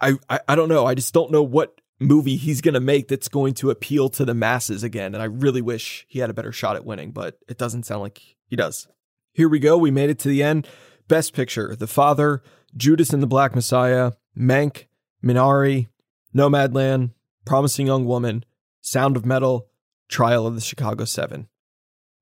I, 0.00 0.14
I, 0.28 0.40
I 0.48 0.54
don't 0.54 0.68
know. 0.68 0.86
I 0.86 0.94
just 0.94 1.14
don't 1.14 1.30
know 1.30 1.42
what 1.42 1.80
movie 1.98 2.36
he's 2.36 2.60
going 2.60 2.74
to 2.74 2.80
make 2.80 3.08
that's 3.08 3.28
going 3.28 3.54
to 3.54 3.70
appeal 3.70 4.08
to 4.08 4.24
the 4.24 4.34
masses 4.34 4.82
again. 4.82 5.14
And 5.14 5.22
I 5.22 5.26
really 5.26 5.60
wish 5.60 6.06
he 6.08 6.18
had 6.18 6.30
a 6.30 6.34
better 6.34 6.52
shot 6.52 6.76
at 6.76 6.84
winning, 6.84 7.12
but 7.12 7.38
it 7.48 7.58
doesn't 7.58 7.84
sound 7.84 8.00
like 8.02 8.20
he 8.46 8.56
does. 8.56 8.88
Here 9.32 9.48
we 9.48 9.58
go. 9.58 9.76
We 9.76 9.90
made 9.90 10.10
it 10.10 10.18
to 10.20 10.28
the 10.28 10.42
end. 10.42 10.66
Best 11.08 11.34
Picture 11.34 11.74
The 11.76 11.86
Father, 11.86 12.42
Judas 12.76 13.12
and 13.12 13.22
the 13.22 13.26
Black 13.26 13.54
Messiah, 13.54 14.12
Mank, 14.40 14.86
Minari, 15.22 15.88
Nomadland, 16.34 17.12
Promising 17.44 17.86
Young 17.86 18.06
Woman, 18.06 18.44
Sound 18.80 19.16
of 19.16 19.26
Metal, 19.26 19.68
Trial 20.08 20.46
of 20.46 20.54
the 20.54 20.60
Chicago 20.60 21.04
Seven. 21.04 21.48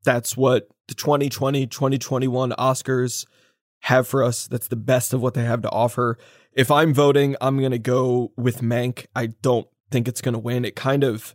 That's 0.04 0.36
what 0.36 0.68
the 0.88 0.94
2020 0.94 1.66
2021 1.66 2.50
Oscars 2.52 3.26
have 3.82 4.08
for 4.08 4.22
us. 4.22 4.48
That's 4.48 4.68
the 4.68 4.76
best 4.76 5.12
of 5.12 5.22
what 5.22 5.34
they 5.34 5.44
have 5.44 5.62
to 5.62 5.70
offer. 5.70 6.18
If 6.52 6.70
I'm 6.70 6.92
voting, 6.92 7.36
I'm 7.40 7.58
going 7.58 7.70
to 7.70 7.78
go 7.78 8.32
with 8.36 8.60
Mank. 8.60 9.06
I 9.14 9.26
don't 9.26 9.68
think 9.90 10.08
it's 10.08 10.20
going 10.20 10.32
to 10.32 10.38
win. 10.38 10.64
It 10.64 10.74
kind 10.74 11.04
of 11.04 11.34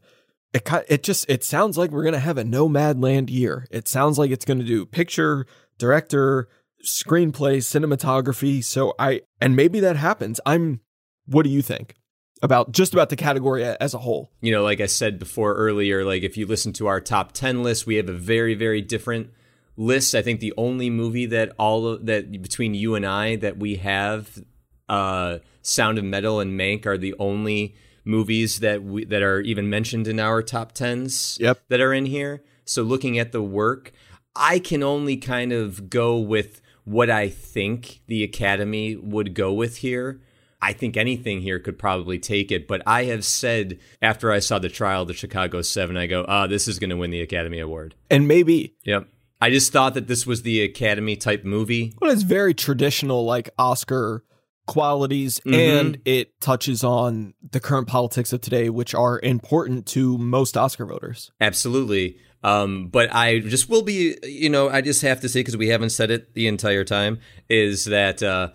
it 0.53 0.69
it 0.87 1.03
just 1.03 1.29
it 1.29 1.43
sounds 1.43 1.77
like 1.77 1.91
we're 1.91 2.03
going 2.03 2.13
to 2.13 2.19
have 2.19 2.37
a 2.37 2.43
Nomadland 2.43 3.29
year. 3.29 3.67
It 3.71 3.87
sounds 3.87 4.19
like 4.19 4.31
it's 4.31 4.45
going 4.45 4.59
to 4.59 4.65
do 4.65 4.85
picture, 4.85 5.45
director, 5.77 6.49
screenplay, 6.85 7.57
cinematography. 7.57 8.63
So 8.63 8.93
I 8.99 9.21
and 9.41 9.55
maybe 9.55 9.79
that 9.79 9.95
happens. 9.95 10.39
I'm 10.45 10.81
what 11.25 11.43
do 11.43 11.49
you 11.49 11.61
think 11.61 11.95
about 12.41 12.71
just 12.71 12.93
about 12.93 13.09
the 13.09 13.15
category 13.15 13.63
as 13.63 13.93
a 13.93 13.99
whole? 13.99 14.31
you 14.41 14.51
know, 14.51 14.63
like 14.63 14.81
I 14.81 14.85
said 14.85 15.17
before 15.17 15.53
earlier, 15.55 16.03
like 16.03 16.23
if 16.23 16.37
you 16.37 16.45
listen 16.45 16.73
to 16.73 16.87
our 16.87 16.99
top 16.99 17.31
10 17.31 17.63
list, 17.63 17.87
we 17.87 17.95
have 17.95 18.09
a 18.09 18.13
very, 18.13 18.53
very 18.53 18.81
different 18.81 19.31
list, 19.77 20.13
I 20.13 20.21
think 20.21 20.39
the 20.39 20.53
only 20.57 20.89
movie 20.89 21.25
that 21.27 21.53
all 21.57 21.87
of, 21.87 22.05
that 22.05 22.31
between 22.41 22.73
you 22.73 22.95
and 22.95 23.05
I 23.05 23.37
that 23.37 23.57
we 23.57 23.77
have, 23.77 24.43
uh, 24.89 25.39
Sound 25.61 25.97
of 25.97 26.03
Metal 26.03 26.39
and 26.39 26.59
Mank 26.59 26.85
are 26.85 26.97
the 26.97 27.15
only 27.17 27.75
movies 28.05 28.59
that 28.59 28.83
we 28.83 29.05
that 29.05 29.23
are 29.23 29.39
even 29.39 29.69
mentioned 29.69 30.07
in 30.07 30.19
our 30.19 30.43
top 30.43 30.73
tens. 30.73 31.37
Yep. 31.39 31.61
that 31.69 31.79
are 31.79 31.93
in 31.93 32.05
here. 32.05 32.43
So 32.65 32.83
looking 32.83 33.17
at 33.17 33.31
the 33.31 33.41
work, 33.41 33.93
I 34.35 34.59
can 34.59 34.83
only 34.83 35.17
kind 35.17 35.51
of 35.53 35.89
go 35.89 36.17
with 36.17 36.61
what 36.85 37.09
I 37.09 37.29
think 37.29 38.01
the 38.07 38.23
Academy 38.23 38.95
would 38.95 39.33
go 39.33 39.53
with 39.53 39.77
here. 39.77 40.19
I 40.61 40.71
think 40.71 40.95
anything 40.95 41.41
here 41.41 41.59
could 41.59 41.77
probably 41.77 42.19
take 42.19 42.49
it, 42.51 42.67
but 42.67 42.81
I 42.87 43.05
have 43.05 43.25
said 43.25 43.79
after 44.01 44.31
I 44.31 44.39
saw 44.39 44.59
the 44.59 44.69
trial 44.69 45.01
of 45.01 45.09
the 45.09 45.13
Chicago 45.13 45.61
Seven, 45.61 45.97
I 45.97 46.07
go, 46.07 46.23
ah, 46.27 46.47
this 46.47 46.67
is 46.69 46.79
going 46.79 46.89
to 46.89 46.95
win 46.97 47.11
the 47.11 47.21
Academy 47.21 47.59
Award. 47.59 47.95
And 48.09 48.27
maybe 48.27 48.75
Yep. 48.85 49.07
I 49.41 49.49
just 49.49 49.73
thought 49.73 49.93
that 49.95 50.07
this 50.07 50.25
was 50.25 50.43
the 50.43 50.61
Academy 50.61 51.17
type 51.17 51.43
movie. 51.43 51.93
well, 52.01 52.11
it's 52.11 52.21
very 52.23 52.53
traditional, 52.53 53.25
like 53.25 53.49
Oscar 53.59 54.23
qualities, 54.65 55.41
Mhm. 55.45 55.53
and 55.79 55.97
it 56.05 56.39
touches 56.39 56.81
on 56.83 57.33
the 57.51 57.59
current 57.59 57.87
politics 57.87 58.31
of 58.31 58.39
today, 58.39 58.69
which 58.69 58.95
are 58.95 59.19
important 59.21 59.85
to 59.87 60.17
most 60.17 60.55
Oscar 60.55 60.85
voters. 60.85 61.31
Absolutely. 61.41 62.17
Um, 62.43 62.87
but 62.87 63.13
I 63.13 63.39
just 63.39 63.69
will 63.69 63.83
be, 63.83 64.17
you 64.23 64.49
know, 64.49 64.69
I 64.69 64.81
just 64.81 65.01
have 65.01 65.21
to 65.21 65.29
say, 65.29 65.39
because 65.39 65.55
we 65.55 65.69
haven't 65.69 65.91
said 65.91 66.11
it 66.11 66.33
the 66.33 66.47
entire 66.47 66.83
time, 66.83 67.19
is 67.49 67.85
that 67.85 68.21
uh, 68.21 68.49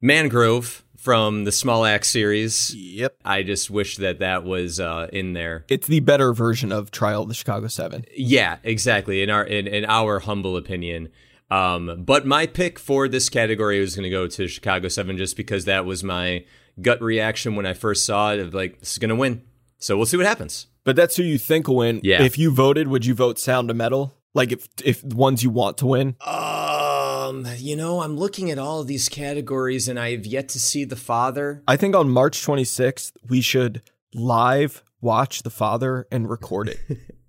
Mangrove 0.00 0.84
from 0.96 1.42
the 1.42 1.50
Small 1.50 1.84
Axe 1.84 2.08
series, 2.08 2.72
Yep. 2.74 3.16
I 3.24 3.42
just 3.42 3.68
wish 3.68 3.96
that 3.96 4.20
that 4.20 4.44
was 4.44 4.78
uh, 4.78 5.08
in 5.12 5.32
there. 5.32 5.64
It's 5.68 5.88
the 5.88 5.98
better 5.98 6.32
version 6.32 6.70
of 6.70 6.92
Trial 6.92 7.22
of 7.22 7.28
the 7.28 7.34
Chicago 7.34 7.66
Seven. 7.66 8.04
Yeah, 8.16 8.58
exactly. 8.62 9.22
In 9.22 9.28
our 9.28 9.44
in, 9.44 9.66
in 9.66 9.84
our 9.86 10.20
humble 10.20 10.56
opinion. 10.56 11.08
Um, 11.50 12.04
but 12.04 12.24
my 12.24 12.46
pick 12.46 12.78
for 12.78 13.08
this 13.08 13.28
category 13.28 13.80
was 13.80 13.96
going 13.96 14.04
to 14.04 14.10
go 14.10 14.28
to 14.28 14.46
Chicago 14.46 14.86
Seven, 14.86 15.16
just 15.16 15.36
because 15.36 15.64
that 15.64 15.84
was 15.84 16.04
my 16.04 16.44
gut 16.80 17.02
reaction 17.02 17.56
when 17.56 17.66
I 17.66 17.74
first 17.74 18.06
saw 18.06 18.32
it. 18.32 18.38
Of 18.38 18.54
like, 18.54 18.78
this 18.78 18.92
is 18.92 18.98
going 18.98 19.08
to 19.08 19.16
win. 19.16 19.42
So 19.78 19.96
we'll 19.96 20.06
see 20.06 20.16
what 20.16 20.26
happens. 20.26 20.68
But 20.84 20.96
that's 20.96 21.16
who 21.16 21.22
you 21.22 21.38
think 21.38 21.68
will 21.68 21.76
win. 21.76 22.00
Yeah. 22.02 22.22
If 22.22 22.38
you 22.38 22.50
voted, 22.50 22.88
would 22.88 23.06
you 23.06 23.14
vote 23.14 23.38
Sound 23.38 23.70
of 23.70 23.76
Metal? 23.76 24.16
Like 24.34 24.50
if 24.50 24.66
if 24.84 25.04
ones 25.04 25.42
you 25.42 25.50
want 25.50 25.78
to 25.78 25.86
win? 25.86 26.16
Um, 26.26 27.46
you 27.58 27.76
know, 27.76 28.00
I'm 28.00 28.16
looking 28.16 28.50
at 28.50 28.58
all 28.58 28.80
of 28.80 28.86
these 28.86 29.08
categories, 29.08 29.88
and 29.88 29.98
I 29.98 30.12
have 30.12 30.26
yet 30.26 30.48
to 30.50 30.60
see 30.60 30.84
The 30.84 30.96
Father. 30.96 31.62
I 31.68 31.76
think 31.76 31.94
on 31.94 32.08
March 32.08 32.44
26th 32.44 33.12
we 33.28 33.40
should 33.40 33.82
live 34.14 34.82
watch 35.02 35.42
The 35.42 35.50
Father 35.50 36.06
and 36.10 36.30
record 36.30 36.68
it. 36.68 36.78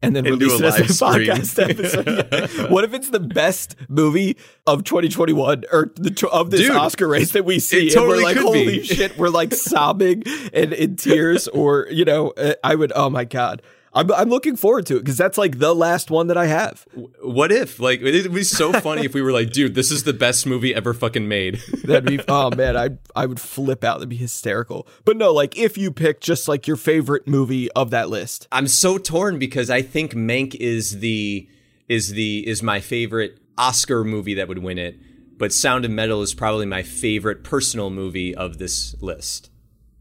And 0.01 0.15
then 0.15 0.25
And 0.27 0.39
release 0.39 0.59
it 0.59 0.65
as 0.65 0.79
a 0.79 0.83
podcast 0.83 1.69
episode. 1.69 2.03
Yeah. 2.33 2.67
What 2.67 2.83
if 2.83 2.93
it's 2.93 3.09
the 3.09 3.19
best 3.19 3.75
movie 3.89 4.37
of 4.67 4.83
2021 4.83 5.63
or 5.71 5.91
the 5.95 6.29
of 6.31 6.51
this 6.51 6.61
Dude, 6.61 6.71
Oscar 6.71 7.07
race 7.07 7.31
that 7.31 7.45
we 7.45 7.59
see? 7.59 7.87
it 7.87 7.95
and 7.95 8.07
we're 8.07 8.21
like, 8.21 8.37
holy 8.37 8.79
be. 8.79 8.83
shit, 8.83 9.17
we're 9.17 9.29
like 9.29 9.53
sobbing 9.53 10.23
and 10.53 10.73
in 10.73 10.95
tears, 10.95 11.47
or 11.47 11.87
you 11.89 12.05
know, 12.05 12.29
uh, 12.31 12.53
I 12.63 12.75
would. 12.75 12.91
Oh 12.95 13.09
my 13.09 13.25
god, 13.25 13.61
I'm 13.95 14.11
I'm 14.11 14.29
looking 14.29 14.55
forward 14.55 14.87
to 14.87 14.97
it 14.97 15.01
because 15.01 15.17
that's 15.17 15.37
like 15.37 15.59
the 15.59 15.73
last 15.75 16.09
one 16.09 16.27
that 16.27 16.37
I 16.37 16.47
have. 16.47 16.85
What 17.21 17.51
if? 17.51 17.79
Like, 17.79 18.01
it 18.01 18.23
would 18.23 18.33
be 18.33 18.43
so 18.43 18.73
funny 18.73 19.05
if 19.05 19.13
we 19.13 19.21
were 19.21 19.31
like, 19.31 19.51
dude, 19.51 19.75
this 19.75 19.91
is 19.91 20.03
the 20.03 20.13
best 20.13 20.47
movie 20.47 20.73
ever 20.73 20.93
fucking 20.93 21.27
made. 21.27 21.61
That'd 21.83 22.05
be 22.05 22.19
oh 22.27 22.49
man, 22.55 22.75
I 22.75 22.89
I 23.15 23.27
would 23.27 23.39
flip 23.39 23.83
out. 23.83 23.99
That'd 23.99 24.09
be 24.09 24.15
hysterical. 24.15 24.87
But 25.05 25.17
no, 25.17 25.31
like 25.31 25.57
if 25.57 25.77
you 25.77 25.91
pick 25.91 26.21
just 26.21 26.47
like 26.47 26.67
your 26.67 26.77
favorite 26.77 27.27
movie 27.27 27.71
of 27.71 27.91
that 27.91 28.09
list, 28.09 28.47
I'm 28.51 28.67
so 28.67 28.97
torn 28.97 29.37
because 29.37 29.69
I 29.69 29.81
think 29.83 30.13
Mank 30.13 30.55
is 30.55 30.99
the 30.99 31.47
is 31.87 32.09
the 32.09 32.47
is 32.47 32.63
my 32.63 32.79
favorite 32.79 33.37
Oscar 33.57 34.03
movie 34.03 34.33
that 34.33 34.47
would 34.47 34.59
win 34.59 34.79
it, 34.79 34.97
but 35.37 35.53
Sound 35.53 35.85
of 35.85 35.91
Metal 35.91 36.23
is 36.23 36.33
probably 36.33 36.65
my 36.65 36.81
favorite 36.81 37.43
personal 37.43 37.91
movie 37.91 38.33
of 38.33 38.57
this 38.57 38.95
list. 39.01 39.51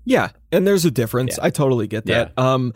yeah, 0.06 0.30
and 0.50 0.66
there's 0.66 0.86
a 0.86 0.90
difference. 0.90 1.38
I 1.38 1.50
totally 1.50 1.86
get 1.86 2.06
that. 2.06 2.38
Um, 2.38 2.72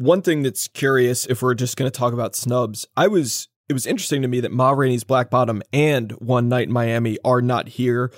one 0.00 0.22
thing 0.22 0.42
that's 0.42 0.66
curious, 0.66 1.26
if 1.26 1.42
we're 1.42 1.52
just 1.52 1.76
going 1.76 1.90
to 1.90 1.96
talk 1.96 2.14
about 2.14 2.34
snubs, 2.34 2.86
I 2.96 3.06
was 3.06 3.48
it 3.68 3.74
was 3.74 3.86
interesting 3.86 4.22
to 4.22 4.28
me 4.28 4.40
that 4.40 4.50
Ma 4.50 4.70
Rainey's 4.70 5.04
Black 5.04 5.28
Bottom 5.28 5.62
and 5.74 6.12
One 6.12 6.48
Night 6.48 6.68
in 6.68 6.72
Miami 6.72 7.18
are 7.22 7.42
not 7.42 7.68
here, 7.68 8.10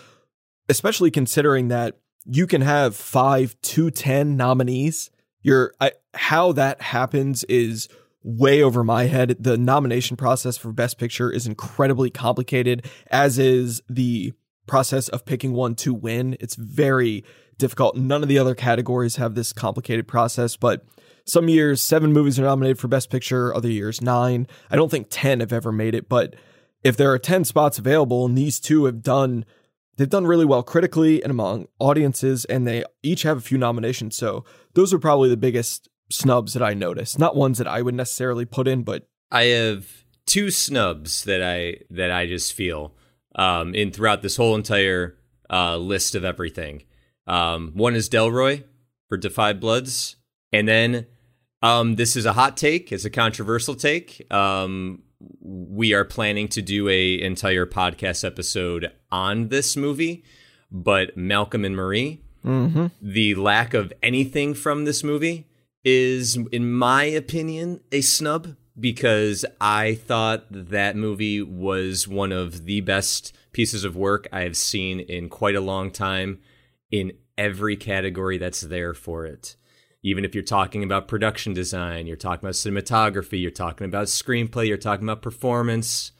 especially 0.68 1.10
considering 1.10 1.68
that 1.68 1.98
you 2.24 2.46
can 2.46 2.60
have 2.60 2.94
five 2.94 3.60
to 3.62 3.90
ten 3.90 4.36
nominees. 4.36 5.10
You're 5.42 5.74
I, 5.80 5.92
how 6.14 6.52
that 6.52 6.80
happens 6.80 7.42
is 7.44 7.88
way 8.22 8.62
over 8.62 8.84
my 8.84 9.06
head. 9.06 9.36
The 9.40 9.58
nomination 9.58 10.16
process 10.16 10.56
for 10.56 10.70
Best 10.70 10.98
Picture 10.98 11.32
is 11.32 11.48
incredibly 11.48 12.10
complicated, 12.10 12.86
as 13.10 13.40
is 13.40 13.82
the 13.90 14.34
process 14.68 15.08
of 15.08 15.24
picking 15.24 15.52
one 15.52 15.74
to 15.74 15.92
win. 15.92 16.36
It's 16.38 16.54
very 16.54 17.24
difficult. 17.58 17.96
None 17.96 18.22
of 18.22 18.28
the 18.28 18.38
other 18.38 18.54
categories 18.54 19.16
have 19.16 19.34
this 19.34 19.52
complicated 19.52 20.06
process, 20.06 20.54
but 20.56 20.84
some 21.26 21.48
years 21.48 21.82
seven 21.82 22.12
movies 22.12 22.38
are 22.38 22.44
nominated 22.44 22.78
for 22.78 22.88
Best 22.88 23.10
Picture, 23.10 23.54
other 23.54 23.70
years 23.70 24.00
nine. 24.00 24.46
I 24.70 24.76
don't 24.76 24.90
think 24.90 25.08
10 25.10 25.40
have 25.40 25.52
ever 25.52 25.72
made 25.72 25.94
it, 25.94 26.08
but 26.08 26.34
if 26.82 26.96
there 26.96 27.12
are 27.12 27.18
10 27.18 27.44
spots 27.44 27.78
available 27.78 28.24
and 28.24 28.36
these 28.36 28.58
two 28.60 28.84
have 28.86 29.02
done 29.02 29.44
they've 29.98 30.08
done 30.08 30.26
really 30.26 30.46
well 30.46 30.62
critically 30.62 31.22
and 31.22 31.30
among 31.30 31.68
audiences 31.78 32.44
and 32.46 32.66
they 32.66 32.82
each 33.02 33.22
have 33.22 33.36
a 33.36 33.42
few 33.42 33.58
nominations 33.58 34.16
so 34.16 34.44
those 34.72 34.92
are 34.92 34.98
probably 34.98 35.28
the 35.28 35.36
biggest 35.36 35.88
snubs 36.10 36.54
that 36.54 36.62
i 36.62 36.74
noticed 36.74 37.18
not 37.18 37.36
ones 37.36 37.58
that 37.58 37.68
i 37.68 37.82
would 37.82 37.94
necessarily 37.94 38.44
put 38.44 38.66
in 38.66 38.82
but 38.82 39.06
I 39.32 39.44
have 39.44 40.04
two 40.26 40.50
snubs 40.50 41.24
that 41.24 41.42
I 41.42 41.78
that 41.90 42.10
I 42.10 42.26
just 42.26 42.52
feel 42.52 42.94
um, 43.34 43.74
in 43.74 43.90
throughout 43.90 44.20
this 44.20 44.36
whole 44.36 44.54
entire 44.54 45.16
uh, 45.50 45.78
list 45.78 46.14
of 46.14 46.22
everything. 46.22 46.82
Um, 47.26 47.72
one 47.74 47.94
is 47.94 48.10
Delroy 48.10 48.64
for 49.08 49.16
Da 49.16 49.30
5 49.30 49.58
Bloods, 49.58 50.16
and 50.52 50.68
then 50.68 51.06
um, 51.62 51.96
this 51.96 52.16
is 52.16 52.26
a 52.26 52.32
hot 52.32 52.56
take. 52.56 52.92
It's 52.92 53.04
a 53.04 53.10
controversial 53.10 53.74
take. 53.74 54.26
Um, 54.32 55.02
we 55.40 55.94
are 55.94 56.04
planning 56.04 56.48
to 56.48 56.62
do 56.62 56.88
a 56.88 57.20
entire 57.20 57.66
podcast 57.66 58.24
episode 58.24 58.90
on 59.10 59.48
this 59.48 59.76
movie, 59.76 60.24
but 60.70 61.16
Malcolm 61.16 61.64
and 61.64 61.76
Marie 61.76 62.22
the 63.00 63.34
lack 63.36 63.74
of 63.74 63.92
anything 64.02 64.54
from 64.54 64.84
this 64.84 65.04
movie 65.04 65.46
is, 65.84 66.36
in 66.50 66.72
my 66.72 67.04
opinion, 67.04 67.80
a 67.92 68.00
snub 68.00 68.56
because 68.78 69.44
I 69.60 69.94
thought 69.94 70.46
that 70.50 70.96
movie 70.96 71.42
was 71.42 72.08
one 72.08 72.32
of 72.32 72.64
the 72.64 72.80
best 72.80 73.32
pieces 73.52 73.84
of 73.84 73.96
work 73.96 74.26
I 74.32 74.40
have 74.40 74.56
seen 74.56 75.00
in 75.00 75.28
quite 75.28 75.54
a 75.54 75.60
long 75.60 75.90
time 75.90 76.40
in 76.90 77.12
every 77.36 77.76
category 77.76 78.38
that's 78.38 78.62
there 78.62 78.94
for 78.94 79.26
it. 79.26 79.56
Even 80.05 80.24
if 80.24 80.34
you're 80.34 80.42
talking 80.42 80.82
about 80.82 81.07
production 81.09 81.53
design, 81.55 82.07
you're 82.07 82.16
talking 82.16 82.44
about 82.44 82.55
cinematography, 82.55 83.40
you're 83.40 83.50
talking 83.50 83.84
about 83.86 84.07
screenplay, 84.07 84.66
you're 84.66 84.76
talking 84.76 85.05
about 85.07 85.22
performance. 85.22 86.12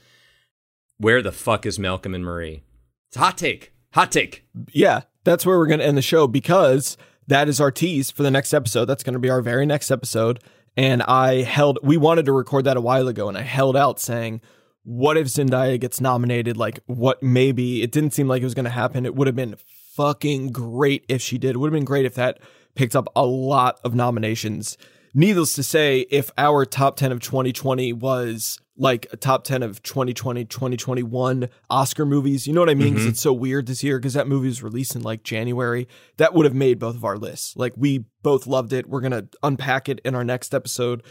Where 0.99 1.21
the 1.23 1.33
fuck 1.33 1.67
is 1.67 1.79
Malcolm 1.79 2.15
and 2.15 2.25
Marie? 2.25 2.63
It's 3.09 3.17
hot 3.17 3.37
take. 3.37 3.73
Hot 3.95 4.11
take. 4.13 4.45
yeah 4.73 5.03
that's 5.25 5.45
where 5.47 5.59
we're 5.59 5.67
going 5.67 5.79
to 5.81 5.87
end 5.87 5.99
the 5.99 6.03
show 6.03 6.27
because 6.27 6.97
that 7.27 7.49
is 7.49 7.61
our 7.61 7.71
tease 7.71 8.11
for 8.11 8.23
the 8.23 8.31
next 8.31 8.53
episode 8.55 8.87
that's 8.87 9.03
going 9.05 9.13
to 9.13 9.19
be 9.19 9.29
our 9.31 9.43
very 9.43 9.67
next 9.67 9.91
episode 9.91 10.43
and 10.77 11.03
i 11.03 11.43
held 11.43 11.79
we 11.83 11.97
wanted 11.99 12.25
to 12.25 12.33
record 12.33 12.65
that 12.65 12.77
a 12.77 12.81
while 12.81 13.07
ago 13.07 13.29
and 13.29 13.37
i 13.37 13.43
held 13.43 13.77
out 13.77 14.01
saying 14.01 14.41
what 14.83 15.17
if 15.19 15.27
zendaya 15.27 15.79
gets 15.79 16.01
nominated 16.01 16.57
like 16.57 16.81
what 16.87 17.23
maybe 17.23 17.83
it 17.83 17.93
didn't 17.93 18.13
seem 18.15 18.27
like 18.27 18.41
it 18.41 18.47
was 18.47 18.55
going 18.55 18.65
to 18.65 18.71
happen 18.71 19.05
it 19.05 19.15
would 19.15 19.29
have 19.29 19.37
been 19.37 19.55
fucking 19.95 20.49
great 20.51 21.05
if 21.09 21.21
she 21.21 21.37
did 21.39 21.51
it 21.55 21.59
would 21.59 21.69
have 21.69 21.79
been 21.79 21.85
great 21.85 22.07
if 22.07 22.15
that 22.15 22.39
picked 22.75 22.97
up 22.97 23.09
a 23.15 23.25
lot 23.25 23.79
of 23.85 23.95
nominations. 23.95 24.77
Needless 25.15 25.55
to 25.55 25.63
say 25.63 26.07
if 26.11 26.31
our 26.39 26.65
top 26.65 26.97
10 26.97 27.13
of 27.13 27.21
2020 27.21 27.93
was 27.93 28.59
like 28.77 29.07
a 29.13 29.17
top 29.17 29.45
10 29.45 29.63
of 29.63 29.83
2020 29.83 30.47
2021 30.47 31.49
oscar 31.69 32.07
movies 32.07 32.47
you 32.47 32.55
know 32.55 32.61
what 32.61 32.71
i 32.71 32.75
mean? 32.75 32.91
Because 32.91 33.03
mm-hmm. 33.03 33.11
it's 33.11 33.21
so 33.21 33.33
weird 33.33 33.67
this 33.67 33.85
year 33.85 33.99
because 33.99 34.15
that 34.15 34.27
movie 34.27 34.49
was 34.49 34.63
released 34.63 34.97
in 34.97 35.03
like 35.03 35.23
january. 35.23 35.87
That 36.17 36.35
would 36.35 36.47
have 36.47 36.55
made 36.55 36.79
both 36.79 36.97
of 36.97 37.05
our 37.05 37.19
lists. 37.19 37.55
Like 37.57 37.75
we 37.77 38.07
both 38.23 38.47
loved 38.47 38.73
it. 38.73 38.89
We're 38.89 39.03
gonna 39.03 39.29
unpack 39.43 39.89
it 39.89 40.01
in 40.05 40.15
our 40.15 40.25
next 40.25 40.55
episode. 40.55 41.03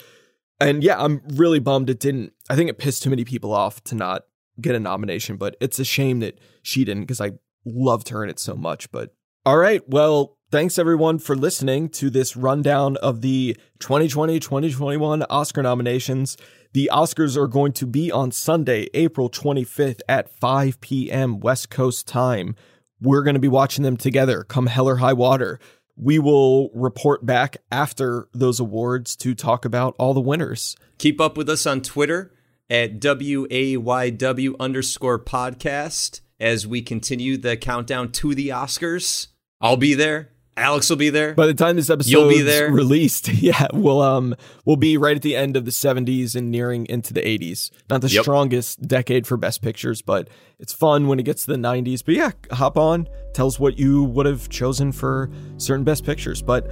And 0.59 0.83
yeah 0.83 1.01
i'm 1.01 1.21
really 1.27 1.59
bummed 1.59 1.89
it 1.89 1.99
didn't 1.99 2.33
i 2.49 2.55
think 2.55 2.69
it 2.69 2.77
pissed 2.77 3.03
too 3.03 3.09
many 3.09 3.25
people 3.25 3.51
off 3.51 3.83
to 3.85 3.95
not 3.95 4.25
get 4.59 4.75
a 4.75 4.79
nomination 4.79 5.37
but 5.37 5.55
it's 5.59 5.79
a 5.79 5.85
shame 5.85 6.19
that 6.19 6.39
she 6.61 6.83
didn't 6.85 7.03
because 7.03 7.21
i 7.21 7.31
loved 7.65 8.09
her 8.09 8.23
in 8.23 8.29
it 8.29 8.37
so 8.37 8.55
much 8.55 8.91
but 8.91 9.15
all 9.43 9.57
right 9.57 9.81
well 9.87 10.37
thanks 10.51 10.77
everyone 10.77 11.17
for 11.17 11.35
listening 11.35 11.87
to 11.89 12.09
this 12.09 12.35
rundown 12.35 12.97
of 12.97 13.21
the 13.21 13.57
2020-2021 13.79 15.25
oscar 15.29 15.63
nominations 15.63 16.37
the 16.73 16.89
oscars 16.91 17.37
are 17.37 17.47
going 17.47 17.71
to 17.71 17.87
be 17.87 18.11
on 18.11 18.31
sunday 18.31 18.87
april 18.93 19.29
25th 19.29 20.01
at 20.09 20.29
5 20.29 20.81
p.m 20.81 21.39
west 21.39 21.69
coast 21.69 22.07
time 22.07 22.55
we're 23.01 23.23
going 23.23 23.33
to 23.33 23.39
be 23.39 23.47
watching 23.47 23.83
them 23.83 23.97
together 23.97 24.43
come 24.43 24.67
hell 24.67 24.87
or 24.87 24.97
high 24.97 25.13
water 25.13 25.59
we 25.95 26.19
will 26.19 26.69
report 26.73 27.25
back 27.25 27.57
after 27.71 28.27
those 28.33 28.59
awards 28.59 29.15
to 29.15 29.33
talk 29.33 29.65
about 29.65 29.95
all 29.97 30.13
the 30.13 30.21
winners 30.21 30.75
Keep 31.01 31.19
up 31.19 31.35
with 31.35 31.49
us 31.49 31.65
on 31.65 31.81
Twitter 31.81 32.31
at 32.69 32.99
WAYW 32.99 34.55
underscore 34.59 35.17
podcast 35.17 36.21
as 36.39 36.67
we 36.67 36.83
continue 36.83 37.37
the 37.37 37.57
countdown 37.57 38.11
to 38.11 38.35
the 38.35 38.49
Oscars. 38.49 39.29
I'll 39.59 39.77
be 39.77 39.95
there. 39.95 40.29
Alex 40.61 40.89
will 40.89 40.97
be 40.97 41.09
there. 41.09 41.33
By 41.33 41.47
the 41.47 41.53
time 41.53 41.75
this 41.75 41.89
episode 41.89 42.11
You'll 42.11 42.29
be 42.29 42.41
there. 42.41 42.71
released, 42.71 43.27
yeah, 43.33 43.67
we'll 43.73 44.01
um 44.01 44.35
we'll 44.63 44.75
be 44.75 44.95
right 44.95 45.15
at 45.15 45.21
the 45.23 45.35
end 45.35 45.57
of 45.57 45.65
the 45.65 45.71
70s 45.71 46.35
and 46.35 46.51
nearing 46.51 46.85
into 46.85 47.13
the 47.13 47.21
80s. 47.21 47.71
Not 47.89 48.01
the 48.01 48.09
Yep. 48.09 48.23
strongest 48.23 48.87
decade 48.87 49.25
for 49.25 49.37
best 49.37 49.61
pictures, 49.61 50.01
but 50.01 50.29
it's 50.59 50.71
fun 50.73 51.07
when 51.07 51.19
it 51.19 51.23
gets 51.23 51.45
to 51.45 51.51
the 51.51 51.57
90s. 51.57 52.03
But 52.05 52.13
yeah, 52.15 52.31
hop 52.51 52.77
on, 52.77 53.07
tell 53.33 53.47
us 53.47 53.59
what 53.59 53.79
you 53.79 54.03
would 54.03 54.25
have 54.27 54.49
chosen 54.49 54.91
for 54.91 55.29
certain 55.57 55.83
best 55.83 56.05
pictures. 56.05 56.41
But 56.41 56.69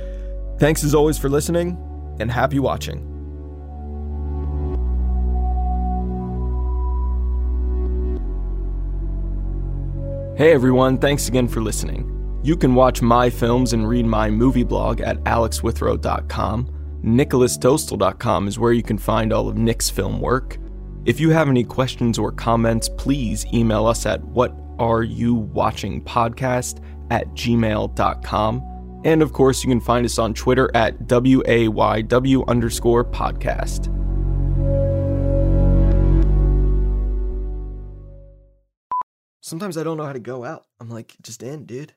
thanks 0.60 0.84
as 0.84 0.94
always 0.94 1.18
for 1.18 1.28
listening 1.30 1.78
and 2.20 2.32
happy 2.32 2.60
watching. 2.60 3.06
Hey 10.38 10.54
everyone, 10.54 10.98
thanks 11.00 11.28
again 11.28 11.50
for 11.50 11.60
listening. 11.62 12.16
You 12.42 12.56
can 12.56 12.74
watch 12.74 13.02
my 13.02 13.30
films 13.30 13.74
and 13.74 13.86
read 13.88 14.06
my 14.06 14.30
movie 14.30 14.64
blog 14.64 15.02
at 15.02 15.22
alexwithrow.com. 15.24 17.02
NicholasDostel.com 17.04 18.48
is 18.48 18.58
where 18.58 18.72
you 18.72 18.84
can 18.84 18.98
find 18.98 19.34
all 19.34 19.50
of 19.50 19.58
Nick's 19.58 19.90
film 19.90 20.22
work. 20.22 20.58
If 21.06 21.20
you 21.20 21.32
have 21.32 21.50
any 21.50 21.66
questions 21.66 22.18
or 22.18 22.32
comments, 22.32 22.88
please 22.90 23.46
email 23.54 23.86
us 23.86 24.06
at 24.06 24.22
whatareyouvwatchingpodcast 24.22 26.84
at 27.12 27.28
gmail.com. 27.30 29.02
And 29.06 29.22
of 29.22 29.32
course, 29.34 29.64
you 29.64 29.70
can 29.70 29.80
find 29.82 30.06
us 30.06 30.20
on 30.20 30.34
Twitter 30.34 30.70
at 30.76 31.00
WAYW 31.08 32.46
underscore 32.48 33.06
podcast. 33.06 33.96
Sometimes 39.42 39.78
I 39.78 39.84
don't 39.84 39.98
know 39.98 40.06
how 40.06 40.14
to 40.14 40.20
go 40.20 40.44
out. 40.44 40.66
I'm 40.80 40.90
like, 40.90 41.16
just 41.22 41.44
end, 41.44 41.68
dude. 41.68 41.94